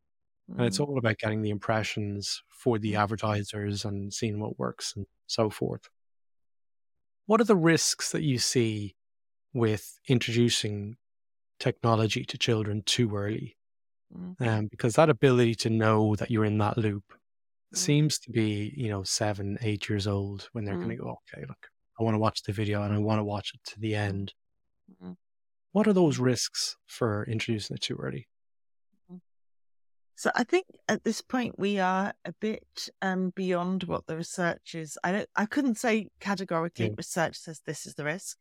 Mm. 0.51 0.57
And 0.57 0.67
it's 0.67 0.77
mm. 0.77 0.87
all 0.87 0.97
about 0.97 1.17
getting 1.17 1.41
the 1.41 1.49
impressions 1.49 2.43
for 2.49 2.77
the 2.77 2.93
mm. 2.93 2.99
advertisers 2.99 3.85
and 3.85 4.13
seeing 4.13 4.39
what 4.39 4.59
works 4.59 4.93
and 4.95 5.05
so 5.27 5.49
forth. 5.49 5.89
What 7.25 7.41
are 7.41 7.45
the 7.45 7.55
risks 7.55 8.11
that 8.11 8.21
you 8.21 8.37
see 8.37 8.95
with 9.53 9.99
introducing 10.07 10.97
technology 11.59 12.23
to 12.25 12.37
children 12.37 12.83
too 12.83 13.15
early? 13.15 13.57
Mm. 14.15 14.47
um, 14.47 14.67
because 14.67 14.95
that 14.95 15.09
ability 15.09 15.55
to 15.55 15.69
know 15.69 16.15
that 16.15 16.31
you're 16.31 16.45
in 16.45 16.57
that 16.59 16.77
loop 16.77 17.03
mm. 17.11 17.77
seems 17.77 18.19
to 18.19 18.31
be, 18.31 18.73
you 18.75 18.89
know, 18.89 19.03
seven, 19.03 19.57
eight 19.61 19.89
years 19.89 20.07
old 20.07 20.49
when 20.53 20.65
they're 20.65 20.75
mm. 20.75 20.83
going 20.83 20.97
to 20.97 21.03
go, 21.03 21.19
okay, 21.33 21.45
look, 21.47 21.69
I 21.99 22.03
want 22.03 22.15
to 22.15 22.19
watch 22.19 22.43
the 22.43 22.53
video 22.53 22.83
and 22.83 22.93
I 22.93 22.97
want 22.97 23.19
to 23.19 23.23
watch 23.23 23.51
it 23.53 23.61
to 23.71 23.79
the 23.79 23.95
end. 23.95 24.33
Mm-hmm. 24.91 25.13
What 25.71 25.87
are 25.87 25.93
those 25.93 26.19
risks 26.19 26.77
for 26.85 27.25
introducing 27.25 27.75
it 27.75 27.81
too 27.81 27.97
early? 28.01 28.27
Mm-hmm. 29.11 29.17
So 30.15 30.31
I 30.35 30.43
think 30.43 30.65
at 30.87 31.03
this 31.03 31.21
point 31.21 31.57
we 31.57 31.79
are 31.79 32.13
a 32.23 32.33
bit 32.33 32.89
um, 33.01 33.31
beyond 33.35 33.83
what 33.83 34.07
the 34.07 34.17
research 34.17 34.75
is. 34.75 34.97
I 35.03 35.11
don't, 35.11 35.29
I 35.35 35.45
couldn't 35.45 35.75
say 35.75 36.07
categorically 36.19 36.87
yeah. 36.87 36.93
research 36.97 37.37
says 37.37 37.61
this 37.65 37.85
is 37.85 37.95
the 37.95 38.05
risk. 38.05 38.37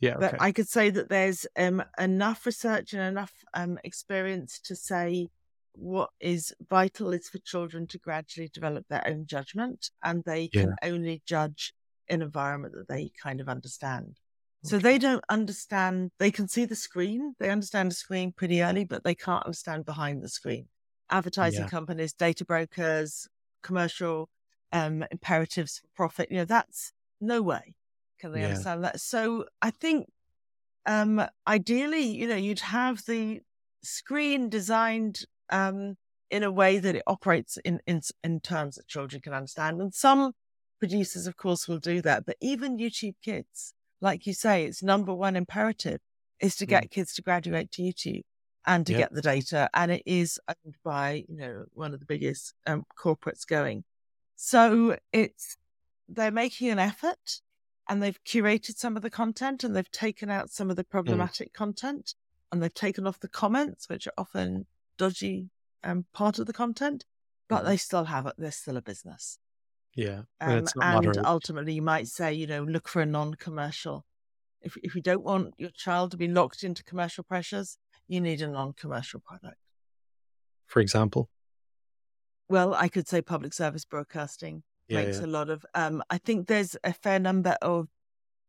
Yeah, 0.00 0.16
okay. 0.16 0.30
but 0.32 0.40
I 0.40 0.52
could 0.52 0.68
say 0.68 0.90
that 0.90 1.10
there's 1.10 1.46
um, 1.56 1.84
enough 1.98 2.46
research 2.46 2.94
and 2.94 3.02
enough 3.02 3.32
um, 3.52 3.78
experience 3.84 4.58
to 4.60 4.74
say 4.74 5.28
what 5.72 6.10
is 6.20 6.54
vital 6.68 7.12
is 7.12 7.28
for 7.28 7.38
children 7.38 7.86
to 7.88 7.98
gradually 7.98 8.50
develop 8.52 8.86
their 8.88 9.06
own 9.06 9.26
judgment, 9.26 9.90
and 10.02 10.24
they 10.24 10.48
yeah. 10.52 10.62
can 10.62 10.74
only 10.82 11.22
judge 11.26 11.74
an 12.08 12.22
environment 12.22 12.74
that 12.74 12.88
they 12.88 13.12
kind 13.22 13.40
of 13.40 13.48
understand. 13.48 14.18
Okay. 14.64 14.70
So 14.70 14.78
they 14.78 14.98
don't 14.98 15.24
understand. 15.28 16.10
They 16.18 16.30
can 16.30 16.48
see 16.48 16.64
the 16.64 16.74
screen. 16.74 17.34
They 17.38 17.50
understand 17.50 17.90
the 17.90 17.94
screen 17.94 18.32
pretty 18.32 18.62
early, 18.62 18.84
but 18.84 19.04
they 19.04 19.14
can't 19.14 19.44
understand 19.44 19.84
behind 19.84 20.22
the 20.22 20.28
screen. 20.28 20.68
Advertising 21.10 21.62
yeah. 21.62 21.68
companies, 21.68 22.12
data 22.12 22.44
brokers, 22.44 23.28
commercial 23.62 24.30
um, 24.72 25.04
imperatives 25.10 25.78
for 25.78 25.88
profit. 25.94 26.30
You 26.30 26.38
know, 26.38 26.44
that's 26.46 26.92
no 27.20 27.42
way 27.42 27.74
can 28.20 28.32
they 28.32 28.40
yeah. 28.40 28.48
understand 28.48 28.84
that? 28.84 29.00
So 29.00 29.46
I 29.62 29.70
think 29.70 30.06
um, 30.86 31.22
ideally, 31.46 32.04
you 32.04 32.26
know, 32.28 32.36
you'd 32.36 32.60
have 32.60 33.04
the 33.06 33.40
screen 33.82 34.48
designed 34.48 35.24
um, 35.50 35.96
in 36.30 36.42
a 36.42 36.50
way 36.50 36.78
that 36.78 36.94
it 36.94 37.02
operates 37.06 37.56
in, 37.58 37.80
in 37.86 38.02
in 38.22 38.40
terms 38.40 38.76
that 38.76 38.86
children 38.86 39.22
can 39.22 39.32
understand. 39.32 39.80
And 39.80 39.94
some 39.94 40.32
producers, 40.78 41.26
of 41.26 41.36
course, 41.36 41.66
will 41.66 41.78
do 41.78 42.00
that. 42.02 42.24
But 42.26 42.36
even 42.40 42.78
YouTube 42.78 43.16
Kids, 43.22 43.74
like 44.00 44.26
you 44.26 44.34
say, 44.34 44.64
its 44.64 44.82
number 44.82 45.14
one 45.14 45.36
imperative 45.36 46.00
is 46.40 46.56
to 46.56 46.66
get 46.66 46.84
mm. 46.84 46.90
kids 46.90 47.14
to 47.14 47.22
graduate 47.22 47.70
to 47.72 47.82
YouTube 47.82 48.22
and 48.66 48.86
to 48.86 48.92
yep. 48.92 49.00
get 49.00 49.12
the 49.12 49.22
data. 49.22 49.68
And 49.74 49.90
it 49.90 50.02
is 50.06 50.38
owned 50.48 50.76
by, 50.84 51.24
you 51.28 51.36
know, 51.36 51.64
one 51.72 51.92
of 51.92 52.00
the 52.00 52.06
biggest 52.06 52.54
um, 52.66 52.84
corporates 52.98 53.46
going. 53.46 53.84
So 54.36 54.96
it's, 55.12 55.56
they're 56.08 56.30
making 56.30 56.70
an 56.70 56.78
effort 56.78 57.40
and 57.90 58.00
they've 58.00 58.22
curated 58.24 58.76
some 58.76 58.96
of 58.96 59.02
the 59.02 59.10
content 59.10 59.64
and 59.64 59.74
they've 59.74 59.90
taken 59.90 60.30
out 60.30 60.48
some 60.48 60.70
of 60.70 60.76
the 60.76 60.84
mm. 60.84 60.90
problematic 60.90 61.50
mm. 61.50 61.54
content 61.54 62.14
and 62.50 62.62
they've 62.62 62.72
taken 62.72 63.04
off 63.04 63.18
the 63.18 63.28
comments, 63.28 63.88
which 63.88 64.06
are 64.06 64.12
often 64.16 64.66
dodgy 64.96 65.50
um, 65.82 66.06
part 66.12 66.38
of 66.38 66.46
the 66.46 66.52
content, 66.52 67.04
but 67.48 67.64
mm. 67.64 67.66
they 67.66 67.76
still 67.76 68.04
have 68.04 68.26
it. 68.26 68.34
They're 68.38 68.52
still 68.52 68.76
a 68.76 68.82
business. 68.82 69.38
Yeah. 69.96 70.22
Um, 70.40 70.66
and 70.80 71.18
ultimately, 71.26 71.74
you 71.74 71.82
might 71.82 72.06
say, 72.06 72.32
you 72.32 72.46
know, 72.46 72.62
look 72.62 72.88
for 72.88 73.02
a 73.02 73.06
non 73.06 73.34
commercial. 73.34 74.06
If, 74.62 74.76
if 74.84 74.94
you 74.94 75.02
don't 75.02 75.24
want 75.24 75.54
your 75.58 75.70
child 75.70 76.12
to 76.12 76.16
be 76.16 76.28
locked 76.28 76.62
into 76.62 76.84
commercial 76.84 77.24
pressures, 77.24 77.76
you 78.06 78.20
need 78.20 78.40
a 78.40 78.46
non 78.46 78.72
commercial 78.72 79.18
product. 79.18 79.56
For 80.66 80.78
example? 80.78 81.28
Well, 82.48 82.72
I 82.72 82.86
could 82.86 83.08
say 83.08 83.20
public 83.20 83.52
service 83.52 83.84
broadcasting 83.84 84.62
yeah, 84.90 85.04
makes 85.04 85.20
yeah. 85.20 85.26
a 85.26 85.28
lot 85.28 85.50
of. 85.50 85.64
Um, 85.74 86.02
I 86.10 86.18
think 86.18 86.46
there's 86.46 86.76
a 86.84 86.92
fair 86.92 87.18
number 87.18 87.56
of 87.62 87.88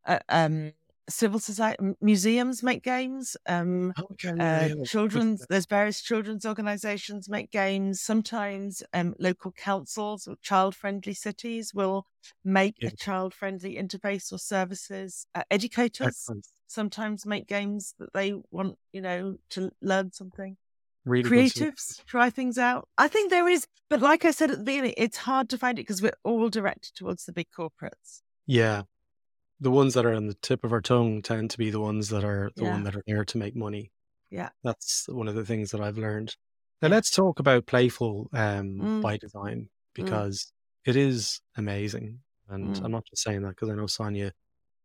uh, 0.06 0.20
um, 0.30 0.74
civil 1.10 1.39
society 1.39 1.94
museums 2.02 2.64
make 2.64 2.84
games. 2.84 3.38
Um, 3.48 3.94
oh, 3.98 4.08
okay. 4.12 4.34
uh, 4.39 4.86
children's 4.86 5.46
there's 5.50 5.66
various 5.66 6.02
children's 6.02 6.46
organisations 6.46 7.30
make 7.30 7.52
games. 7.52 8.02
Sometimes 8.02 8.84
um, 8.94 9.14
local 9.20 9.52
councils 9.52 10.28
or 10.28 10.36
child 10.42 10.76
friendly 10.76 11.14
cities 11.14 11.74
will 11.74 12.08
make 12.44 12.76
yeah. 12.80 12.89
a 12.89 12.96
child 12.96 13.34
friendly 13.34 13.76
interface 13.76 14.32
or 14.32 14.38
services. 14.38 15.26
Uh, 15.36 15.44
educators 15.52 16.08
Excellent. 16.08 16.48
sometimes 16.68 17.26
make 17.26 17.48
games 17.48 17.94
that 18.00 18.14
they 18.14 18.34
want 18.52 18.78
you 18.92 19.02
know 19.02 19.38
to 19.50 19.72
learn 19.82 20.12
something 20.12 20.58
really 21.06 21.30
creatives 21.30 22.04
try 22.06 22.30
things 22.30 22.58
out. 22.58 22.88
I 22.97 23.08
think 23.08 23.30
there 23.30 23.47
is, 23.47 23.68
but 23.89 24.02
like 24.02 24.26
I 24.26 24.32
said 24.32 24.52
at 24.52 24.58
the 24.60 24.64
beginning, 24.64 24.93
it's 24.97 25.18
hard 25.18 25.49
to 25.49 25.58
find 25.58 25.78
it 25.80 25.84
because 25.84 26.02
we're 26.02 26.12
all 26.24 26.49
directed 26.49 26.95
towards 26.95 27.26
the 27.26 27.34
big 27.34 27.47
corporates. 27.58 28.22
Yeah. 28.45 28.84
The 29.60 29.72
ones 29.72 29.93
that 29.93 30.06
are 30.06 30.14
on 30.14 30.28
the 30.28 30.34
tip 30.36 30.64
of 30.64 30.74
our 30.74 30.82
tongue 30.82 31.22
tend 31.22 31.52
to 31.52 31.58
be 31.58 31.70
the 31.70 31.80
ones 31.80 32.10
that 32.10 32.24
are 32.24 32.52
the 32.56 32.64
yeah. 32.64 32.72
one 32.72 32.84
that 32.84 32.95
are 32.95 33.04
there 33.06 33.26
to 33.26 33.38
make 33.38 33.56
money. 33.56 33.91
Yeah. 34.30 34.49
That's 34.64 35.06
one 35.08 35.28
of 35.28 35.36
the 35.36 35.45
things 35.45 35.72
that 35.72 35.82
I've 35.82 35.97
learned. 35.97 36.36
Now 36.82 36.88
let's 36.88 37.12
talk 37.12 37.39
about 37.39 37.68
playful 37.68 38.30
um, 38.34 38.80
mm. 38.80 39.02
by 39.02 39.18
design 39.18 39.60
mm. 39.60 39.68
because 39.93 40.45
mm. 40.45 40.89
it 40.89 40.95
is 40.95 41.41
amazing. 41.58 42.20
And 42.49 42.76
mm. 42.76 42.84
I'm 42.84 42.91
not 42.91 43.06
just 43.06 43.24
saying 43.24 43.43
that 43.43 43.49
because 43.49 43.70
I 43.70 43.76
know 43.76 43.88
Sonia, 43.88 44.34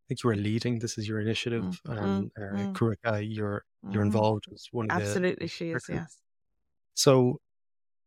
think 0.07 0.23
you 0.23 0.29
are 0.29 0.35
leading. 0.35 0.79
This 0.79 0.97
is 0.97 1.07
your 1.07 1.19
initiative, 1.19 1.81
mm. 1.85 1.97
and 1.97 2.31
uh, 2.37 2.57
mm. 2.57 2.73
Kruakae, 2.73 3.27
you're 3.27 3.63
you're 3.83 3.91
mm-hmm. 3.91 4.01
involved 4.01 4.45
as 4.53 4.67
one 4.71 4.89
of 4.89 4.91
Absolutely, 4.91 5.35
the. 5.35 5.43
Absolutely, 5.43 5.47
she 5.47 5.71
is. 5.71 5.85
Yes. 5.89 6.17
So, 6.93 7.39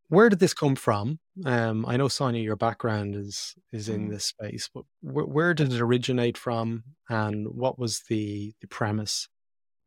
where 0.08 0.28
did 0.28 0.40
this 0.40 0.54
come 0.54 0.76
from? 0.76 1.18
Um, 1.44 1.86
I 1.86 1.96
know 1.96 2.08
Sonia, 2.08 2.42
your 2.42 2.56
background 2.56 3.14
is 3.14 3.54
is 3.72 3.88
in 3.88 4.08
mm. 4.08 4.10
this 4.10 4.26
space, 4.26 4.68
but 4.72 4.84
wh- 5.00 5.28
where 5.28 5.54
did 5.54 5.72
it 5.72 5.80
originate 5.80 6.36
from, 6.36 6.84
and 7.08 7.46
what 7.48 7.78
was 7.78 8.02
the 8.08 8.54
the 8.60 8.68
premise, 8.68 9.28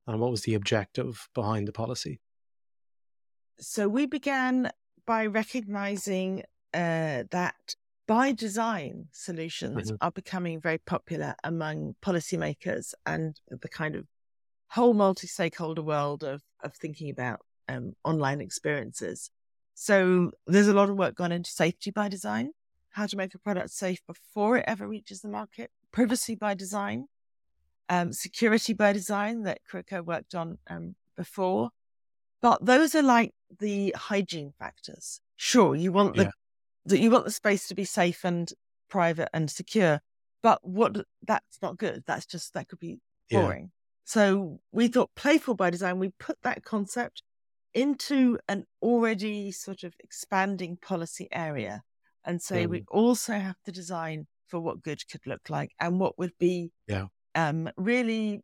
and 0.07 0.19
what 0.19 0.31
was 0.31 0.43
the 0.43 0.55
objective 0.55 1.27
behind 1.33 1.67
the 1.67 1.73
policy? 1.73 2.19
So 3.59 3.87
we 3.87 4.05
began 4.07 4.71
by 5.05 5.25
recognizing 5.25 6.43
uh, 6.73 7.23
that 7.31 7.75
by 8.07 8.31
design 8.31 9.07
solutions 9.11 9.91
mm-hmm. 9.91 9.95
are 10.01 10.11
becoming 10.11 10.59
very 10.59 10.77
popular 10.79 11.35
among 11.43 11.95
policymakers 12.01 12.93
and 13.05 13.39
the 13.49 13.69
kind 13.69 13.95
of 13.95 14.05
whole 14.67 14.93
multi-stakeholder 14.93 15.81
world 15.81 16.23
of 16.23 16.41
of 16.63 16.73
thinking 16.75 17.09
about 17.09 17.39
um, 17.69 17.93
online 18.03 18.41
experiences. 18.41 19.29
So 19.75 20.31
there's 20.47 20.67
a 20.67 20.73
lot 20.73 20.89
of 20.89 20.97
work 20.97 21.15
gone 21.15 21.31
into 21.31 21.49
safety 21.51 21.91
by 21.91 22.09
design, 22.09 22.51
how 22.91 23.05
to 23.05 23.17
make 23.17 23.33
a 23.33 23.39
product 23.39 23.71
safe 23.71 24.01
before 24.05 24.57
it 24.57 24.65
ever 24.67 24.87
reaches 24.87 25.21
the 25.21 25.29
market, 25.29 25.71
privacy 25.91 26.35
by 26.35 26.53
design, 26.53 27.07
um, 27.89 28.13
security 28.13 28.73
by 28.73 28.93
design 28.93 29.43
that 29.43 29.59
Kruakae 29.69 30.05
worked 30.05 30.35
on 30.35 30.57
um, 30.69 30.95
before. 31.15 31.69
But 32.41 32.65
those 32.65 32.93
are 32.93 33.01
like 33.01 33.33
the 33.59 33.95
hygiene 33.97 34.53
factors. 34.59 35.21
Sure, 35.35 35.75
you 35.75 35.91
want 35.91 36.15
the, 36.15 36.23
yeah. 36.23 36.31
The 36.85 36.99
you 36.99 37.11
want 37.11 37.25
the 37.25 37.31
space 37.31 37.67
to 37.67 37.75
be 37.75 37.85
safe 37.85 38.23
and 38.23 38.51
private 38.89 39.29
and 39.33 39.49
secure, 39.49 40.01
but 40.41 40.59
what 40.61 40.97
that's 41.21 41.59
not 41.61 41.77
good. 41.77 42.03
That's 42.05 42.25
just 42.25 42.53
that 42.53 42.67
could 42.67 42.79
be 42.79 42.99
boring. 43.31 43.71
So 44.05 44.59
we 44.71 44.89
thought 44.89 45.11
playful 45.15 45.55
by 45.55 45.69
design, 45.69 45.99
we 45.99 46.09
put 46.19 46.37
that 46.43 46.63
concept 46.63 47.23
into 47.73 48.37
an 48.47 48.65
already 48.81 49.51
sort 49.51 49.83
of 49.83 49.95
expanding 49.99 50.77
policy 50.77 51.27
area 51.31 51.81
and 52.25 52.41
say 52.41 52.65
mm. 52.65 52.69
we 52.69 52.83
also 52.89 53.33
have 53.33 53.55
to 53.65 53.71
design 53.71 54.27
for 54.47 54.59
what 54.59 54.83
good 54.83 55.01
could 55.09 55.25
look 55.25 55.49
like 55.49 55.71
and 55.79 55.99
what 55.99 56.17
would 56.19 56.33
be 56.39 56.71
yeah. 56.87 57.05
um, 57.35 57.69
really 57.77 58.41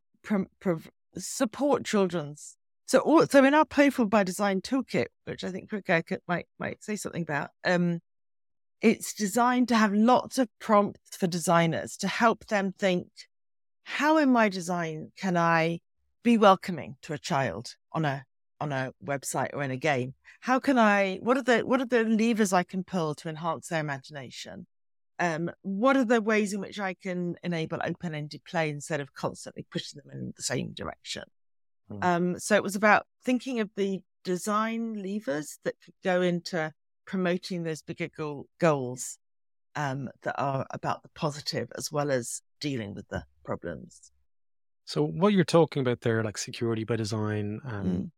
support 1.18 1.86
children's. 1.86 2.56
So, 2.88 3.00
all, 3.00 3.28
so 3.28 3.44
in 3.44 3.54
our 3.54 3.66
playful 3.66 4.06
by 4.06 4.24
design 4.24 4.62
toolkit, 4.62 5.08
which 5.26 5.44
I 5.44 5.52
think 5.52 5.70
Kruakae 5.70 6.18
might 6.28 6.48
might 6.58 6.84
say 6.84 6.96
something 6.96 7.22
about, 7.22 7.52
um, 7.64 8.00
it's 8.82 9.14
designed 9.14 9.68
to 9.70 9.76
have 9.76 9.94
lots 9.94 10.38
of 10.38 10.48
prompts 10.60 11.18
for 11.18 11.28
designers 11.28 11.98
to 11.98 12.08
help 12.08 12.46
them 12.46 12.74
think 12.78 13.08
how 13.84 14.18
in 14.18 14.32
my 14.32 14.50
design 14.50 15.12
can 15.18 15.36
I 15.36 15.80
be 16.24 16.38
welcoming 16.38 16.96
to 17.02 17.14
a 17.14 17.18
child 17.18 17.76
on 17.92 18.06
a 18.06 18.24
on 18.62 18.72
a 18.72 18.94
website 19.04 19.50
or 19.54 19.64
in 19.64 19.72
a 19.72 19.78
game? 19.78 20.14
How 20.42 20.60
can 20.60 20.78
I 20.78 21.18
what 21.22 21.38
are 21.38 21.44
the 21.44 21.60
what 21.62 21.82
are 21.82 21.86
the 21.86 22.04
levers 22.04 22.54
I 22.54 22.64
can 22.64 22.84
pull 22.84 23.16
to 23.16 23.30
enhance 23.30 23.68
their 23.68 23.80
imagination? 23.80 24.68
Um, 25.18 25.52
what 25.64 25.98
are 25.98 26.06
the 26.06 26.22
ways 26.22 26.54
in 26.54 26.62
which 26.62 26.80
I 26.80 26.94
can 26.94 27.36
enable 27.44 27.80
open-ended 27.84 28.42
play 28.46 28.70
instead 28.70 29.02
of 29.02 29.14
constantly 29.14 29.66
pushing 29.70 30.00
them 30.02 30.12
in 30.14 30.34
the 30.38 30.44
same 30.44 30.72
direction? 30.72 31.24
Mm. 31.92 32.04
Um, 32.04 32.40
so 32.40 32.56
it 32.56 32.64
was 32.64 32.76
about 32.76 33.06
thinking 33.26 33.60
of 33.60 33.70
the 33.76 34.00
design 34.24 34.94
levers 34.94 35.60
that 35.66 35.76
could 35.84 35.96
go 36.04 36.22
into 36.22 36.72
promoting 37.10 37.64
those 37.64 37.82
bigger 37.82 38.07
goal, 38.07 38.45
goals 38.60 39.18
um, 39.76 40.10
that 40.22 40.36
are 40.38 40.68
about 40.70 41.01
the 41.01 41.10
positive 41.16 41.68
as 41.76 41.91
well 41.91 42.12
as 42.12 42.43
dealing 42.62 42.93
with 42.93 43.07
the 43.07 43.24
problems. 43.43 44.12
So 44.86 45.03
what 45.03 45.34
you're 45.34 45.43
talking 45.43 45.82
about 45.82 46.01
there, 46.01 46.24
like 46.24 46.38
security 46.38 46.84
by 46.84 46.97
design, 46.97 47.62
and 47.64 47.88
mm. 47.88 48.12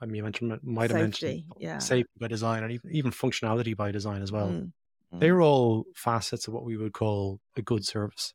I 0.00 0.06
mean, 0.06 0.16
you 0.16 0.22
mentioned 0.24 0.58
might 0.64 0.90
have 0.90 1.00
mentioned 1.00 1.44
yeah. 1.56 1.78
safety 1.78 2.10
by 2.18 2.26
design, 2.26 2.64
and 2.64 2.72
even, 2.72 2.90
even 2.90 3.10
functionality 3.12 3.76
by 3.76 3.92
design 3.92 4.22
as 4.22 4.32
well. 4.32 4.48
Mm. 4.48 4.72
Mm. 5.14 5.20
They're 5.20 5.40
all 5.40 5.84
facets 5.94 6.48
of 6.48 6.54
what 6.54 6.64
we 6.64 6.76
would 6.76 6.92
call 6.92 7.38
a 7.56 7.62
good 7.62 7.84
service. 7.84 8.34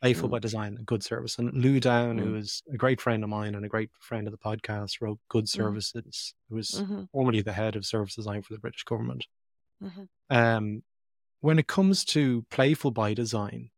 Playful 0.00 0.28
mm. 0.28 0.32
by 0.32 0.38
Design, 0.38 0.76
a 0.80 0.84
good 0.84 1.02
service. 1.02 1.38
And 1.38 1.52
Lou 1.54 1.80
Downe, 1.80 2.18
mm. 2.18 2.22
who 2.22 2.34
is 2.36 2.62
a 2.72 2.76
great 2.76 3.00
friend 3.00 3.22
of 3.22 3.30
mine 3.30 3.54
and 3.54 3.64
a 3.64 3.68
great 3.68 3.90
friend 4.00 4.26
of 4.26 4.32
the 4.32 4.38
podcast, 4.38 5.00
wrote 5.00 5.18
Good 5.28 5.44
mm. 5.44 5.48
Services, 5.48 6.34
who 6.48 6.56
was 6.56 6.70
mm-hmm. 6.70 7.04
formerly 7.12 7.40
the 7.40 7.52
head 7.52 7.76
of 7.76 7.86
service 7.86 8.16
design 8.16 8.42
for 8.42 8.52
the 8.52 8.58
British 8.58 8.84
government. 8.84 9.26
Mm-hmm. 9.82 10.36
Um, 10.36 10.82
when 11.40 11.58
it 11.58 11.66
comes 11.66 12.04
to 12.06 12.44
Playful 12.50 12.90
by 12.90 13.14
Design, 13.14 13.70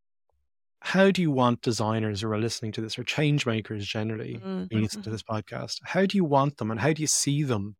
how 0.81 1.11
do 1.11 1.23
you 1.23 1.31
want 1.31 1.63
designers 1.63 2.21
who 2.21 2.31
are 2.31 2.39
listening 2.39 2.71
to 2.73 2.83
this 2.83 2.99
or 2.99 3.05
change 3.05 3.47
makers 3.47 3.87
generally 3.87 4.35
mm-hmm. 4.35 4.67
listening 4.71 5.03
to 5.03 5.09
this 5.09 5.23
podcast 5.23 5.81
how 5.83 6.05
do 6.05 6.15
you 6.15 6.25
want 6.25 6.59
them 6.59 6.71
and 6.71 6.79
how 6.79 6.93
do 6.93 7.01
you 7.01 7.07
see 7.07 7.43
them 7.43 7.75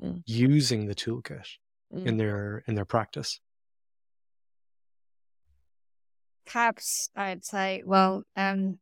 mm. 0.00 0.22
using 0.26 0.86
the 0.86 0.94
toolkit 0.94 1.48
in 1.92 2.18
their 2.18 2.62
in 2.68 2.76
their 2.76 2.84
practice 2.84 3.40
perhaps 6.46 7.10
i'd 7.16 7.44
say 7.44 7.82
well 7.84 8.22
um 8.36 8.78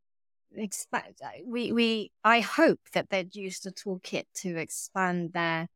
expect 0.56 1.20
uh, 1.22 1.28
we 1.46 1.72
we 1.72 2.10
i 2.22 2.40
hope 2.40 2.80
that 2.92 3.10
they'd 3.10 3.34
use 3.34 3.60
the 3.60 3.72
toolkit 3.72 4.24
to 4.34 4.56
expand 4.56 5.32
their 5.32 5.68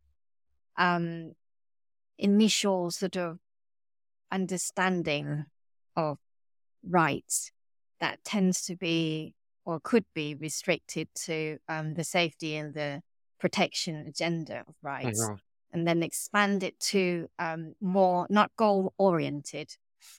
um 0.76 1.32
initial 2.18 2.91
sort 2.91 3.16
of 3.16 3.39
understanding 4.30 5.47
of 5.97 6.18
rights 6.89 7.51
that 8.01 8.22
tends 8.24 8.64
to 8.64 8.76
be 8.76 9.34
or 9.64 9.78
could 9.80 10.05
be 10.14 10.34
restricted 10.34 11.09
to 11.14 11.59
um, 11.68 11.93
the 11.93 12.05
safety 12.05 12.57
and 12.57 12.72
the 12.72 13.03
protection 13.39 14.07
agenda 14.09 14.64
of 14.66 14.74
rights, 14.82 15.22
mm-hmm. 15.22 15.34
and 15.72 15.86
then 15.86 16.03
expand 16.03 16.62
it 16.62 16.78
to 16.80 17.28
um, 17.39 17.74
more 17.78 18.26
not 18.30 18.51
goal 18.57 18.95
oriented, 18.97 19.76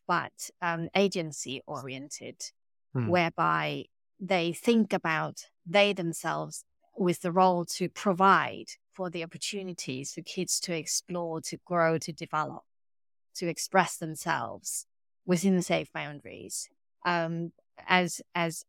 but 0.07 0.31
um, 0.61 0.89
agency 0.95 1.61
oriented, 1.67 2.41
mm. 2.95 3.07
whereby 3.07 3.85
they 4.19 4.51
think 4.51 4.93
about 4.93 5.45
they 5.65 5.93
themselves 5.93 6.63
with 6.97 7.21
the 7.21 7.31
role 7.31 7.63
to 7.63 7.87
provide 7.87 8.65
for 8.93 9.09
the 9.09 9.23
opportunities 9.23 10.11
for 10.11 10.21
kids 10.21 10.59
to 10.59 10.75
explore, 10.75 11.39
to 11.39 11.57
grow, 11.65 11.97
to 11.97 12.11
develop, 12.11 12.63
to 13.35 13.47
express 13.47 13.97
themselves 13.97 14.85
within 15.25 15.55
the 15.55 15.61
safe 15.61 15.91
boundaries. 15.93 16.67
Um, 17.05 17.53
as 17.87 18.21
as 18.35 18.65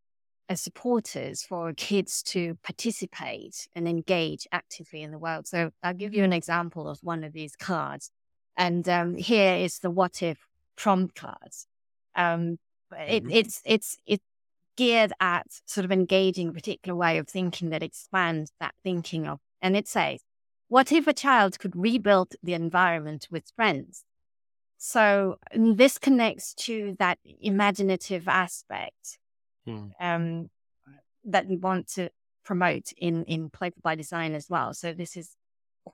as 0.48 0.60
supporters 0.60 1.42
for 1.42 1.72
kids 1.72 2.24
to 2.24 2.58
participate 2.64 3.68
and 3.76 3.86
engage 3.86 4.48
actively 4.50 5.00
in 5.00 5.12
the 5.12 5.18
world. 5.18 5.46
So 5.46 5.70
I'll 5.80 5.94
give 5.94 6.12
you 6.12 6.24
an 6.24 6.32
example 6.32 6.88
of 6.88 6.98
one 7.02 7.22
of 7.22 7.32
these 7.32 7.54
cards. 7.54 8.10
And 8.56 8.88
um, 8.88 9.14
here 9.14 9.54
is 9.54 9.78
the 9.78 9.90
what 9.90 10.24
if 10.24 10.38
prompt 10.80 11.14
cards. 11.14 11.66
Um, 12.16 12.58
it, 13.06 13.24
mm-hmm. 13.24 13.30
it's 13.30 13.60
it's 13.64 13.98
it's 14.06 14.24
geared 14.76 15.12
at 15.20 15.46
sort 15.66 15.84
of 15.84 15.92
engaging 15.92 16.48
a 16.48 16.52
particular 16.52 16.96
way 16.96 17.18
of 17.18 17.28
thinking 17.28 17.70
that 17.70 17.82
expands 17.82 18.50
that 18.60 18.74
thinking 18.82 19.26
of. 19.26 19.38
And 19.60 19.76
it 19.76 19.86
says, 19.86 20.20
"What 20.68 20.90
if 20.90 21.06
a 21.06 21.12
child 21.12 21.58
could 21.58 21.76
rebuild 21.76 22.34
the 22.42 22.54
environment 22.54 23.28
with 23.30 23.52
friends? 23.54 24.04
So 24.78 25.36
this 25.54 25.98
connects 25.98 26.54
to 26.66 26.96
that 26.98 27.18
imaginative 27.42 28.26
aspect 28.26 29.18
hmm. 29.66 29.88
um, 30.00 30.48
that 31.24 31.46
we 31.46 31.56
want 31.58 31.88
to 31.96 32.08
promote 32.42 32.92
in 32.96 33.24
in 33.24 33.50
Playful 33.50 33.82
by 33.82 33.94
Design 33.94 34.34
as 34.34 34.48
well. 34.48 34.72
So 34.72 34.94
this 34.94 35.16
is 35.16 35.36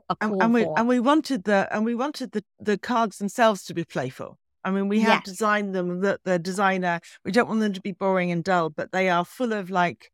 a 0.08 0.16
and, 0.20 0.40
and 0.40 0.54
we 0.54 0.64
and 0.76 0.86
we 0.86 1.00
wanted 1.00 1.42
the 1.44 1.68
and 1.72 1.84
we 1.84 1.96
wanted 1.96 2.30
the 2.30 2.44
the 2.60 2.78
cards 2.78 3.18
themselves 3.18 3.64
to 3.64 3.74
be 3.74 3.84
playful. 3.84 4.38
I 4.66 4.72
mean, 4.72 4.88
we 4.88 4.98
have 5.02 5.22
yes. 5.24 5.36
designed 5.36 5.76
them 5.76 6.00
that 6.00 6.24
the 6.24 6.40
designer. 6.40 7.00
We 7.24 7.30
don't 7.30 7.46
want 7.46 7.60
them 7.60 7.72
to 7.72 7.80
be 7.80 7.92
boring 7.92 8.32
and 8.32 8.42
dull, 8.42 8.68
but 8.68 8.90
they 8.90 9.08
are 9.08 9.24
full 9.24 9.52
of 9.52 9.70
like 9.70 10.10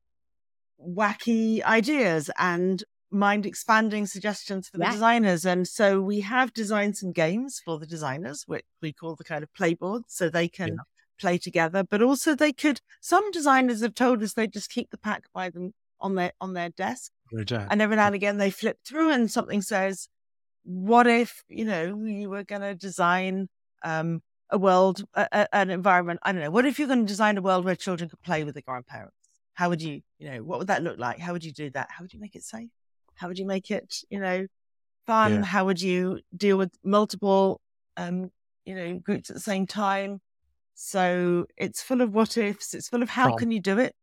wacky 0.79 1.63
ideas 1.63 2.31
and 2.39 2.85
mind 3.11 3.47
expanding 3.47 4.05
suggestions 4.05 4.69
for 4.69 4.77
the 4.77 4.85
yeah. 4.85 4.93
designers. 4.93 5.47
And 5.47 5.67
so 5.67 6.03
we 6.03 6.21
have 6.21 6.53
designed 6.53 6.99
some 6.99 7.13
games 7.13 7.63
for 7.65 7.79
the 7.79 7.87
designers, 7.87 8.45
which 8.47 8.67
we 8.83 8.93
call 8.93 9.17
the 9.17 9.25
kind 9.25 9.43
of 9.43 9.49
playboard, 9.55 10.03
so 10.09 10.29
they 10.29 10.49
can 10.49 10.69
yeah. 10.69 10.83
play 11.19 11.39
together. 11.39 11.83
But 11.83 12.03
also 12.03 12.35
they 12.35 12.53
could 12.53 12.83
some 13.01 13.31
designers 13.31 13.81
have 13.81 13.95
told 13.95 14.23
us 14.23 14.35
they 14.35 14.49
just 14.49 14.71
keep 14.71 14.91
the 14.91 14.99
pack 14.99 15.25
by 15.33 15.49
them 15.49 15.73
on 15.99 16.15
their 16.15 16.33
on 16.43 16.53
their 16.53 16.69
desk. 16.69 17.11
And 17.71 17.81
every 17.81 17.97
now 17.97 18.09
and 18.09 18.15
again 18.15 18.37
they 18.37 18.51
flip 18.51 18.81
through 18.87 19.13
and 19.13 19.31
something 19.31 19.63
says, 19.63 20.09
What 20.63 21.07
if, 21.07 21.43
you 21.49 21.65
know, 21.65 22.05
you 22.05 22.29
were 22.29 22.45
gonna 22.45 22.75
design 22.75 23.49
um 23.83 24.21
a 24.53 24.59
world, 24.59 25.03
a, 25.15 25.27
a, 25.33 25.55
an 25.57 25.71
environment. 25.71 26.21
I 26.23 26.33
don't 26.33 26.43
know. 26.43 26.51
What 26.51 26.67
if 26.67 26.79
you're 26.79 26.87
going 26.87 27.01
to 27.01 27.07
design 27.07 27.39
a 27.39 27.43
world 27.43 27.65
where 27.65 27.75
children 27.75 28.09
could 28.09 28.23
play 28.23 28.45
with 28.45 28.55
their 28.55 28.63
grandparents? 28.63 29.17
How 29.55 29.69
would 29.71 29.83
you, 29.83 30.03
you 30.19 30.31
know, 30.31 30.43
what 30.43 30.59
would 30.59 30.69
that 30.69 30.83
look 30.83 30.99
like? 30.99 31.19
How 31.19 31.33
would 31.33 31.45
you 31.45 31.53
do 31.53 31.71
that? 31.71 31.89
How 31.91 32.05
would 32.05 32.13
you 32.13 32.21
make 32.21 32.37
it 32.37 32.45
safe? 32.45 32.71
How 33.15 33.29
would 33.29 33.39
you 33.39 33.47
make 33.47 33.71
it, 33.71 33.97
you 34.11 34.21
know, 34.21 34.47
fun? 35.07 35.33
Yeah. 35.33 35.45
How 35.45 35.65
would 35.65 35.81
you 35.81 36.21
deal 36.37 36.57
with 36.57 36.71
multiple, 36.85 37.61
um, 37.97 38.31
you 38.65 38.75
know, 38.75 38.99
groups 38.99 39.31
at 39.31 39.35
the 39.35 39.41
same 39.41 39.67
time? 39.67 40.21
So 40.75 41.47
it's 41.57 41.83
full 41.83 42.01
of 42.01 42.15
what 42.15 42.37
ifs. 42.37 42.75
It's 42.75 42.89
full 42.89 43.03
of 43.03 43.11
how 43.11 43.25
Prompt. 43.25 43.41
can 43.41 43.51
you 43.51 43.61
do 43.61 43.79
it? 43.79 43.95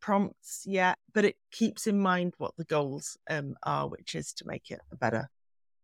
Prompts, 0.00 0.64
yeah, 0.66 0.94
but 1.14 1.24
it 1.24 1.36
keeps 1.50 1.86
in 1.86 1.98
mind 1.98 2.34
what 2.36 2.52
the 2.58 2.64
goals 2.64 3.16
um, 3.30 3.54
are, 3.62 3.88
which 3.88 4.14
is 4.14 4.34
to 4.34 4.46
make 4.46 4.70
it 4.70 4.80
a 4.92 4.96
better. 4.96 5.30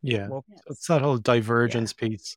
Yeah, 0.02 0.28
it's 0.66 0.86
that 0.88 1.02
whole 1.02 1.18
divergence 1.18 1.94
yeah. 1.98 2.08
piece 2.08 2.36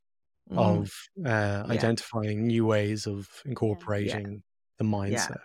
mm. 0.52 0.58
of 0.58 0.92
uh, 1.26 1.30
yeah. 1.30 1.64
identifying 1.68 2.48
new 2.48 2.66
ways 2.66 3.08
of 3.08 3.30
incorporating 3.46 4.44
the 4.78 4.84
mindset. 4.84 5.42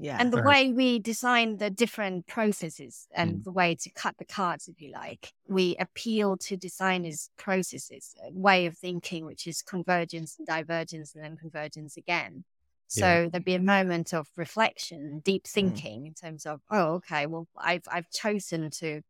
Yeah. 0.00 0.16
And 0.20 0.32
the 0.32 0.42
way 0.42 0.72
we 0.72 1.00
design 1.00 1.56
the 1.56 1.70
different 1.70 2.28
processes 2.28 3.08
and 3.12 3.38
mm. 3.38 3.44
the 3.44 3.50
way 3.50 3.74
to 3.74 3.90
cut 3.90 4.14
the 4.16 4.24
cards, 4.24 4.68
if 4.68 4.80
you 4.80 4.92
like, 4.92 5.32
we 5.48 5.74
appeal 5.80 6.36
to 6.36 6.56
designers' 6.56 7.30
processes, 7.36 8.14
way 8.30 8.66
of 8.66 8.78
thinking, 8.78 9.26
which 9.26 9.48
is 9.48 9.60
convergence 9.60 10.36
and 10.38 10.46
divergence 10.46 11.16
and 11.16 11.24
then 11.24 11.36
convergence 11.36 11.96
again. 11.96 12.44
So 12.86 13.06
yeah. 13.06 13.28
there'd 13.28 13.44
be 13.44 13.54
a 13.54 13.60
moment 13.60 14.14
of 14.14 14.28
reflection, 14.36 15.20
deep 15.24 15.44
mm. 15.44 15.50
thinking 15.50 16.02
mm. 16.02 16.06
in 16.06 16.14
terms 16.14 16.46
of, 16.46 16.60
oh, 16.70 16.94
okay, 16.94 17.26
well, 17.26 17.48
I've 17.56 17.82
I've 17.90 18.08
chosen 18.10 18.70
to 18.78 19.02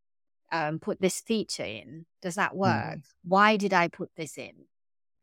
um, 0.50 0.78
put 0.78 1.00
this 1.00 1.20
feature 1.20 1.64
in. 1.64 2.06
Does 2.22 2.36
that 2.36 2.56
work? 2.56 2.96
Mm. 2.96 3.02
Why 3.24 3.56
did 3.58 3.74
I 3.74 3.88
put 3.88 4.10
this 4.16 4.38
in? 4.38 4.54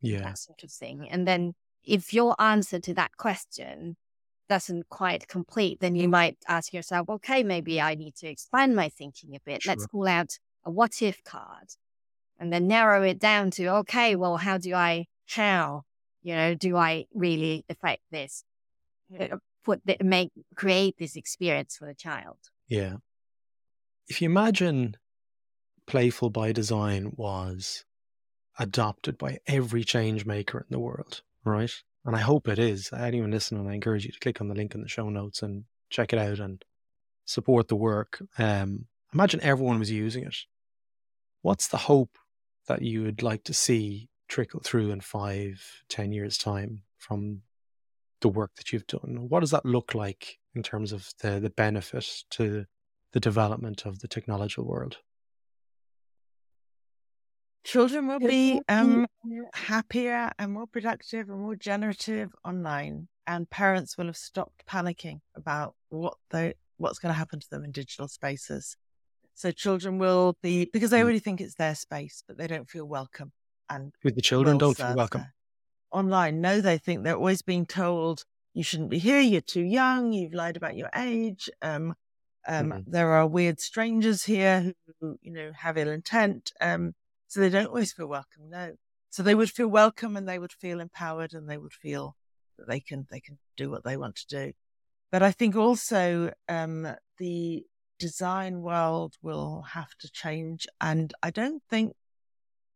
Yeah, 0.02 0.22
that 0.22 0.38
sort 0.38 0.64
of 0.64 0.72
thing. 0.72 1.08
And 1.10 1.28
then 1.28 1.54
if 1.84 2.14
your 2.14 2.40
answer 2.40 2.80
to 2.80 2.94
that 2.96 3.16
question 3.18 3.98
doesn't 4.48 4.90
quite 4.90 5.28
complete, 5.28 5.80
then 5.80 5.96
you 5.96 6.08
might 6.08 6.38
ask 6.48 6.74
yourself, 6.74 7.10
okay, 7.10 7.44
maybe 7.44 7.82
I 7.82 7.96
need 7.96 8.16
to 8.18 8.28
expand 8.28 8.76
my 8.76 8.90
thinking 8.90 9.36
a 9.36 9.40
bit. 9.46 9.64
Sure. 9.64 9.72
Let's 9.72 9.88
call 9.88 10.08
out 10.08 10.38
a 10.64 10.72
what 10.72 11.02
if 11.02 11.24
card 11.24 11.70
and 12.40 12.52
then 12.52 12.68
narrow 12.68 13.02
it 13.04 13.20
down 13.20 13.52
to, 13.52 13.68
okay, 13.68 14.16
well, 14.16 14.38
how 14.38 14.58
do 14.58 14.74
I, 14.74 15.06
how, 15.28 15.84
you 16.22 16.36
know, 16.36 16.54
do 16.54 16.76
I 16.76 17.06
really 17.14 17.66
affect 17.70 18.02
this? 18.12 18.44
Uh, 19.20 19.38
put 19.64 19.82
the, 19.86 19.98
make, 20.04 20.32
create 20.56 20.96
this 21.00 21.16
experience 21.16 21.78
for 21.78 21.88
the 21.88 21.96
child. 21.96 22.38
Yeah. 22.68 22.98
If 24.08 24.22
you 24.22 24.30
imagine 24.30 24.98
Playful 25.88 26.30
by 26.30 26.52
Design 26.52 27.14
was 27.16 27.84
adopted 28.60 29.18
by 29.18 29.40
every 29.48 29.84
change 29.84 30.26
maker 30.26 30.60
in 30.60 30.68
the 30.70 30.80
world, 30.80 31.22
right? 31.44 31.72
And 32.06 32.16
I 32.16 32.20
hope 32.20 32.48
it 32.48 32.60
is. 32.60 32.92
Anyone 32.94 33.32
listening, 33.32 33.68
I 33.68 33.74
encourage 33.74 34.06
you 34.06 34.12
to 34.12 34.20
click 34.20 34.40
on 34.40 34.48
the 34.48 34.56
link 34.56 34.76
in 34.76 34.82
the 34.82 34.88
show 34.88 35.10
notes 35.10 35.42
and 35.42 35.66
check 35.90 36.14
it 36.14 36.20
out 36.20 36.40
and 36.40 36.64
support 37.26 37.68
the 37.68 37.76
work. 37.76 38.22
Um, 38.38 38.86
imagine 39.14 39.42
everyone 39.42 39.80
was 39.80 39.92
using 39.92 40.24
it. 40.24 40.36
What's 41.42 41.68
the 41.68 41.78
hope 41.78 42.18
that 42.68 42.82
you 42.82 43.04
would 43.04 43.22
like 43.22 43.44
to 43.46 43.54
see 43.54 44.10
trickle 44.28 44.62
through 44.64 44.92
in 44.92 45.02
five, 45.02 45.84
ten 45.90 46.12
years' 46.12 46.38
time 46.38 46.84
from 46.98 47.42
the 48.22 48.30
work 48.30 48.56
that 48.56 48.72
you've 48.72 48.88
done? 48.88 49.28
What 49.30 49.42
does 49.42 49.52
that 49.52 49.66
look 49.66 49.94
like 49.94 50.40
in 50.54 50.64
terms 50.64 50.92
of 50.92 51.12
the, 51.22 51.40
the 51.40 51.50
benefit 51.50 52.24
to 52.32 52.66
the 53.14 53.20
development 53.20 53.86
of 53.86 54.00
the 54.00 54.08
technological 54.08 54.66
world? 54.66 54.98
Children 57.66 58.08
will 58.08 58.20
be 58.20 58.62
um, 58.70 59.08
happier 59.54 60.32
and 60.38 60.54
more 60.54 60.68
productive 60.68 61.30
and 61.30 61.40
more 61.40 61.56
generative 61.56 62.30
online, 62.46 63.08
and 63.28 63.50
parents 63.50 63.98
will 63.98 64.06
have 64.06 64.18
stopped 64.18 64.66
panicking 64.68 65.20
about 65.36 65.76
what 65.90 66.16
they 66.30 66.54
what's 66.78 67.00
going 67.00 67.10
to 67.14 67.18
happen 67.18 67.40
to 67.40 67.50
them 67.50 67.64
in 67.64 67.72
digital 67.72 68.08
spaces. 68.08 68.78
So 69.34 69.52
children 69.52 69.98
will 69.98 70.38
be 70.42 70.70
because 70.72 70.92
they 70.92 71.00
mm. 71.00 71.04
already 71.04 71.20
think 71.20 71.42
it's 71.42 71.56
their 71.56 71.76
space, 71.76 72.24
but 72.28 72.38
they 72.38 72.48
don't 72.48 72.70
feel 72.70 72.86
welcome. 72.86 73.32
And 73.70 73.94
with 74.04 74.16
the 74.16 74.22
children, 74.22 74.58
don't 74.58 74.78
feel 74.78 74.96
welcome 74.96 75.26
online. 75.96 76.42
No, 76.42 76.62
they 76.62 76.78
think 76.78 77.04
they're 77.04 77.16
always 77.16 77.42
being 77.42 77.66
told 77.66 78.26
you 78.54 78.64
shouldn't 78.64 78.90
be 78.90 79.00
here. 79.00 79.20
You're 79.20 79.42
too 79.42 79.64
young. 79.64 80.14
You've 80.14 80.34
lied 80.34 80.58
about 80.58 80.78
your 80.78 80.90
age. 80.96 81.50
Um, 81.62 81.96
um, 82.48 82.70
mm-hmm. 82.70 82.92
There 82.92 83.12
are 83.12 83.26
weird 83.26 83.60
strangers 83.60 84.24
here 84.24 84.74
who 85.00 85.18
you 85.22 85.32
know 85.32 85.52
have 85.58 85.78
ill 85.78 85.90
intent. 85.90 86.52
Um, 86.62 86.94
so 87.28 87.40
they 87.40 87.50
don't 87.50 87.68
always 87.68 87.94
feel 87.94 88.08
welcome. 88.08 88.50
No. 88.50 88.74
So 89.10 89.24
they 89.24 89.36
would 89.36 89.50
feel 89.50 89.68
welcome 89.68 90.18
and 90.18 90.28
they 90.28 90.40
would 90.40 90.52
feel 90.52 90.80
empowered 90.80 91.34
and 91.34 91.50
they 91.50 91.58
would 91.58 91.74
feel 91.74 92.16
that 92.58 92.68
they 92.68 92.80
can 92.80 93.08
they 93.10 93.20
can 93.20 93.38
do 93.58 93.70
what 93.70 93.84
they 93.84 93.98
want 93.98 94.16
to 94.18 94.28
do. 94.28 94.54
but 95.12 95.24
I 95.24 95.32
think 95.32 95.56
also 95.56 96.34
um, 96.50 96.88
the 97.18 97.66
design 98.00 98.62
world 98.62 99.16
will 99.22 99.64
have 99.74 99.96
to 100.00 100.12
change. 100.12 100.68
And 100.82 101.14
I 101.24 101.32
don't 101.32 101.64
think 101.70 101.94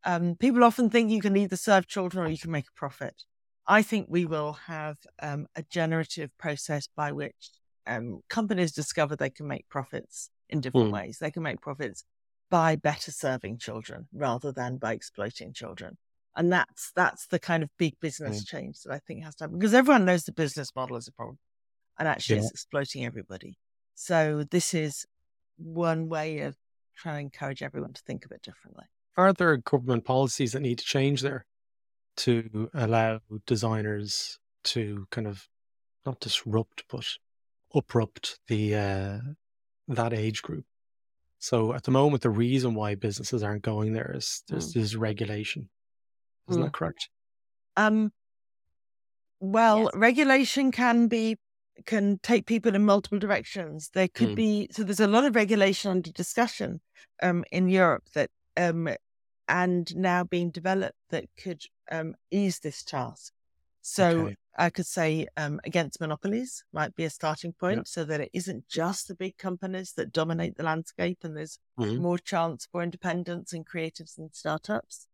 um, 0.05 0.35
people 0.35 0.63
often 0.63 0.89
think 0.89 1.11
you 1.11 1.21
can 1.21 1.35
either 1.35 1.57
serve 1.57 1.87
children 1.87 2.25
or 2.25 2.29
you 2.29 2.37
can 2.37 2.51
make 2.51 2.67
a 2.67 2.79
profit. 2.79 3.23
I 3.67 3.81
think 3.81 4.07
we 4.09 4.25
will 4.25 4.53
have 4.53 4.97
um, 5.21 5.47
a 5.55 5.63
generative 5.63 6.31
process 6.37 6.87
by 6.95 7.11
which 7.11 7.51
um, 7.85 8.21
companies 8.29 8.71
discover 8.71 9.15
they 9.15 9.29
can 9.29 9.47
make 9.47 9.67
profits 9.69 10.29
in 10.49 10.61
different 10.61 10.89
mm. 10.89 10.93
ways. 10.93 11.19
They 11.19 11.31
can 11.31 11.43
make 11.43 11.61
profits 11.61 12.03
by 12.49 12.75
better 12.75 13.11
serving 13.11 13.57
children 13.57 14.07
rather 14.13 14.51
than 14.51 14.77
by 14.77 14.93
exploiting 14.93 15.53
children. 15.53 15.97
And 16.35 16.51
that's 16.51 16.91
that's 16.95 17.27
the 17.27 17.39
kind 17.39 17.63
of 17.63 17.69
big 17.77 17.99
business 17.99 18.43
mm. 18.43 18.47
change 18.47 18.81
that 18.83 18.93
I 18.93 18.99
think 18.99 19.23
has 19.23 19.35
to 19.35 19.45
happen 19.45 19.59
because 19.59 19.73
everyone 19.73 20.05
knows 20.05 20.23
the 20.23 20.31
business 20.31 20.69
model 20.75 20.95
is 20.95 21.07
a 21.07 21.11
problem 21.11 21.39
and 21.97 22.07
actually 22.07 22.37
yeah. 22.37 22.43
it's 22.43 22.51
exploiting 22.51 23.05
everybody. 23.05 23.57
So 23.95 24.45
this 24.49 24.73
is 24.73 25.05
one 25.57 26.07
way 26.07 26.39
of 26.39 26.55
trying 26.95 27.15
to 27.15 27.21
encourage 27.21 27.61
everyone 27.61 27.93
to 27.93 28.01
think 28.05 28.25
a 28.25 28.33
it 28.33 28.41
differently. 28.41 28.85
Are 29.17 29.33
there 29.33 29.57
government 29.57 30.05
policies 30.05 30.53
that 30.53 30.61
need 30.61 30.79
to 30.79 30.85
change 30.85 31.21
there 31.21 31.45
to 32.17 32.69
allow 32.73 33.19
designers 33.45 34.39
to 34.65 35.07
kind 35.11 35.27
of 35.27 35.47
not 36.05 36.19
disrupt 36.19 36.83
but 36.89 37.05
uproot 37.75 38.37
the 38.47 38.75
uh, 38.75 39.19
that 39.89 40.13
age 40.13 40.41
group? 40.41 40.65
So 41.39 41.73
at 41.73 41.83
the 41.83 41.91
moment, 41.91 42.21
the 42.21 42.29
reason 42.29 42.75
why 42.75 42.95
businesses 42.95 43.43
aren't 43.43 43.63
going 43.63 43.93
there 43.93 44.11
is 44.13 44.43
there's, 44.47 44.71
mm. 44.71 44.73
there's 44.73 44.95
regulation. 44.95 45.69
Isn't 46.49 46.61
mm. 46.61 46.65
that 46.65 46.73
correct? 46.73 47.09
Um, 47.77 48.11
well, 49.39 49.83
yes. 49.83 49.91
regulation 49.95 50.71
can 50.71 51.07
be 51.07 51.37
can 51.85 52.19
take 52.21 52.45
people 52.45 52.75
in 52.75 52.83
multiple 52.83 53.19
directions. 53.19 53.89
There 53.93 54.09
could 54.09 54.29
mm. 54.29 54.35
be 54.35 54.67
so 54.71 54.83
there's 54.83 54.99
a 54.99 55.07
lot 55.07 55.23
of 55.23 55.35
regulation 55.35 55.91
under 55.91 56.11
discussion 56.11 56.81
um, 57.23 57.45
in 57.51 57.69
Europe 57.69 58.03
that 58.15 58.29
um, 58.57 58.89
and 59.47 59.95
now 59.95 60.25
being 60.25 60.51
developed 60.51 60.97
that 61.09 61.25
could 61.41 61.63
um, 61.89 62.15
ease 62.31 62.59
this 62.59 62.83
task. 62.83 63.31
So 63.81 64.07
okay. 64.07 64.35
I 64.57 64.69
could 64.69 64.85
say 64.85 65.27
um, 65.37 65.59
against 65.63 66.01
monopolies 66.01 66.63
might 66.73 66.95
be 66.95 67.05
a 67.05 67.09
starting 67.09 67.53
point, 67.53 67.77
yep. 67.77 67.87
so 67.87 68.03
that 68.03 68.21
it 68.21 68.29
isn't 68.33 68.67
just 68.67 69.07
the 69.07 69.15
big 69.15 69.37
companies 69.37 69.93
that 69.93 70.11
dominate 70.11 70.57
the 70.57 70.63
landscape, 70.63 71.19
and 71.23 71.35
there's 71.35 71.59
mm-hmm. 71.79 72.01
more 72.01 72.17
chance 72.17 72.67
for 72.71 72.83
independence 72.83 73.53
and 73.53 73.65
creatives 73.65 74.17
and 74.17 74.31
startups. 74.33 75.07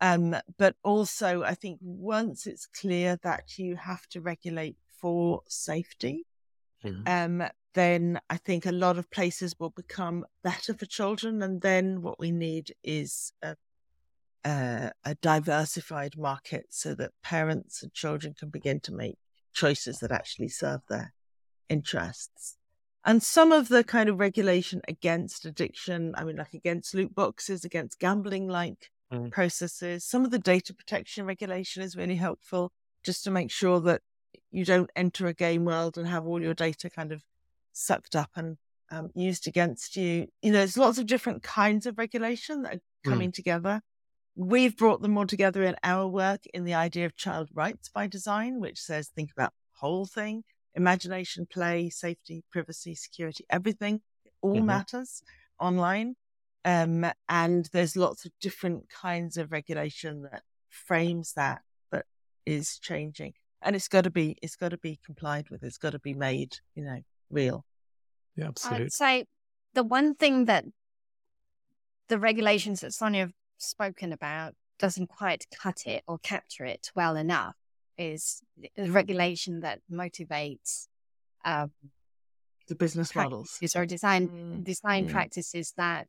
Um, 0.00 0.34
but 0.58 0.76
also, 0.82 1.42
I 1.42 1.54
think 1.54 1.78
once 1.82 2.46
it's 2.46 2.66
clear 2.66 3.18
that 3.22 3.58
you 3.58 3.76
have 3.76 4.06
to 4.08 4.20
regulate 4.20 4.76
for 5.00 5.42
safety, 5.46 6.24
mm-hmm. 6.84 7.02
um, 7.06 7.48
then 7.74 8.20
I 8.28 8.38
think 8.38 8.66
a 8.66 8.72
lot 8.72 8.98
of 8.98 9.10
places 9.10 9.54
will 9.58 9.70
become 9.70 10.24
better 10.42 10.74
for 10.74 10.86
children. 10.86 11.42
And 11.42 11.60
then 11.60 12.02
what 12.02 12.18
we 12.18 12.30
need 12.32 12.74
is 12.82 13.32
a, 13.42 13.56
a, 14.44 14.92
a 15.04 15.14
diversified 15.16 16.16
market 16.16 16.66
so 16.70 16.94
that 16.94 17.12
parents 17.22 17.82
and 17.82 17.92
children 17.92 18.34
can 18.38 18.48
begin 18.48 18.80
to 18.80 18.92
make 18.92 19.16
choices 19.52 19.98
that 19.98 20.12
actually 20.12 20.48
serve 20.48 20.80
their 20.88 21.12
interests. 21.68 22.56
And 23.04 23.22
some 23.22 23.50
of 23.52 23.68
the 23.68 23.82
kind 23.82 24.08
of 24.08 24.20
regulation 24.20 24.82
against 24.86 25.46
addiction, 25.46 26.14
I 26.16 26.24
mean, 26.24 26.36
like 26.36 26.52
against 26.52 26.94
loot 26.94 27.14
boxes, 27.14 27.64
against 27.64 27.98
gambling 27.98 28.46
like 28.46 28.90
mm. 29.12 29.30
processes. 29.30 30.04
Some 30.04 30.24
of 30.24 30.30
the 30.30 30.38
data 30.38 30.74
protection 30.74 31.24
regulation 31.24 31.82
is 31.82 31.96
really 31.96 32.16
helpful 32.16 32.72
just 33.02 33.24
to 33.24 33.30
make 33.30 33.50
sure 33.50 33.80
that 33.80 34.02
you 34.50 34.64
don't 34.64 34.90
enter 34.94 35.26
a 35.26 35.32
game 35.32 35.64
world 35.64 35.96
and 35.96 36.06
have 36.08 36.26
all 36.26 36.42
your 36.42 36.54
data 36.54 36.90
kind 36.90 37.12
of 37.12 37.22
sucked 37.72 38.14
up 38.14 38.30
and 38.36 38.58
um, 38.90 39.10
used 39.14 39.46
against 39.46 39.96
you. 39.96 40.26
You 40.42 40.52
know, 40.52 40.58
there's 40.58 40.76
lots 40.76 40.98
of 40.98 41.06
different 41.06 41.42
kinds 41.42 41.86
of 41.86 41.96
regulation 41.96 42.62
that 42.62 42.74
are 42.74 42.76
mm. 42.76 43.10
coming 43.10 43.30
mm. 43.30 43.34
together. 43.34 43.80
We've 44.42 44.74
brought 44.74 45.02
them 45.02 45.18
all 45.18 45.26
together 45.26 45.62
in 45.62 45.76
our 45.84 46.06
work 46.08 46.40
in 46.54 46.64
the 46.64 46.72
idea 46.72 47.04
of 47.04 47.14
child 47.14 47.50
rights 47.52 47.90
by 47.90 48.06
design, 48.06 48.58
which 48.58 48.80
says 48.80 49.08
think 49.08 49.30
about 49.36 49.50
the 49.50 49.86
whole 49.86 50.06
thing 50.06 50.44
imagination, 50.74 51.46
play, 51.52 51.90
safety, 51.90 52.42
privacy, 52.50 52.94
security, 52.94 53.44
everything. 53.50 54.00
All 54.40 54.54
mm-hmm. 54.54 54.64
matters 54.64 55.22
online. 55.58 56.14
Um, 56.64 57.04
and 57.28 57.68
there's 57.74 57.96
lots 57.96 58.24
of 58.24 58.32
different 58.40 58.84
kinds 58.88 59.36
of 59.36 59.52
regulation 59.52 60.22
that 60.22 60.40
frames 60.70 61.34
that, 61.34 61.60
but 61.90 62.06
is 62.46 62.78
changing. 62.78 63.34
And 63.60 63.76
it's 63.76 63.88
got 63.88 64.04
to 64.04 64.10
be, 64.10 64.38
it's 64.40 64.56
got 64.56 64.70
to 64.70 64.78
be 64.78 64.98
complied 65.04 65.50
with. 65.50 65.62
It's 65.62 65.76
got 65.76 65.90
to 65.90 65.98
be 65.98 66.14
made, 66.14 66.56
you 66.74 66.84
know, 66.84 67.00
real. 67.28 67.66
Yeah, 68.36 68.48
absolutely. 68.48 68.86
I'd 68.86 68.92
say 68.92 69.24
the 69.74 69.82
one 69.82 70.14
thing 70.14 70.46
that 70.46 70.64
the 72.08 72.18
regulations 72.18 72.80
that 72.80 72.94
Sonia 72.94 73.20
have 73.20 73.32
spoken 73.62 74.12
about 74.12 74.54
doesn't 74.78 75.08
quite 75.08 75.46
cut 75.54 75.86
it 75.86 76.02
or 76.06 76.18
capture 76.18 76.64
it 76.64 76.90
well 76.94 77.16
enough 77.16 77.54
is 77.98 78.42
the 78.76 78.90
regulation 78.90 79.60
that 79.60 79.80
motivates 79.92 80.86
um, 81.44 81.70
the 82.70 82.74
business 82.74 83.14
models 83.14 83.58
or 83.76 83.84
design 83.84 84.28
mm. 84.28 84.64
design 84.64 85.06
mm. 85.06 85.10
practices 85.10 85.74
that 85.76 86.08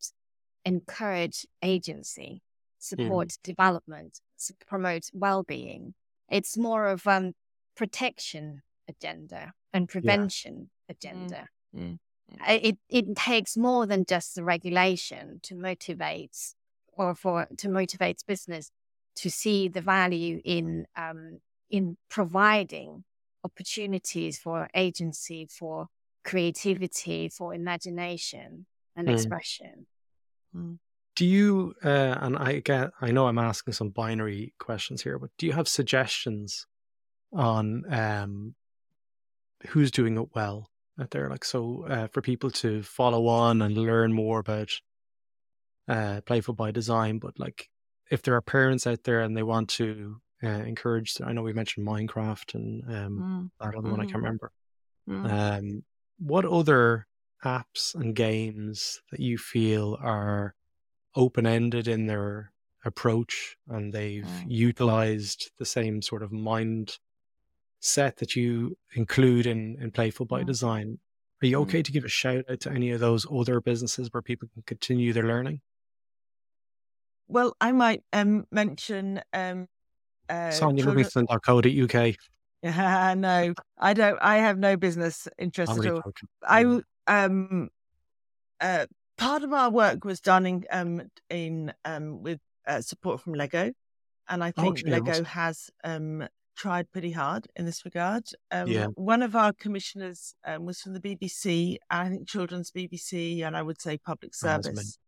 encourage 0.64 1.46
agency, 1.62 2.44
support 2.80 3.30
mm. 3.30 3.38
development, 3.44 4.20
promote 4.68 5.10
well-being. 5.14 5.94
It's 6.30 6.58
more 6.58 6.88
of 6.88 7.06
um 7.08 7.34
protection 7.76 8.62
agenda 8.88 9.54
and 9.74 9.90
prevention 9.90 10.70
yeah. 10.88 10.96
agenda. 10.96 11.48
Mm. 11.76 12.00
Mm. 12.32 12.64
It 12.64 12.78
it 12.90 13.16
takes 13.16 13.58
more 13.58 13.86
than 13.86 14.06
just 14.06 14.36
the 14.36 14.44
regulation 14.44 15.40
to 15.44 15.56
motivate 15.56 16.38
or 16.94 17.16
for 17.16 17.48
to 17.58 17.70
motivate 17.70 18.24
business 18.28 18.72
to 19.16 19.30
see 19.30 19.68
the 19.68 19.82
value 19.82 20.42
in 20.44 20.86
um, 20.96 21.40
in 21.70 21.98
providing 22.10 23.04
opportunities 23.44 24.38
for 24.38 24.70
agency, 24.76 25.48
for 25.50 25.88
creativity, 26.24 27.30
for 27.30 27.54
imagination 27.54 28.66
and 28.96 29.08
mm. 29.08 29.14
expression. 29.14 29.88
Mm. 30.56 30.78
Do 31.16 31.26
you, 31.26 31.76
uh, 31.84 32.18
and 32.22 32.38
I 32.38 32.60
get, 32.60 32.92
I 33.02 33.12
know 33.12 33.28
I'm 33.28 33.38
asking 33.38 33.74
some 33.74 33.90
binary 33.90 34.54
questions 34.60 35.04
here, 35.04 35.20
but 35.20 35.30
do 35.38 35.46
you 35.46 35.52
have 35.52 35.68
suggestions 35.68 36.68
on 37.34 37.84
um, 37.94 38.56
who's 39.68 39.92
doing 39.92 40.18
it 40.18 40.30
well 40.34 40.70
out 41.00 41.12
there? 41.12 41.30
Like, 41.30 41.44
so 41.44 41.86
uh, 41.90 42.08
for 42.08 42.22
people 42.22 42.50
to 42.52 42.82
follow 42.84 43.28
on 43.28 43.62
and 43.62 43.78
learn 43.78 44.14
more 44.14 44.40
about 44.40 44.72
uh, 45.88 46.22
Playful 46.26 46.54
by 46.54 46.72
Design, 46.72 47.20
but 47.20 47.40
like 47.40 47.70
if 48.10 48.22
there 48.22 48.36
are 48.36 48.42
parents 48.42 48.86
out 48.86 49.04
there 49.04 49.22
and 49.22 49.36
they 49.36 49.44
want 49.44 49.70
to 49.70 50.18
uh, 50.44 50.48
encourage, 50.48 51.16
I 51.24 51.34
know 51.34 51.42
we 51.42 51.54
mentioned 51.54 51.88
Minecraft 51.88 52.56
and 52.56 52.84
um, 52.88 53.52
mm. 53.62 53.66
that 53.66 53.76
other 53.76 53.88
mm. 53.88 53.92
one 53.92 54.02
I 54.02 54.04
can't 54.04 54.18
mm-hmm. 54.18 54.24
remember. 54.24 54.52
Mm. 55.10 55.32
Um, 55.32 55.84
what 56.20 56.46
other 56.46 57.08
apps 57.44 57.96
and 57.96 58.16
games 58.16 59.02
that 59.12 59.20
you 59.20 59.38
feel 59.38 59.98
are 60.02 60.54
open 61.16 61.46
ended 61.46 61.88
in 61.88 62.06
their 62.06 62.52
approach 62.86 63.58
and 63.68 63.94
they've 63.94 64.24
mm. 64.24 64.44
utilized 64.48 65.52
the 65.58 65.66
same 65.66 66.02
sort 66.02 66.24
of 66.24 66.32
mind 66.32 66.98
set 67.80 68.18
that 68.18 68.36
you 68.36 68.78
include 68.94 69.48
in, 69.48 69.78
in 69.82 69.92
Playful 69.92 70.26
by 70.26 70.44
mm. 70.44 70.46
Design. 70.46 71.00
Are 71.42 71.48
you 71.48 71.60
okay 71.62 71.82
mm. 71.82 71.86
to 71.86 71.92
give 71.92 72.06
a 72.06 72.10
shout 72.10 72.46
out 72.50 72.60
to 72.62 72.72
any 72.72 72.92
of 72.92 73.00
those 73.00 73.26
other 73.32 73.60
businesses 73.60 74.10
where 74.12 74.22
people 74.22 74.48
can 74.54 74.64
continue 74.64 75.14
their 75.14 75.28
learning? 75.28 75.62
Well, 77.32 77.56
I 77.62 77.72
might 77.72 78.04
um, 78.12 78.46
mention 78.52 79.22
um, 79.32 79.68
uh, 80.30 80.52
Sonia 80.52 80.86
Livingstone.co.uk. 80.86 82.16
Yeah, 82.62 83.14
no, 83.18 83.54
I 83.78 83.94
don't. 83.94 84.20
I 84.22 84.38
have 84.38 84.60
no 84.60 84.78
business 84.78 85.28
interest 85.40 85.72
at 85.78 85.92
all. 85.92 86.04
I 86.44 86.64
mm 86.64 86.84
um, 87.08 87.70
uh, 88.62 88.86
part 89.18 89.44
of 89.44 89.52
our 89.52 89.72
work 89.72 90.06
was 90.06 90.22
done 90.22 90.46
in, 90.46 90.64
um, 90.72 91.02
in 91.32 91.74
um, 91.84 92.22
with 92.22 92.40
uh, 92.68 92.80
support 92.80 93.20
from 93.20 93.34
Lego, 93.34 93.72
and 94.30 94.44
I 94.44 94.52
think 94.52 94.84
oh, 94.86 94.90
Lego 94.90 95.24
has 95.24 95.72
um, 95.84 96.28
tried 96.56 96.92
pretty 96.92 97.12
hard 97.12 97.48
in 97.56 97.66
this 97.66 97.84
regard. 97.86 98.24
Um, 98.52 98.68
yeah. 98.68 98.86
One 98.94 99.24
of 99.24 99.36
our 99.36 99.52
commissioners 99.52 100.36
um, 100.46 100.66
was 100.66 100.80
from 100.80 100.94
the 100.94 101.00
BBC, 101.00 101.78
I 101.90 102.10
think 102.10 102.28
Children's 102.28 102.72
BBC, 102.72 103.44
and 103.44 103.58
I 103.58 103.64
would 103.64 103.82
say 103.82 103.98
public 103.98 104.36
service 104.36 105.00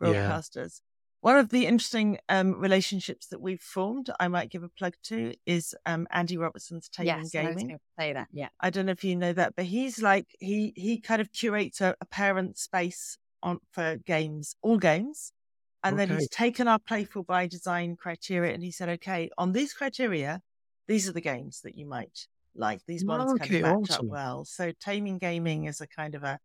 broadcasters. 0.00 0.80
One 1.22 1.36
of 1.36 1.50
the 1.50 1.66
interesting 1.66 2.18
um, 2.30 2.58
relationships 2.58 3.26
that 3.26 3.40
we've 3.40 3.60
formed, 3.60 4.08
I 4.18 4.28
might 4.28 4.50
give 4.50 4.62
a 4.62 4.70
plug 4.70 4.94
to, 5.04 5.34
is 5.44 5.74
um, 5.84 6.06
Andy 6.10 6.38
Robertson's 6.38 6.88
Take 6.88 7.06
yes, 7.06 7.30
Gaming. 7.30 7.72
I 7.98 8.02
say 8.02 8.12
that, 8.14 8.28
yeah. 8.32 8.48
I 8.58 8.70
don't 8.70 8.86
know 8.86 8.92
if 8.92 9.04
you 9.04 9.16
know 9.16 9.34
that, 9.34 9.54
but 9.54 9.66
he's 9.66 10.00
like 10.00 10.26
he 10.38 10.72
he 10.76 10.98
kind 10.98 11.20
of 11.20 11.30
curates 11.30 11.82
a, 11.82 11.94
a 12.00 12.06
parent 12.06 12.56
space 12.56 13.18
on 13.42 13.58
for 13.72 13.96
games, 13.96 14.56
all 14.62 14.78
games, 14.78 15.32
and 15.84 15.94
okay. 15.94 16.06
then 16.06 16.18
he's 16.18 16.28
taken 16.30 16.68
our 16.68 16.78
playful 16.78 17.22
by 17.22 17.46
design 17.46 17.96
criteria 17.96 18.54
and 18.54 18.62
he 18.62 18.70
said, 18.70 18.88
okay, 18.88 19.30
on 19.36 19.52
these 19.52 19.74
criteria, 19.74 20.40
these 20.88 21.08
are 21.08 21.12
the 21.12 21.20
games 21.20 21.60
that 21.62 21.76
you 21.76 21.86
might 21.86 22.26
like 22.54 22.80
these 22.86 23.04
ones 23.04 23.30
okay, 23.32 23.48
kind 23.48 23.54
of 23.54 23.62
match 23.62 23.90
awesome. 23.90 24.06
up 24.06 24.10
well. 24.10 24.44
So 24.44 24.72
taming 24.80 25.18
gaming 25.18 25.66
is 25.66 25.80
a 25.80 25.86
kind 25.86 26.14
of 26.14 26.22
a, 26.22 26.38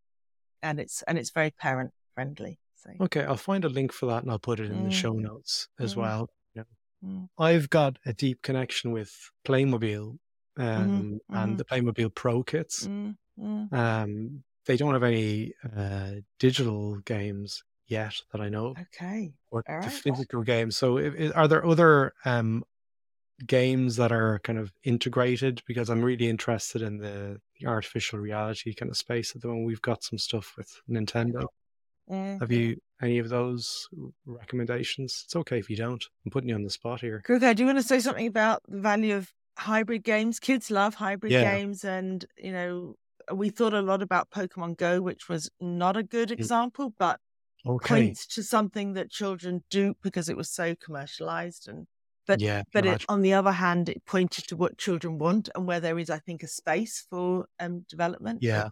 and 0.61 0.79
it's 0.79 1.01
and 1.03 1.17
it's 1.17 1.31
very 1.31 1.51
parent 1.51 1.91
friendly. 2.13 2.59
Okay, 3.01 3.23
I'll 3.23 3.35
find 3.35 3.65
a 3.65 3.69
link 3.69 3.91
for 3.91 4.07
that 4.07 4.23
and 4.23 4.31
I'll 4.31 4.39
put 4.39 4.59
it 4.59 4.71
in 4.71 4.77
mm. 4.77 4.85
the 4.85 4.91
show 4.91 5.13
notes 5.13 5.67
as 5.79 5.95
mm. 5.95 5.97
well. 5.97 6.29
Yeah. 6.55 6.63
Mm. 7.05 7.29
I've 7.37 7.69
got 7.69 7.97
a 8.05 8.13
deep 8.13 8.41
connection 8.41 8.91
with 8.91 9.11
Playmobil 9.45 10.17
mm-hmm, 10.57 10.61
um, 10.61 11.19
mm-hmm. 11.29 11.35
and 11.35 11.57
the 11.57 11.65
Playmobil 11.65 12.13
Pro 12.13 12.43
kits. 12.43 12.87
Mm, 12.87 13.15
mm. 13.39 13.73
Um, 13.73 14.43
they 14.65 14.77
don't 14.77 14.93
have 14.93 15.03
any 15.03 15.53
uh, 15.75 16.11
digital 16.39 16.97
games 16.99 17.63
yet 17.87 18.15
that 18.31 18.41
I 18.41 18.49
know. 18.49 18.75
Okay. 18.93 19.33
Or 19.51 19.63
All 19.67 19.81
the 19.81 19.87
right. 19.87 19.91
physical 19.91 20.41
games. 20.43 20.77
So, 20.77 20.97
if, 20.97 21.15
if, 21.15 21.35
are 21.35 21.47
there 21.47 21.65
other 21.65 22.13
um, 22.25 22.63
games 23.45 23.95
that 23.97 24.11
are 24.11 24.39
kind 24.39 24.59
of 24.59 24.73
integrated? 24.83 25.61
Because 25.67 25.89
I'm 25.89 26.03
really 26.03 26.29
interested 26.29 26.81
in 26.81 26.97
the, 26.97 27.39
the 27.59 27.67
artificial 27.67 28.19
reality 28.19 28.73
kind 28.73 28.89
of 28.89 28.97
space 28.97 29.35
at 29.35 29.41
the 29.41 29.47
moment. 29.47 29.67
We've 29.67 29.81
got 29.81 30.03
some 30.03 30.17
stuff 30.17 30.55
with 30.57 30.81
Nintendo. 30.89 31.47
Mm-hmm. 32.09 32.39
Have 32.39 32.51
you 32.51 32.77
any 33.01 33.19
of 33.19 33.29
those 33.29 33.87
recommendations? 34.25 35.23
It's 35.25 35.35
okay 35.35 35.59
if 35.59 35.69
you 35.69 35.75
don't. 35.75 36.03
I'm 36.25 36.31
putting 36.31 36.49
you 36.49 36.55
on 36.55 36.63
the 36.63 36.69
spot 36.69 37.01
here. 37.01 37.21
Kruakae, 37.27 37.55
do 37.55 37.63
you 37.63 37.67
want 37.67 37.79
to 37.79 37.83
say 37.83 37.99
something 37.99 38.27
about 38.27 38.61
the 38.67 38.79
value 38.79 39.15
of 39.15 39.31
hybrid 39.57 40.03
games? 40.03 40.39
Kids 40.39 40.69
love 40.69 40.95
hybrid 40.95 41.31
yeah. 41.31 41.55
games, 41.55 41.83
and 41.83 42.25
you 42.37 42.51
know 42.51 42.95
we 43.33 43.49
thought 43.49 43.73
a 43.73 43.81
lot 43.81 44.01
about 44.01 44.29
Pokemon 44.29 44.77
Go, 44.77 45.01
which 45.01 45.27
was 45.27 45.49
not 45.59 45.97
a 45.97 46.03
good 46.03 46.29
mm. 46.29 46.33
example, 46.33 46.93
but 46.97 47.19
okay. 47.65 47.87
points 47.95 48.27
to 48.27 48.43
something 48.43 48.93
that 48.93 49.09
children 49.09 49.63
do 49.69 49.95
because 50.01 50.29
it 50.29 50.37
was 50.37 50.49
so 50.49 50.75
commercialized 50.75 51.67
and 51.67 51.87
but 52.27 52.41
yeah, 52.41 52.63
but 52.73 52.87
it, 52.87 53.05
on 53.07 53.21
the 53.21 53.33
other 53.33 53.51
hand, 53.51 53.87
it 53.87 54.03
pointed 54.05 54.47
to 54.47 54.55
what 54.55 54.79
children 54.79 55.19
want 55.19 55.49
and 55.53 55.67
where 55.67 55.79
there 55.79 55.99
is, 55.99 56.09
I 56.09 56.17
think, 56.17 56.41
a 56.41 56.47
space 56.47 57.05
for 57.07 57.45
um, 57.59 57.85
development. 57.87 58.39
Yeah. 58.41 58.69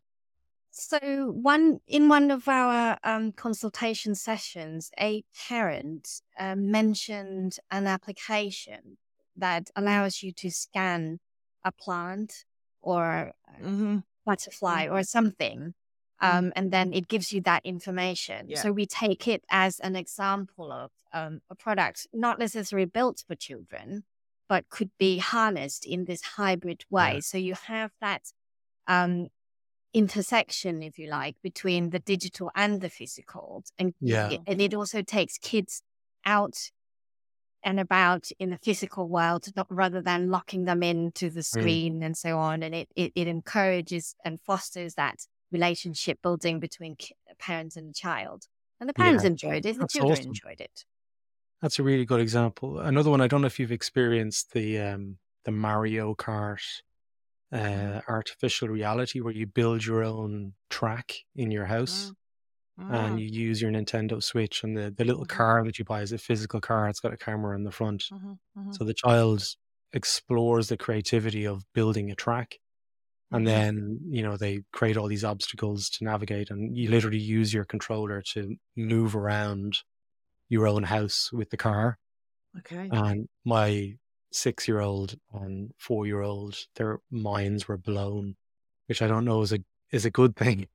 So 0.76 1.32
one 1.32 1.80
in 1.88 2.10
one 2.10 2.32
of 2.32 2.48
our 2.48 2.98
um, 3.04 3.32
consultation 3.32 4.16
sessions, 4.16 4.92
a 5.00 5.24
parent 5.48 6.22
uh, 6.38 6.56
mentioned 6.56 7.58
an 7.70 7.86
application 7.86 8.98
that 9.36 9.70
allows 9.76 10.24
you 10.24 10.32
to 10.34 10.50
scan 10.50 11.20
a 11.64 11.72
plant 11.72 12.46
or 12.82 13.34
mm-hmm. 13.62 14.00
butterfly 14.26 14.86
mm-hmm. 14.86 14.96
or 14.96 15.04
something 15.04 15.74
Mm-hmm. 16.24 16.38
um, 16.38 16.54
and 16.56 16.72
then 16.72 16.94
it 16.94 17.08
gives 17.08 17.34
you 17.34 17.42
that 17.42 17.66
information. 17.66 18.48
Yeah. 18.48 18.62
So 18.62 18.72
we 18.72 18.86
take 18.86 19.28
it 19.28 19.44
as 19.50 19.80
an 19.80 19.96
example 19.96 20.72
of 20.72 20.92
um, 21.12 21.42
a 21.50 21.56
product 21.56 22.08
not 22.14 22.40
necessarily 22.40 22.86
built 22.86 23.24
for 23.28 23.36
children, 23.36 24.04
but 24.48 24.70
could 24.70 24.92
be 24.98 25.18
harnessed 25.18 25.86
in 25.86 26.06
this 26.06 26.22
hybrid 26.22 26.86
way. 26.90 27.16
Yeah. 27.16 27.20
So 27.22 27.38
you 27.38 27.56
have 27.68 27.92
that 28.00 28.32
um, 28.88 29.28
intersection, 29.94 30.82
if 30.84 30.98
you 30.98 31.10
like, 31.10 31.36
between 31.42 31.92
the 31.92 32.00
digital 32.00 32.52
and 32.56 32.82
the 32.82 32.90
physical, 32.90 33.64
and 33.78 33.94
yeah. 34.00 34.30
it, 34.30 34.42
and 34.48 34.62
it 34.62 34.74
also 34.74 35.02
takes 35.02 35.38
kids 35.38 35.82
out 36.26 36.72
and 37.64 37.80
about 37.80 38.30
in 38.40 38.50
the 38.50 38.58
physical 38.58 39.08
world 39.08 39.46
not, 39.56 39.68
rather 39.70 40.02
than 40.02 40.30
locking 40.30 40.66
them 40.66 40.84
into 40.84 41.30
the 41.30 41.40
mm. 41.40 41.46
screen 41.46 42.02
mm. 42.02 42.06
and 42.06 42.18
so 42.18 42.38
on 42.38 42.62
and 42.62 42.76
it, 42.76 42.90
it, 42.96 43.12
it 43.16 43.28
encourages 43.28 44.16
and 44.26 44.40
fosters 44.42 44.96
that 44.96 45.26
relationship 45.52 46.22
building 46.22 46.60
between 46.60 46.98
parents 47.40 47.78
and 47.78 47.96
child. 47.96 48.48
And 48.80 48.90
the 48.90 48.94
parents 48.94 49.24
yeah, 49.24 49.30
enjoyed 49.30 49.66
it, 49.66 49.80
the 49.80 49.88
children 49.88 50.12
awesome. 50.12 50.28
enjoyed 50.28 50.60
it. 50.60 50.84
That's 51.62 51.80
a 51.80 51.84
really 51.84 52.04
good 52.04 52.20
example. 52.20 52.80
Another 52.80 53.10
one, 53.10 53.22
I 53.22 53.28
don't 53.28 53.42
know 53.42 53.48
if 53.48 53.60
you've 53.60 53.72
experienced 53.72 54.52
the 54.52 54.80
um, 54.80 55.18
the 55.46 55.52
Mario 55.52 56.16
Kart 56.16 56.82
uh, 57.54 58.02
artificial 58.08 58.68
reality 58.68 59.22
where 59.22 59.34
you 59.34 59.46
build 59.46 59.86
your 59.86 60.04
own 60.04 60.54
track 60.70 61.16
in 61.36 61.52
your 61.52 61.66
house. 61.66 62.12
Mm. 62.12 62.16
And 62.80 63.16
mm. 63.16 63.22
you 63.22 63.28
use 63.28 63.62
your 63.62 63.70
Nintendo 63.70 64.22
Switch 64.22 64.64
and 64.64 64.76
the, 64.76 64.90
the 64.90 65.06
little 65.06 65.26
mm-hmm. 65.26 65.38
car 65.38 65.64
that 65.64 65.78
you 65.78 65.86
buy 65.86 66.02
is 66.02 66.12
a 66.12 66.18
physical 66.18 66.60
car. 66.60 66.90
It's 66.90 67.00
got 67.00 67.14
a 67.14 67.18
camera 67.18 67.56
in 67.56 67.66
the 67.66 67.72
front. 67.72 68.06
Mm-hmm. 68.12 68.32
Mm-hmm. 68.60 68.72
So 68.72 68.84
the 68.84 68.96
child 68.96 69.44
explores 69.94 70.70
the 70.70 70.78
creativity 70.78 71.46
of 71.46 71.66
building 71.76 72.10
a 72.10 72.16
track 72.16 72.58
and 73.34 73.48
mm-hmm. 73.48 73.56
then 73.56 74.00
you 74.10 74.24
know 74.24 74.38
they 74.38 74.62
create 74.72 74.96
all 74.96 75.08
these 75.08 75.24
obstacles 75.24 75.90
to 75.90 76.04
navigate 76.04 76.50
and 76.50 76.78
you 76.78 76.90
literally 76.90 77.20
use 77.20 77.54
your 77.54 77.66
controller 77.66 78.22
to 78.22 78.56
move 78.76 79.16
around 79.16 79.80
your 80.50 80.68
own 80.68 80.84
house 80.84 81.32
with 81.34 81.50
the 81.50 81.58
car 81.58 81.98
okay 82.58 82.90
and 82.92 83.28
my 83.44 83.96
six 84.34 84.68
year 84.68 84.80
old 84.80 85.16
and 85.34 85.72
four 85.78 86.06
year 86.06 86.22
old 86.22 86.58
their 86.76 87.00
minds 87.12 87.68
were 87.68 87.78
blown 87.78 88.36
which 88.88 89.02
i 89.02 89.08
don't 89.08 89.26
know 89.26 89.42
is 89.42 89.54
a 89.54 89.60
is 89.92 90.06
a 90.06 90.12
good 90.12 90.36
thing 90.36 90.68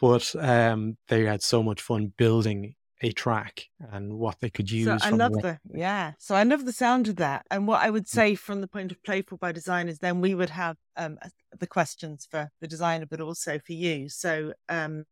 but 0.00 0.34
um 0.38 0.96
they 1.08 1.24
had 1.24 1.42
so 1.42 1.62
much 1.62 1.80
fun 1.80 2.12
building 2.16 2.74
a 3.02 3.12
track 3.12 3.68
and 3.92 4.14
what 4.14 4.40
they 4.40 4.48
could 4.48 4.70
use. 4.70 5.02
So 5.02 5.08
I 5.08 5.10
love 5.10 5.32
the 5.32 5.58
yeah. 5.72 6.12
So 6.18 6.34
I 6.34 6.42
love 6.44 6.64
the 6.64 6.72
sound 6.72 7.08
of 7.08 7.16
that. 7.16 7.46
And 7.50 7.66
what 7.66 7.82
I 7.82 7.90
would 7.90 8.04
mm. 8.04 8.08
say 8.08 8.34
from 8.34 8.60
the 8.60 8.68
point 8.68 8.90
of 8.90 9.02
playful 9.02 9.38
by 9.38 9.52
design 9.52 9.88
is 9.88 9.98
then 9.98 10.20
we 10.20 10.34
would 10.34 10.50
have 10.50 10.76
um, 10.96 11.18
the 11.58 11.66
questions 11.66 12.26
for 12.30 12.50
the 12.60 12.68
designer, 12.68 13.06
but 13.06 13.20
also 13.20 13.58
for 13.58 13.72
you. 13.72 14.08
So 14.08 14.54
um, 14.68 15.04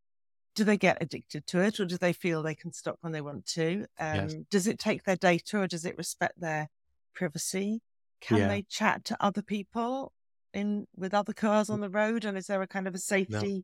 do 0.55 0.65
they 0.65 0.77
get 0.77 0.99
addicted 1.03 1.47
to 1.49 1.61
it, 1.61 1.79
or 1.79 1.85
do 1.85 1.99
they 1.99 2.13
feel 2.13 2.43
they 2.43 2.55
can 2.55 2.73
stop 2.73 2.99
when 3.01 3.13
they 3.13 3.21
want 3.21 3.47
to? 3.47 3.87
Um, 3.99 4.15
yes. 4.15 4.35
Does 4.51 4.67
it 4.67 4.79
take 4.79 5.05
their 5.05 5.17
data, 5.17 5.61
or 5.61 5.67
does 5.67 5.85
it 5.85 5.99
respect 5.99 6.41
their 6.41 6.69
privacy? 7.15 7.81
Can 8.21 8.39
yeah. 8.39 8.49
they 8.49 8.63
chat 8.63 9.05
to 9.07 9.17
other 9.21 9.43
people 9.43 10.13
in 10.53 10.87
with 10.97 11.15
other 11.15 11.33
cars 11.33 11.69
mm. 11.69 11.75
on 11.75 11.81
the 11.81 11.91
road? 11.91 12.25
And 12.25 12.37
is 12.39 12.47
there 12.47 12.63
a 12.63 12.67
kind 12.67 12.89
of 12.89 12.95
a 12.95 12.99
safety 12.99 13.55
no. 13.55 13.63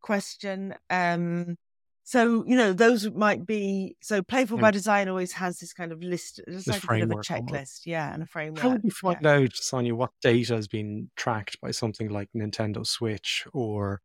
question? 0.00 0.74
Um, 0.90 1.56
so, 2.04 2.44
you 2.46 2.56
know, 2.56 2.72
those 2.72 3.08
might 3.10 3.46
be 3.46 3.96
so 4.00 4.22
playful 4.22 4.58
by 4.58 4.72
design 4.72 5.08
always 5.08 5.32
has 5.34 5.58
this 5.58 5.72
kind 5.72 5.92
of 5.92 6.02
list, 6.02 6.40
it's 6.48 6.66
like 6.66 6.82
a 6.82 6.86
bit 6.88 7.02
of 7.02 7.10
a 7.12 7.14
checklist, 7.16 7.82
yeah, 7.84 8.12
and 8.12 8.24
a 8.24 8.26
framework. 8.26 8.60
How 8.60 8.70
would 8.70 8.82
you 8.82 8.90
find 8.90 9.18
yeah. 9.22 9.34
out, 9.34 9.54
Sonia, 9.54 9.94
what 9.94 10.10
data 10.20 10.56
has 10.56 10.66
been 10.66 11.10
tracked 11.16 11.60
by 11.60 11.70
something 11.70 12.08
like 12.08 12.28
Nintendo 12.34 12.84
Switch 12.84 13.46
or 13.52 14.02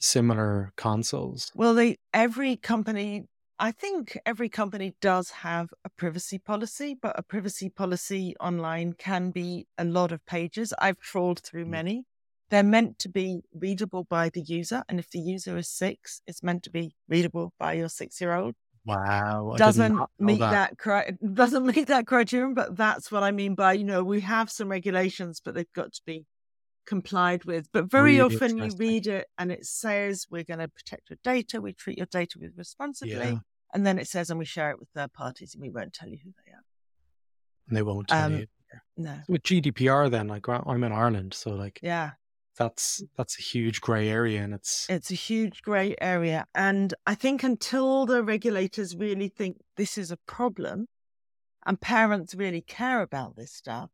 similar 0.00 0.72
consoles? 0.76 1.52
Well, 1.54 1.74
they 1.74 1.98
every 2.14 2.56
company 2.56 3.26
I 3.58 3.72
think 3.72 4.18
every 4.26 4.50
company 4.50 4.94
does 5.00 5.30
have 5.30 5.70
a 5.84 5.88
privacy 5.88 6.38
policy, 6.38 6.96
but 7.00 7.18
a 7.18 7.22
privacy 7.22 7.70
policy 7.70 8.34
online 8.38 8.92
can 8.92 9.30
be 9.30 9.66
a 9.78 9.84
lot 9.84 10.12
of 10.12 10.24
pages. 10.26 10.74
I've 10.78 11.00
trawled 11.00 11.40
through 11.40 11.64
mm. 11.64 11.70
many. 11.70 12.04
They're 12.50 12.62
meant 12.62 12.98
to 13.00 13.08
be 13.08 13.40
readable 13.54 14.04
by 14.04 14.28
the 14.28 14.42
user. 14.42 14.84
And 14.88 14.98
if 15.00 15.10
the 15.10 15.18
user 15.18 15.56
is 15.56 15.68
six, 15.68 16.20
it's 16.26 16.42
meant 16.42 16.62
to 16.64 16.70
be 16.70 16.94
readable 17.08 17.54
by 17.58 17.72
your 17.72 17.88
six 17.88 18.20
year 18.20 18.34
old. 18.34 18.54
Wow. 18.84 19.52
I 19.54 19.56
doesn't 19.56 20.00
meet 20.18 20.38
that. 20.38 20.76
that 20.84 21.16
doesn't 21.34 21.66
meet 21.66 21.88
that 21.88 22.06
criterion, 22.06 22.54
but 22.54 22.76
that's 22.76 23.10
what 23.10 23.24
I 23.24 23.32
mean 23.32 23.54
by, 23.54 23.72
you 23.72 23.84
know, 23.84 24.04
we 24.04 24.20
have 24.20 24.50
some 24.50 24.68
regulations, 24.68 25.40
but 25.44 25.54
they've 25.54 25.72
got 25.74 25.92
to 25.94 26.02
be 26.06 26.24
complied 26.86 27.44
with. 27.44 27.68
But 27.72 27.90
very 27.90 28.18
really 28.18 28.34
often 28.34 28.58
you 28.58 28.70
read 28.76 29.06
it 29.06 29.28
and 29.38 29.52
it 29.52 29.66
says 29.66 30.26
we're 30.30 30.44
going 30.44 30.60
to 30.60 30.68
protect 30.68 31.10
your 31.10 31.18
data, 31.22 31.60
we 31.60 31.72
treat 31.72 31.98
your 31.98 32.06
data 32.06 32.38
with 32.40 32.52
responsibly. 32.56 33.14
Yeah. 33.14 33.38
And 33.74 33.86
then 33.86 33.98
it 33.98 34.08
says 34.08 34.30
and 34.30 34.38
we 34.38 34.44
share 34.44 34.70
it 34.70 34.78
with 34.78 34.88
third 34.94 35.12
parties 35.12 35.54
and 35.54 35.62
we 35.62 35.70
won't 35.70 35.92
tell 35.92 36.08
you 36.08 36.18
who 36.22 36.30
they 36.44 36.52
are. 36.52 36.64
And 37.68 37.76
they 37.76 37.82
won't 37.82 38.08
tell 38.08 38.26
um, 38.26 38.38
you. 38.38 38.46
No. 38.96 39.20
With 39.28 39.42
GDPR 39.42 40.10
then, 40.10 40.28
like 40.28 40.48
I'm 40.48 40.84
in 40.84 40.92
Ireland, 40.92 41.34
so 41.34 41.50
like 41.50 41.80
Yeah 41.82 42.12
that's 42.56 43.02
that's 43.16 43.38
a 43.38 43.42
huge 43.42 43.80
gray 43.80 44.08
area 44.08 44.42
and 44.42 44.54
it's 44.54 44.86
it's 44.88 45.10
a 45.10 45.14
huge 45.14 45.62
gray 45.62 45.94
area 46.00 46.46
and 46.54 46.94
i 47.06 47.14
think 47.14 47.42
until 47.42 48.06
the 48.06 48.22
regulators 48.22 48.96
really 48.96 49.28
think 49.28 49.58
this 49.76 49.98
is 49.98 50.10
a 50.10 50.16
problem 50.26 50.86
and 51.66 51.80
parents 51.80 52.34
really 52.34 52.60
care 52.60 53.02
about 53.02 53.36
this 53.36 53.52
stuff 53.52 53.90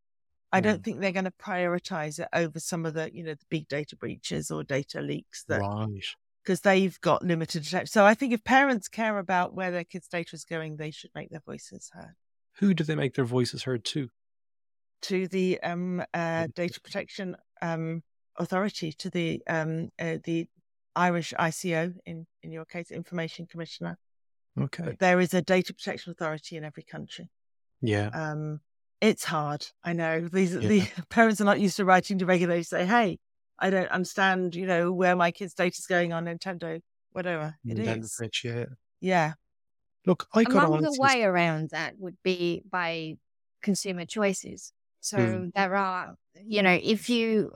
i 0.53 0.61
don't 0.61 0.80
mm. 0.80 0.84
think 0.84 1.00
they're 1.00 1.12
going 1.12 1.24
to 1.24 1.32
prioritize 1.32 2.18
it 2.18 2.28
over 2.32 2.59
some 2.59 2.86
of 2.86 2.94
the 2.94 3.11
you 3.14 3.22
know 3.22 3.34
the 3.34 3.46
big 3.48 3.68
data 3.68 3.96
breaches 3.96 4.50
or 4.50 4.62
data 4.62 5.00
leaks 5.00 5.44
that 5.44 5.61
right 5.61 6.16
because 6.44 6.61
they've 6.61 7.00
got 7.00 7.24
limited 7.24 7.64
so 7.88 8.05
i 8.05 8.14
think 8.14 8.32
if 8.32 8.42
parents 8.44 8.88
care 8.88 9.18
about 9.18 9.55
where 9.55 9.70
their 9.70 9.84
kids 9.84 10.09
data 10.09 10.34
is 10.34 10.44
going 10.44 10.76
they 10.76 10.90
should 10.90 11.11
make 11.14 11.30
their 11.30 11.42
voices 11.44 11.90
heard 11.92 12.14
who 12.59 12.74
do 12.74 12.84
they 12.84 12.94
make 12.94 13.14
their 13.14 13.24
voices 13.24 13.62
heard 13.62 13.84
to 13.84 14.09
to 15.00 15.26
the 15.28 15.61
um, 15.62 16.03
uh, 16.14 16.46
data 16.55 16.80
protection 16.80 17.36
um, 17.61 18.03
authority 18.36 18.92
to 18.92 19.11
the 19.11 19.42
um, 19.48 19.90
uh, 19.98 20.18
the 20.24 20.46
Irish 20.94 21.32
ICO 21.38 21.94
in 22.07 22.26
in 22.42 22.53
your 22.53 22.64
case, 22.64 22.90
Information 22.90 23.46
Commissioner. 23.46 23.98
Okay. 24.61 24.84
But 24.84 24.98
there 24.98 25.20
is 25.20 25.32
a 25.34 25.42
data 25.42 25.72
protection 25.72 26.12
authority 26.12 26.57
in 26.57 26.64
every 26.64 26.82
country. 26.82 27.30
Yeah. 27.80 28.09
Um, 28.09 28.61
it's 29.03 29.24
hard. 29.24 29.66
I 29.82 29.92
know 29.92 30.28
these 30.32 30.55
yeah. 30.55 30.68
the 30.68 30.88
parents 31.11 31.40
are 31.40 31.44
not 31.44 31.61
used 31.61 31.76
to 31.76 31.84
writing 31.84 32.18
to 32.18 32.26
regulators. 32.26 32.68
Say, 32.68 32.86
hey, 32.86 33.18
I 33.59 33.68
don't 33.68 33.90
understand. 33.90 34.55
You 34.55 34.66
know 34.66 34.92
where 34.92 35.16
my 35.16 35.32
kid's 35.32 35.55
data 35.55 35.76
is 35.76 35.86
going 35.86 36.12
on 36.12 36.26
Nintendo, 36.26 36.80
whatever 37.11 37.57
it 37.66 37.76
Nintendo 37.76 38.05
is. 38.05 38.14
Switch, 38.14 38.44
yeah. 38.44 38.66
Yeah. 39.00 39.32
Look, 40.07 40.26
I 40.32 40.44
could 40.44 40.57
Among 40.57 40.82
the 40.82 40.96
way 40.98 41.22
around 41.22 41.70
that 41.70 41.94
would 41.98 42.16
be 42.22 42.62
by 42.70 43.16
consumer 43.61 44.05
choices. 44.05 44.72
So 45.00 45.18
mm. 45.18 45.53
there 45.55 45.74
are, 45.76 46.14
you 46.44 46.62
know, 46.62 46.78
if 46.80 47.11
you 47.11 47.53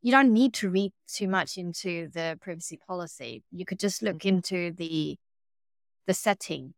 you 0.00 0.10
don't 0.10 0.32
need 0.32 0.52
to 0.52 0.68
read 0.68 0.92
too 1.06 1.28
much 1.28 1.56
into 1.56 2.08
the 2.12 2.38
privacy 2.40 2.78
policy. 2.86 3.42
You 3.50 3.64
could 3.64 3.78
just 3.78 4.02
look 4.02 4.18
mm-hmm. 4.18 4.36
into 4.36 4.72
the 4.72 5.16
the 6.06 6.14
setting. 6.14 6.74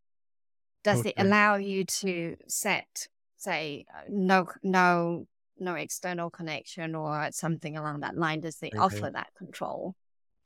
Does 0.84 1.00
okay. 1.00 1.08
it 1.08 1.14
allow 1.18 1.56
you 1.56 1.84
to 1.84 2.36
set, 2.46 3.08
say, 3.36 3.86
uh, 3.94 4.02
no 4.08 4.48
no 4.62 5.26
no 5.58 5.74
external 5.74 6.30
connection 6.30 6.94
or 6.94 7.28
something 7.32 7.76
along 7.76 8.00
that 8.00 8.16
line? 8.16 8.40
Does 8.40 8.56
they 8.56 8.68
okay. 8.68 8.78
offer 8.78 9.10
that 9.10 9.28
control? 9.36 9.94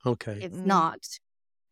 Okay. 0.05 0.39
If 0.41 0.51
mm. 0.51 0.65
not, 0.65 1.05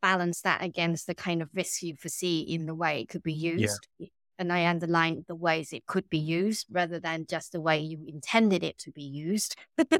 balance 0.02 0.42
that 0.42 0.64
against 0.64 1.08
the 1.08 1.16
kind 1.16 1.42
of 1.42 1.50
risk 1.54 1.82
you 1.84 1.96
foresee 1.96 2.42
in 2.42 2.66
the 2.66 2.76
way 2.76 3.02
it 3.02 3.10
could 3.10 3.24
be 3.24 3.34
used. 3.34 3.88
Yeah. 3.98 4.08
And 4.38 4.54
I 4.54 4.68
underline 4.68 5.26
the 5.28 5.36
ways 5.36 5.74
it 5.74 5.86
could 5.86 6.10
be 6.10 6.18
used 6.18 6.68
rather 6.72 7.00
than 7.00 7.26
just 7.30 7.52
the 7.52 7.60
way 7.60 7.80
you 7.80 8.06
intended 8.08 8.64
it 8.64 8.78
to 8.80 8.92
be 8.92 9.04
used. 9.04 9.58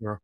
sure. 0.00 0.20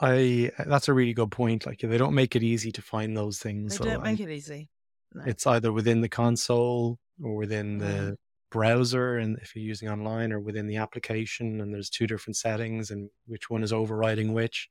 I 0.00 0.52
that's 0.64 0.86
a 0.86 0.92
really 0.92 1.14
good 1.14 1.32
point. 1.32 1.66
Like 1.66 1.80
they 1.80 1.98
don't 1.98 2.14
make 2.14 2.36
it 2.36 2.44
easy 2.44 2.70
to 2.72 2.82
find 2.82 3.16
those 3.16 3.40
things. 3.40 3.72
They 3.72 3.84
so 3.84 3.90
don't 3.90 4.04
make 4.04 4.20
it 4.20 4.30
easy. 4.30 4.68
No. 5.12 5.24
It's 5.26 5.46
either 5.46 5.72
within 5.72 6.00
the 6.00 6.08
console 6.08 6.98
or 7.22 7.34
within 7.34 7.78
the. 7.78 8.16
Browser, 8.50 9.18
and 9.18 9.38
if 9.38 9.54
you're 9.54 9.64
using 9.64 9.88
online, 9.88 10.32
or 10.32 10.40
within 10.40 10.66
the 10.66 10.76
application. 10.76 11.60
And 11.60 11.72
there's 11.72 11.90
two 11.90 12.06
different 12.06 12.36
settings, 12.36 12.90
and 12.90 13.10
which 13.26 13.50
one 13.50 13.62
is 13.62 13.72
overriding 13.72 14.32
which. 14.32 14.68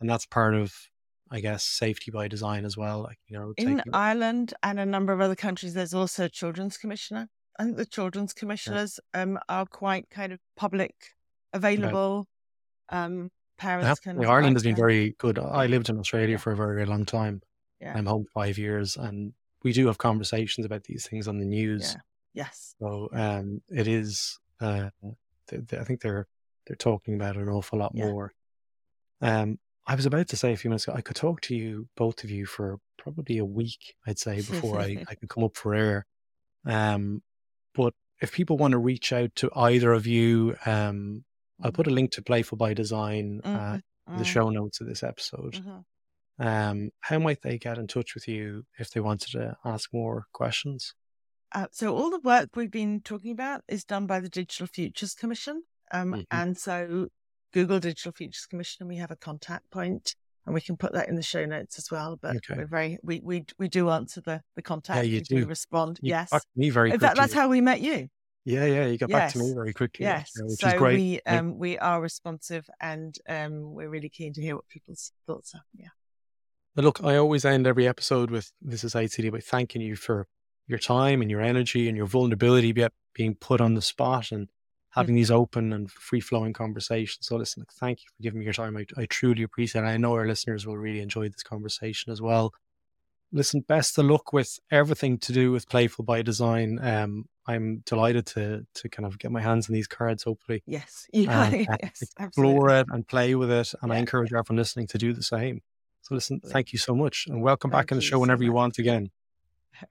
And 0.00 0.08
that's 0.10 0.26
part 0.26 0.54
of 0.54 0.74
I 1.30 1.40
guess, 1.40 1.64
safety 1.64 2.10
by 2.10 2.28
design 2.28 2.64
as 2.64 2.76
well. 2.76 3.02
Like, 3.02 3.18
you 3.26 3.38
know, 3.38 3.52
in 3.56 3.82
Ireland 3.92 4.54
and 4.62 4.78
a 4.78 4.86
number 4.86 5.12
of 5.12 5.20
other 5.20 5.34
countries, 5.34 5.74
there's 5.74 5.94
also 5.94 6.24
a 6.24 6.28
children's 6.28 6.76
commissioner. 6.76 7.28
I 7.58 7.64
think 7.64 7.76
the 7.76 7.86
children's 7.86 8.32
commissioners 8.32 9.00
yeah. 9.14 9.22
um, 9.22 9.38
are 9.48 9.66
quite 9.66 10.08
kind 10.10 10.32
of 10.32 10.38
public, 10.56 10.94
available. 11.52 12.28
Um, 12.90 13.30
parents 13.58 14.00
can. 14.00 14.24
Ireland 14.24 14.56
has 14.56 14.62
been 14.62 14.76
very 14.76 15.16
good. 15.18 15.38
I 15.38 15.66
lived 15.66 15.88
in 15.88 15.98
Australia 15.98 16.32
yeah. 16.32 16.36
for 16.36 16.52
a 16.52 16.56
very, 16.56 16.74
very 16.74 16.86
long 16.86 17.04
time. 17.04 17.40
Yeah. 17.80 17.94
I'm 17.96 18.06
home 18.06 18.26
five 18.32 18.58
years, 18.58 18.96
and 18.96 19.32
we 19.62 19.72
do 19.72 19.86
have 19.88 19.98
conversations 19.98 20.64
about 20.64 20.84
these 20.84 21.08
things 21.08 21.26
on 21.26 21.38
the 21.38 21.44
news. 21.44 21.96
Yeah. 22.36 22.44
Yes. 22.44 22.74
So 22.78 23.08
um, 23.12 23.62
it 23.68 23.88
is. 23.88 24.38
Uh, 24.60 24.90
I 25.52 25.84
think 25.84 26.00
they're 26.00 26.26
they're 26.66 26.76
talking 26.76 27.14
about 27.14 27.36
it 27.36 27.42
an 27.42 27.48
awful 27.48 27.78
lot 27.78 27.94
more. 27.94 28.32
Um, 29.20 29.58
I 29.86 29.94
was 29.94 30.06
about 30.06 30.28
to 30.28 30.36
say 30.36 30.52
a 30.52 30.56
few 30.56 30.68
minutes 30.68 30.84
ago, 30.84 30.96
I 30.96 31.00
could 31.00 31.16
talk 31.16 31.40
to 31.42 31.54
you, 31.54 31.88
both 31.96 32.24
of 32.24 32.30
you, 32.30 32.44
for 32.44 32.78
probably 32.98 33.38
a 33.38 33.44
week, 33.44 33.94
I'd 34.06 34.18
say, 34.18 34.36
before 34.36 34.80
I, 34.80 35.04
I 35.08 35.14
could 35.14 35.28
come 35.28 35.44
up 35.44 35.56
for 35.56 35.74
air. 35.74 36.06
Um, 36.64 37.22
but 37.72 37.94
if 38.20 38.32
people 38.32 38.56
want 38.56 38.72
to 38.72 38.78
reach 38.78 39.12
out 39.12 39.34
to 39.36 39.50
either 39.54 39.92
of 39.92 40.06
you, 40.06 40.56
um, 40.66 41.24
I'll 41.62 41.72
put 41.72 41.86
a 41.86 41.90
link 41.90 42.10
to 42.12 42.22
Playful 42.22 42.58
by 42.58 42.74
Design 42.74 43.40
uh, 43.44 43.48
mm-hmm. 43.48 44.12
in 44.12 44.18
the 44.18 44.24
mm. 44.24 44.26
show 44.26 44.50
notes 44.50 44.80
of 44.80 44.88
this 44.88 45.04
episode. 45.04 45.54
Mm-hmm. 45.54 46.46
Um, 46.46 46.90
how 47.00 47.18
might 47.18 47.42
they 47.42 47.56
get 47.56 47.78
in 47.78 47.86
touch 47.86 48.14
with 48.14 48.26
you 48.26 48.66
if 48.78 48.90
they 48.90 49.00
wanted 49.00 49.30
to 49.32 49.56
ask 49.64 49.90
more 49.92 50.26
questions? 50.32 50.94
Uh, 51.52 51.66
so 51.70 51.96
all 51.96 52.10
the 52.10 52.20
work 52.20 52.50
we've 52.56 52.70
been 52.70 53.00
talking 53.00 53.32
about 53.32 53.62
is 53.68 53.84
done 53.84 54.06
by 54.06 54.20
the 54.20 54.28
Digital 54.28 54.66
Futures 54.66 55.14
Commission. 55.14 55.62
Um, 55.92 56.12
mm-hmm. 56.12 56.20
And 56.30 56.58
so 56.58 57.08
Google 57.52 57.80
Digital 57.80 58.12
Futures 58.12 58.46
Commission 58.46 58.82
and 58.82 58.88
we 58.88 58.96
have 58.96 59.10
a 59.10 59.16
contact 59.16 59.70
point 59.70 60.14
and 60.44 60.54
we 60.54 60.60
can 60.60 60.76
put 60.76 60.92
that 60.92 61.08
in 61.08 61.16
the 61.16 61.22
show 61.22 61.44
notes 61.44 61.78
as 61.78 61.90
well. 61.90 62.18
But 62.20 62.36
okay. 62.36 62.54
we're 62.56 62.66
very 62.66 62.98
we 63.02 63.20
we 63.22 63.44
we 63.58 63.68
do 63.68 63.90
answer 63.90 64.20
the 64.20 64.42
the 64.54 64.62
contact. 64.62 64.98
Yeah, 64.98 65.14
you 65.14 65.20
do. 65.20 65.40
do. 65.40 65.46
respond. 65.46 65.98
You 66.02 66.10
yes, 66.10 66.32
me 66.54 66.70
very. 66.70 66.96
That's 66.96 67.32
how 67.32 67.48
we 67.48 67.60
met 67.60 67.80
you. 67.80 68.08
Yeah, 68.44 68.64
yeah, 68.64 68.86
you 68.86 68.96
got 68.96 69.10
yes. 69.10 69.18
back 69.18 69.32
to 69.32 69.38
me 69.40 69.54
very 69.54 69.72
quickly. 69.72 70.06
Yes, 70.06 70.30
which 70.38 70.60
so 70.60 70.68
is 70.68 70.74
great. 70.74 70.94
we 70.94 71.20
um 71.26 71.58
we 71.58 71.76
are 71.78 72.00
responsive 72.00 72.68
and 72.80 73.16
um 73.28 73.74
we're 73.74 73.88
really 73.88 74.08
keen 74.08 74.32
to 74.34 74.40
hear 74.40 74.54
what 74.54 74.68
people's 74.68 75.12
thoughts 75.26 75.52
are. 75.54 75.64
Yeah. 75.74 75.88
But 76.76 76.84
look, 76.84 77.02
I 77.02 77.16
always 77.16 77.44
end 77.44 77.66
every 77.66 77.88
episode 77.88 78.30
with 78.30 78.52
this 78.62 78.84
is 78.84 78.94
HCD 78.94 79.32
by 79.32 79.40
thanking 79.40 79.80
you 79.80 79.96
for 79.96 80.28
your 80.66 80.78
time 80.78 81.22
and 81.22 81.30
your 81.30 81.40
energy 81.40 81.88
and 81.88 81.96
your 81.96 82.06
vulnerability 82.06 82.74
being 83.14 83.34
put 83.34 83.60
on 83.60 83.74
the 83.74 83.82
spot 83.82 84.32
and 84.32 84.48
having 84.90 85.14
these 85.14 85.30
open 85.30 85.72
and 85.74 85.90
free 85.90 86.20
flowing 86.20 86.54
conversations. 86.54 87.26
So, 87.26 87.36
listen, 87.36 87.64
thank 87.78 88.00
you 88.00 88.06
for 88.16 88.22
giving 88.22 88.40
me 88.40 88.44
your 88.44 88.54
time. 88.54 88.76
I, 88.76 88.86
I 88.96 89.06
truly 89.06 89.42
appreciate 89.42 89.82
it. 89.82 89.86
I 89.86 89.98
know 89.98 90.14
our 90.14 90.26
listeners 90.26 90.66
will 90.66 90.78
really 90.78 91.00
enjoy 91.00 91.28
this 91.28 91.42
conversation 91.42 92.12
as 92.12 92.22
well. 92.22 92.52
Listen, 93.30 93.60
best 93.60 93.98
of 93.98 94.06
luck 94.06 94.32
with 94.32 94.58
everything 94.70 95.18
to 95.18 95.32
do 95.32 95.52
with 95.52 95.68
Playful 95.68 96.04
by 96.04 96.22
Design. 96.22 96.78
Um, 96.80 97.26
I'm 97.46 97.82
delighted 97.84 98.26
to 98.28 98.66
to 98.74 98.88
kind 98.88 99.06
of 99.06 99.18
get 99.18 99.30
my 99.30 99.42
hands 99.42 99.68
on 99.68 99.74
these 99.74 99.86
cards, 99.86 100.22
hopefully. 100.22 100.62
Yes, 100.66 101.06
yeah, 101.12 101.44
and, 101.44 101.54
uh, 101.70 101.76
yes, 101.82 102.02
explore 102.18 102.70
absolutely. 102.70 102.74
it 102.74 102.86
and 102.90 103.06
play 103.06 103.34
with 103.34 103.50
it. 103.50 103.74
And 103.82 103.90
yeah. 103.90 103.96
I 103.96 103.98
encourage 103.98 104.32
everyone 104.32 104.56
listening 104.56 104.86
to 104.88 104.98
do 104.98 105.12
the 105.12 105.22
same. 105.22 105.60
So, 106.02 106.14
listen, 106.14 106.40
thank 106.40 106.72
you 106.72 106.78
so 106.78 106.94
much, 106.94 107.26
and 107.28 107.42
welcome 107.42 107.70
thank 107.70 107.88
back 107.88 107.92
on 107.92 107.98
the 107.98 108.02
show 108.02 108.18
whenever 108.18 108.40
so 108.40 108.44
you 108.44 108.52
want 108.52 108.78
again. 108.78 109.10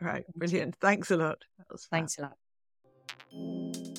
Right, 0.02 0.26
brilliant. 0.36 0.76
Thanks 0.76 1.12
a 1.12 1.18
lot. 1.18 1.44
Thanks 1.92 2.18
a 2.18 2.22
lot. 2.24 3.95